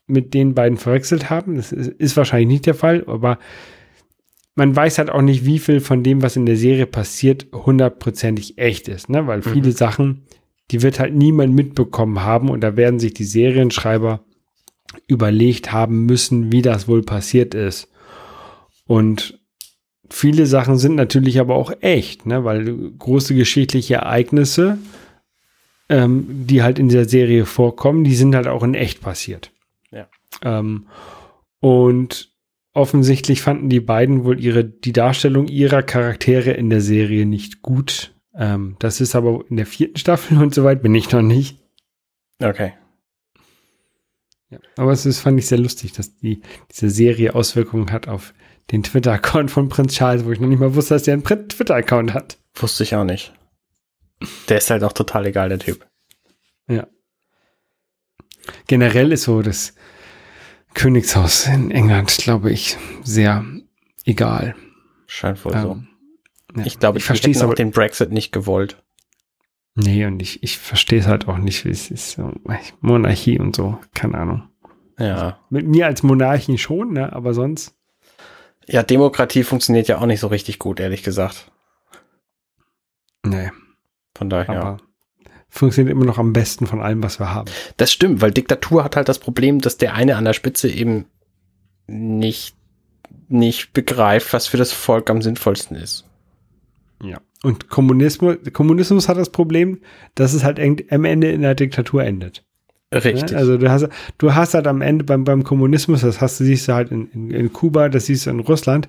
mit 0.07 0.35
den 0.35 0.55
beiden 0.55 0.79
verwechselt 0.79 1.31
haben. 1.31 1.57
Das 1.57 1.73
ist, 1.73 1.89
ist 1.89 2.17
wahrscheinlich 2.17 2.49
nicht 2.49 2.67
der 2.67 2.75
Fall, 2.75 3.05
aber 3.07 3.39
man 4.57 4.75
weiß 4.75 4.99
halt 4.99 5.11
auch 5.11 5.23
nicht, 5.23 5.47
wie 5.47 5.59
viel 5.59 5.81
von 5.81 6.03
dem, 6.03 6.23
was 6.23 6.37
in 6.37 6.47
der 6.47 6.57
Serie 6.57 6.87
passiert, 6.87 7.47
hundertprozentig 7.53 8.59
echt 8.59 8.89
ist, 8.89 9.09
ne? 9.09 9.27
Weil 9.27 9.43
viele 9.43 9.69
Mhm. 9.69 9.73
Sachen, 9.73 10.23
die 10.71 10.83
wird 10.83 10.99
halt 10.99 11.15
niemand 11.15 11.55
mitbekommen 11.55 12.23
haben 12.23 12.49
und 12.51 12.61
da 12.61 12.77
werden 12.77 12.99
sich 12.99 13.15
die 13.15 13.25
Serienschreiber 13.25 14.21
überlegt 15.07 15.73
haben 15.73 16.05
müssen, 16.07 16.53
wie 16.53 16.63
das 16.63 16.89
wohl 16.89 17.03
passiert 17.03 17.55
ist. 17.55 17.89
Und 18.87 19.40
viele 20.11 20.47
Sachen 20.47 20.77
sind 20.77 20.97
natürlich 20.97 21.41
aber 21.41 21.55
auch 21.55 21.73
echt, 21.81 22.27
ne? 22.27 22.45
Weil 22.45 22.93
große 22.99 23.35
geschichtliche 23.35 23.97
Ereignisse, 23.97 24.79
ähm, 25.89 26.47
die 26.47 26.63
halt 26.63 26.79
in 26.79 26.89
dieser 26.89 27.09
Serie 27.09 27.47
vorkommen, 27.47 28.05
die 28.05 28.15
sind 28.15 28.35
halt 28.35 28.47
auch 28.47 28.63
in 28.63 28.75
echt 28.75 29.01
passiert. 29.01 29.53
Ja. 29.91 30.09
Ähm, 30.43 30.87
und 31.61 32.31
offensichtlich 32.73 33.43
fanden 33.43 33.69
die 33.69 33.81
beiden 33.81 34.25
wohl 34.25 34.41
ihre, 34.41 34.65
die 34.65 34.93
Darstellung 34.93 35.49
ihrer 35.49 35.83
Charaktere 35.83 36.53
in 36.53 36.71
der 36.71 36.81
Serie 36.81 37.27
nicht 37.27 37.63
gut. 37.63 38.15
Ähm, 38.35 38.77
das 38.79 39.01
ist 39.01 39.15
aber 39.15 39.45
in 39.49 39.57
der 39.57 39.67
vierten 39.67 39.97
Staffel 39.97 40.39
und 40.43 40.55
so 40.55 40.65
weit 40.65 40.83
bin 40.83 40.95
ich 40.95 41.11
noch 41.11 41.23
nicht. 41.23 41.59
Okay. 42.43 42.73
Ja. 44.51 44.59
Aber 44.77 44.93
es 44.93 45.07
ist, 45.07 45.21
fand 45.21 45.39
ich 45.39 45.47
sehr 45.47 45.59
lustig, 45.59 45.93
dass 45.93 46.17
die, 46.17 46.43
diese 46.71 46.91
Serie 46.91 47.35
Auswirkungen 47.35 47.93
hat 47.93 48.09
auf 48.09 48.35
den 48.71 48.83
Twitter-Account 48.83 49.51
von 49.51 49.69
Prinz 49.69 49.95
Charles, 49.95 50.25
wo 50.25 50.33
ich 50.33 50.41
noch 50.41 50.49
nicht 50.49 50.61
mal 50.61 50.75
wusste, 50.75 50.95
dass 50.95 51.05
der 51.05 51.15
einen 51.15 51.25
Twitter-Account 51.25 52.15
hat. 52.15 52.39
Wusste 52.55 52.83
ich 52.83 52.95
auch 52.95 53.05
nicht. 53.05 53.33
Der 54.49 54.59
ist 54.59 54.71
halt 54.71 54.85
auch 54.85 54.93
total 54.93 55.27
egal, 55.27 55.49
der 55.49 55.59
Typ. 55.59 55.87
Ja. 56.69 56.87
Generell 58.67 59.13
ist 59.13 59.23
so 59.23 59.43
das 59.43 59.75
Königshaus 60.75 61.47
in 61.47 61.71
England, 61.71 62.17
glaube 62.19 62.51
ich, 62.51 62.77
sehr 63.03 63.45
egal. 64.05 64.55
Scheint 65.07 65.45
wohl 65.45 65.53
so. 65.53 65.73
Ähm, 65.73 65.89
ja. 66.57 66.67
Ich 66.67 66.79
glaube, 66.79 66.99
ich 66.99 67.05
verstehe 67.05 67.33
es 67.33 67.43
auch 67.43 67.55
den 67.55 67.71
Brexit 67.71 68.13
nicht 68.13 68.33
gewollt. 68.33 68.83
Nee, 69.83 70.05
und 70.05 70.21
ich, 70.21 70.43
ich 70.43 70.59
verstehe 70.59 70.99
es 71.01 71.07
halt 71.07 71.29
auch 71.29 71.39
nicht, 71.39 71.65
wie 71.65 71.71
es 71.71 71.91
ist. 71.91 72.21
Monarchie 72.81 73.39
und 73.39 73.57
so, 73.57 73.79
keine 73.95 74.19
Ahnung. 74.19 74.49
Ja. 74.99 75.39
Mit 75.49 75.67
mir 75.67 75.87
als 75.87 76.03
Monarchen 76.03 76.59
schon, 76.59 76.93
ne? 76.93 77.13
Aber 77.13 77.33
sonst. 77.33 77.75
Ja, 78.67 78.83
Demokratie 78.83 79.43
funktioniert 79.43 79.89
ja 79.89 79.99
auch 79.99 80.07
nicht 80.07 80.21
so 80.21 80.27
richtig 80.27 80.59
gut, 80.59 80.81
ehrlich 80.81 81.03
gesagt. 81.03 81.51
Nee. 83.25 83.51
Von 84.15 84.29
daher. 84.29 84.61
Aber 84.61 84.77
funktioniert 85.49 85.95
immer 85.95 86.05
noch 86.05 86.19
am 86.19 86.33
besten 86.33 86.67
von 86.67 86.81
allem, 86.81 87.03
was 87.03 87.19
wir 87.19 87.33
haben. 87.33 87.51
Das 87.77 87.93
stimmt, 87.93 88.21
weil 88.21 88.31
Diktatur 88.31 88.85
hat 88.85 88.97
halt 88.97 89.09
das 89.09 89.19
Problem, 89.19 89.61
dass 89.61 89.79
der 89.79 89.95
eine 89.95 90.17
an 90.17 90.25
der 90.25 90.33
Spitze 90.33 90.69
eben 90.69 91.07
nicht, 91.87 92.55
nicht 93.29 93.73
begreift, 93.73 94.33
was 94.33 94.47
für 94.47 94.59
das 94.59 94.73
Volk 94.73 95.11
am 95.11 95.23
sinnvollsten 95.23 95.77
ist. 95.77 96.07
Ja. 97.03 97.21
Und 97.43 97.69
Kommunismus, 97.69 98.37
Kommunismus 98.53 99.09
hat 99.09 99.17
das 99.17 99.31
Problem, 99.31 99.79
dass 100.15 100.35
es 100.35 100.45
halt 100.45 100.61
am 100.91 101.05
Ende 101.05 101.31
in 101.31 101.43
der 101.43 101.55
Diktatur 101.55 102.05
endet. 102.05 102.45
Richtig. 102.93 103.31
Ne? 103.31 103.39
Also 103.39 103.57
du 103.57 103.71
hast, 103.71 103.89
du 104.19 104.35
hast 104.35 104.55
halt 104.55 104.67
am 104.67 104.83
Ende 104.83 105.05
beim, 105.05 105.23
beim 105.23 105.45
Kommunismus, 105.45 106.01
das 106.01 106.21
hast 106.21 106.41
du, 106.41 106.45
siehst 106.45 106.67
du 106.67 106.75
halt 106.75 106.91
in, 106.91 107.07
in, 107.13 107.31
in 107.31 107.53
Kuba, 107.53 107.89
das 107.89 108.07
siehst 108.07 108.27
du 108.27 108.31
in 108.31 108.41
Russland, 108.41 108.89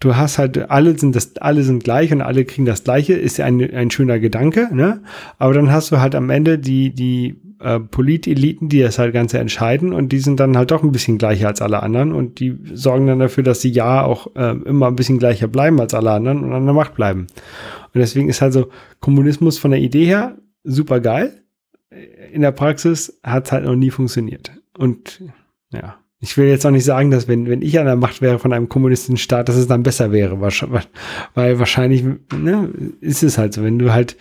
du 0.00 0.16
hast 0.16 0.38
halt, 0.38 0.70
alle 0.70 0.98
sind 0.98 1.14
das, 1.14 1.36
alle 1.36 1.62
sind 1.62 1.84
gleich 1.84 2.12
und 2.12 2.22
alle 2.22 2.46
kriegen 2.46 2.64
das 2.64 2.82
Gleiche, 2.82 3.12
ist 3.12 3.36
ja 3.36 3.44
ein, 3.44 3.60
ein 3.74 3.90
schöner 3.90 4.18
Gedanke, 4.18 4.74
ne? 4.74 5.02
Aber 5.38 5.52
dann 5.52 5.70
hast 5.70 5.92
du 5.92 6.00
halt 6.00 6.14
am 6.14 6.30
Ende 6.30 6.58
die, 6.58 6.94
die 6.94 7.36
äh, 7.60 7.78
Politeliten, 7.78 8.70
die 8.70 8.80
das 8.80 8.98
halt 8.98 9.12
Ganze 9.12 9.38
entscheiden 9.38 9.92
und 9.92 10.12
die 10.12 10.18
sind 10.18 10.40
dann 10.40 10.56
halt 10.56 10.70
doch 10.70 10.82
ein 10.82 10.92
bisschen 10.92 11.18
gleicher 11.18 11.48
als 11.48 11.60
alle 11.60 11.82
anderen 11.82 12.12
und 12.12 12.40
die 12.40 12.56
sorgen 12.72 13.06
dann 13.06 13.18
dafür, 13.18 13.44
dass 13.44 13.60
sie 13.60 13.70
ja 13.70 14.02
auch 14.02 14.34
äh, 14.34 14.56
immer 14.64 14.86
ein 14.86 14.96
bisschen 14.96 15.18
gleicher 15.18 15.46
bleiben 15.46 15.78
als 15.78 15.92
alle 15.92 16.12
anderen 16.12 16.42
und 16.42 16.54
an 16.54 16.64
der 16.64 16.74
Macht 16.74 16.94
bleiben. 16.94 17.26
Und 17.94 18.00
deswegen 18.00 18.28
ist 18.28 18.40
halt 18.40 18.52
so 18.52 18.70
Kommunismus 19.00 19.58
von 19.58 19.70
der 19.70 19.80
Idee 19.80 20.06
her 20.06 20.38
super 20.64 21.00
geil 21.00 21.42
in 22.32 22.42
der 22.42 22.52
Praxis 22.52 23.18
hat 23.22 23.46
es 23.46 23.52
halt 23.52 23.64
noch 23.64 23.76
nie 23.76 23.90
funktioniert. 23.90 24.52
Und 24.76 25.22
ja, 25.72 25.96
ich 26.20 26.36
will 26.36 26.46
jetzt 26.46 26.64
auch 26.64 26.70
nicht 26.70 26.84
sagen, 26.84 27.10
dass 27.10 27.28
wenn, 27.28 27.48
wenn 27.48 27.62
ich 27.62 27.78
an 27.78 27.86
der 27.86 27.96
Macht 27.96 28.22
wäre 28.22 28.38
von 28.38 28.52
einem 28.52 28.68
kommunistischen 28.68 29.16
Staat, 29.16 29.48
dass 29.48 29.56
es 29.56 29.66
dann 29.66 29.82
besser 29.82 30.12
wäre. 30.12 30.40
Weil 30.40 31.58
wahrscheinlich 31.58 32.04
ne, 32.34 32.70
ist 33.00 33.22
es 33.22 33.38
halt 33.38 33.52
so, 33.52 33.62
wenn 33.62 33.78
du 33.78 33.92
halt 33.92 34.16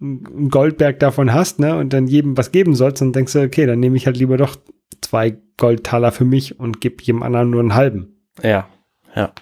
einen 0.00 0.48
Goldberg 0.48 1.00
davon 1.00 1.32
hast, 1.32 1.58
ne, 1.58 1.76
und 1.76 1.92
dann 1.92 2.06
jedem 2.06 2.36
was 2.36 2.52
geben 2.52 2.74
sollst, 2.74 3.02
dann 3.02 3.12
denkst 3.12 3.32
du, 3.32 3.40
okay, 3.40 3.66
dann 3.66 3.80
nehme 3.80 3.96
ich 3.96 4.06
halt 4.06 4.16
lieber 4.16 4.36
doch 4.36 4.56
zwei 5.00 5.36
Goldtaler 5.56 6.12
für 6.12 6.24
mich 6.24 6.60
und 6.60 6.80
gebe 6.80 7.02
jedem 7.02 7.22
anderen 7.22 7.50
nur 7.50 7.60
einen 7.60 7.74
halben. 7.74 8.14
ja, 8.42 8.68
ja. 9.14 9.32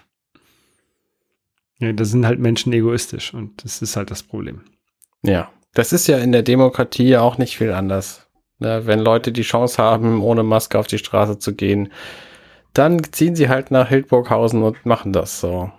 Ja, 1.79 1.93
da 1.93 2.05
sind 2.05 2.25
halt 2.25 2.39
Menschen 2.39 2.73
egoistisch 2.73 3.33
und 3.33 3.63
das 3.63 3.81
ist 3.81 3.95
halt 3.95 4.11
das 4.11 4.23
Problem. 4.23 4.61
Ja. 5.23 5.51
Das 5.73 5.93
ist 5.93 6.07
ja 6.07 6.17
in 6.17 6.31
der 6.31 6.41
Demokratie 6.41 7.17
auch 7.17 7.37
nicht 7.37 7.57
viel 7.57 7.71
anders. 7.71 8.27
Ne, 8.59 8.87
wenn 8.87 8.99
Leute 8.99 9.31
die 9.31 9.43
Chance 9.43 9.81
haben, 9.81 10.23
ohne 10.23 10.41
Maske 10.41 10.79
auf 10.79 10.87
die 10.87 10.97
Straße 10.97 11.37
zu 11.37 11.53
gehen, 11.53 11.91
dann 12.73 13.03
ziehen 13.11 13.35
sie 13.35 13.49
halt 13.49 13.69
nach 13.69 13.89
Hildburghausen 13.89 14.63
und 14.63 14.85
machen 14.85 15.13
das 15.13 15.39
so. 15.39 15.71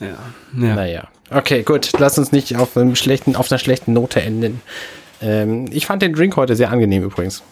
Ja. 0.00 0.06
ja. 0.06 0.74
Naja. 0.74 1.08
Okay, 1.30 1.62
gut. 1.62 1.90
Lass 1.98 2.18
uns 2.18 2.32
nicht 2.32 2.56
auf, 2.56 2.76
einem 2.76 2.96
schlechten, 2.96 3.36
auf 3.36 3.50
einer 3.50 3.58
schlechten 3.58 3.92
Note 3.92 4.22
enden. 4.22 4.62
Ähm, 5.20 5.66
ich 5.70 5.86
fand 5.86 6.02
den 6.02 6.14
Drink 6.14 6.36
heute 6.36 6.56
sehr 6.56 6.70
angenehm 6.70 7.02
übrigens. 7.02 7.42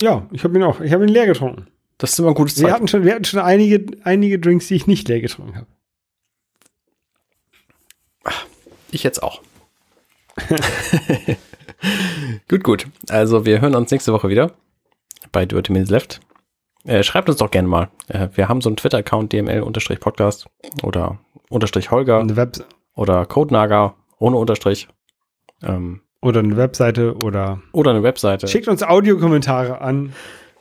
Ja, 0.00 0.26
ich 0.32 0.44
habe 0.44 0.56
ihn 0.56 0.62
auch. 0.62 0.80
Ich 0.80 0.92
habe 0.92 1.04
ihn 1.04 1.10
leer 1.10 1.26
getrunken. 1.26 1.66
Das 2.00 2.12
ist 2.12 2.18
immer 2.18 2.28
ein 2.28 2.34
gutes 2.34 2.56
Wir 2.56 2.62
Zeichen. 2.62 2.74
hatten 2.74 2.88
schon, 2.88 3.04
wir 3.04 3.14
hatten 3.14 3.24
schon 3.24 3.40
einige, 3.40 3.84
einige 4.04 4.38
Drinks, 4.38 4.68
die 4.68 4.74
ich 4.74 4.86
nicht 4.86 5.06
leer 5.06 5.20
getrunken 5.20 5.54
habe. 5.54 5.66
Ich 8.90 9.02
jetzt 9.02 9.22
auch. 9.22 9.42
gut, 12.48 12.64
gut. 12.64 12.86
Also 13.08 13.44
wir 13.44 13.60
hören 13.60 13.74
uns 13.74 13.90
nächste 13.90 14.14
Woche 14.14 14.30
wieder 14.30 14.52
bei 15.30 15.44
30 15.44 15.70
Minutes 15.70 15.90
Left. 15.90 16.20
Äh, 16.84 17.02
schreibt 17.02 17.28
uns 17.28 17.38
doch 17.38 17.50
gerne 17.50 17.68
mal. 17.68 17.90
Äh, 18.08 18.28
wir 18.34 18.48
haben 18.48 18.62
so 18.62 18.70
einen 18.70 18.76
Twitter-Account, 18.78 19.32
dml-podcast 19.34 20.46
oder 20.82 21.18
unterstrich 21.50 21.90
Holger 21.90 22.26
oder 22.94 23.26
Codenaga 23.26 23.94
ohne 24.18 24.38
Unterstrich. 24.38 24.88
Ähm, 25.62 26.00
oder 26.22 26.40
eine 26.40 26.56
Webseite 26.56 27.14
oder 27.16 27.60
oder 27.72 27.90
eine 27.90 28.02
Webseite. 28.02 28.48
schickt 28.48 28.68
uns 28.68 28.82
Audiokommentare 28.82 29.82
an. 29.82 30.14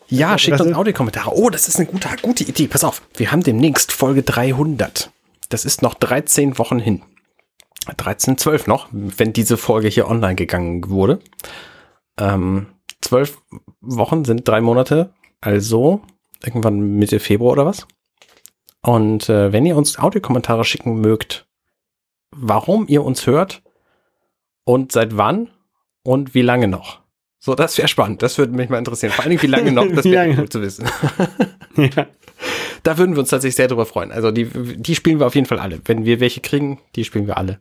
Ja, 0.09 0.37
schickt 0.37 0.53
Das 0.55 0.61
uns 0.61 0.71
ist- 0.71 0.77
Audiokommentare. 0.77 1.31
Oh, 1.35 1.49
das 1.49 1.67
ist 1.67 1.77
eine 1.77 1.85
gute, 1.85 2.09
gute 2.21 2.43
Idee. 2.43 2.67
Pass 2.67 2.83
auf, 2.83 3.01
wir 3.15 3.31
haben 3.31 3.43
demnächst 3.43 3.91
Folge 3.91 4.23
300. 4.23 5.11
Das 5.49 5.65
ist 5.65 5.81
noch 5.81 5.93
13 5.93 6.57
Wochen 6.57 6.79
hin. 6.79 7.01
13, 7.97 8.37
12 8.37 8.67
noch, 8.67 8.87
wenn 8.91 9.33
diese 9.33 9.57
Folge 9.57 9.87
hier 9.87 10.07
online 10.07 10.35
gegangen 10.35 10.89
wurde. 10.89 11.19
Ähm, 12.19 12.67
12 13.01 13.41
Wochen 13.81 14.25
sind 14.25 14.47
drei 14.47 14.61
Monate, 14.61 15.13
also 15.41 16.01
irgendwann 16.43 16.79
Mitte 16.79 17.19
Februar 17.19 17.53
oder 17.53 17.65
was? 17.65 17.87
Und 18.81 19.29
äh, 19.29 19.51
wenn 19.51 19.65
ihr 19.65 19.75
uns 19.75 19.97
Audiokommentare 19.97 20.65
schicken 20.65 20.99
mögt, 21.01 21.47
warum 22.31 22.87
ihr 22.87 23.03
uns 23.03 23.25
hört 23.25 23.61
und 24.65 24.91
seit 24.91 25.17
wann 25.17 25.49
und 26.03 26.33
wie 26.35 26.41
lange 26.43 26.67
noch. 26.67 27.01
So, 27.39 27.55
das 27.55 27.77
wäre 27.77 27.87
spannend. 27.87 28.21
Das 28.21 28.37
würde 28.37 28.53
mich 28.53 28.69
mal 28.69 28.77
interessieren. 28.77 29.13
Vor 29.13 29.23
allen 29.23 29.31
Dingen, 29.31 29.41
wie 29.41 29.47
lange 29.47 29.71
noch, 29.71 29.87
das 29.87 30.05
wäre 30.05 30.35
gut 30.35 30.51
zu 30.51 30.61
wissen. 30.61 30.85
ja. 31.77 32.07
Da 32.83 32.97
würden 32.97 33.15
wir 33.15 33.21
uns 33.21 33.29
tatsächlich 33.29 33.55
sehr 33.55 33.67
drüber 33.67 33.85
freuen. 33.85 34.11
Also 34.11 34.31
die, 34.31 34.45
die 34.45 34.95
spielen 34.95 35.19
wir 35.19 35.27
auf 35.27 35.35
jeden 35.35 35.47
Fall 35.47 35.59
alle. 35.59 35.79
Wenn 35.85 36.05
wir 36.05 36.19
welche 36.19 36.41
kriegen, 36.41 36.79
die 36.95 37.05
spielen 37.05 37.27
wir 37.27 37.37
alle. 37.37 37.59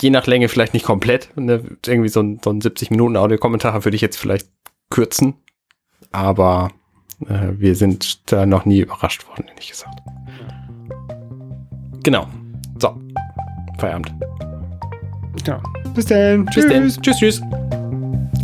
Je 0.00 0.10
nach 0.10 0.26
Länge 0.26 0.48
vielleicht 0.48 0.74
nicht 0.74 0.86
komplett. 0.86 1.30
Ne? 1.36 1.62
Irgendwie 1.86 2.08
so 2.08 2.20
ein, 2.20 2.40
so 2.42 2.50
ein 2.50 2.60
70 2.60 2.90
Minuten 2.90 3.16
Audiokommentar 3.16 3.84
würde 3.84 3.94
ich 3.94 4.02
jetzt 4.02 4.16
vielleicht 4.16 4.48
kürzen. 4.90 5.34
Aber 6.10 6.70
äh, 7.26 7.48
wir 7.52 7.74
sind 7.74 8.32
da 8.32 8.46
noch 8.46 8.64
nie 8.64 8.80
überrascht 8.80 9.28
worden, 9.28 9.46
ehrlich 9.48 9.70
gesagt. 9.70 10.00
Genau. 12.04 12.26
So. 12.78 12.98
Feierabend. 13.78 14.14
Ja. 15.46 15.62
Bis 15.94 16.06
dann. 16.06 16.46
Bis 16.46 16.66
dann. 16.66 16.88
Tschüss, 16.88 17.18
tschüss. 17.18 17.42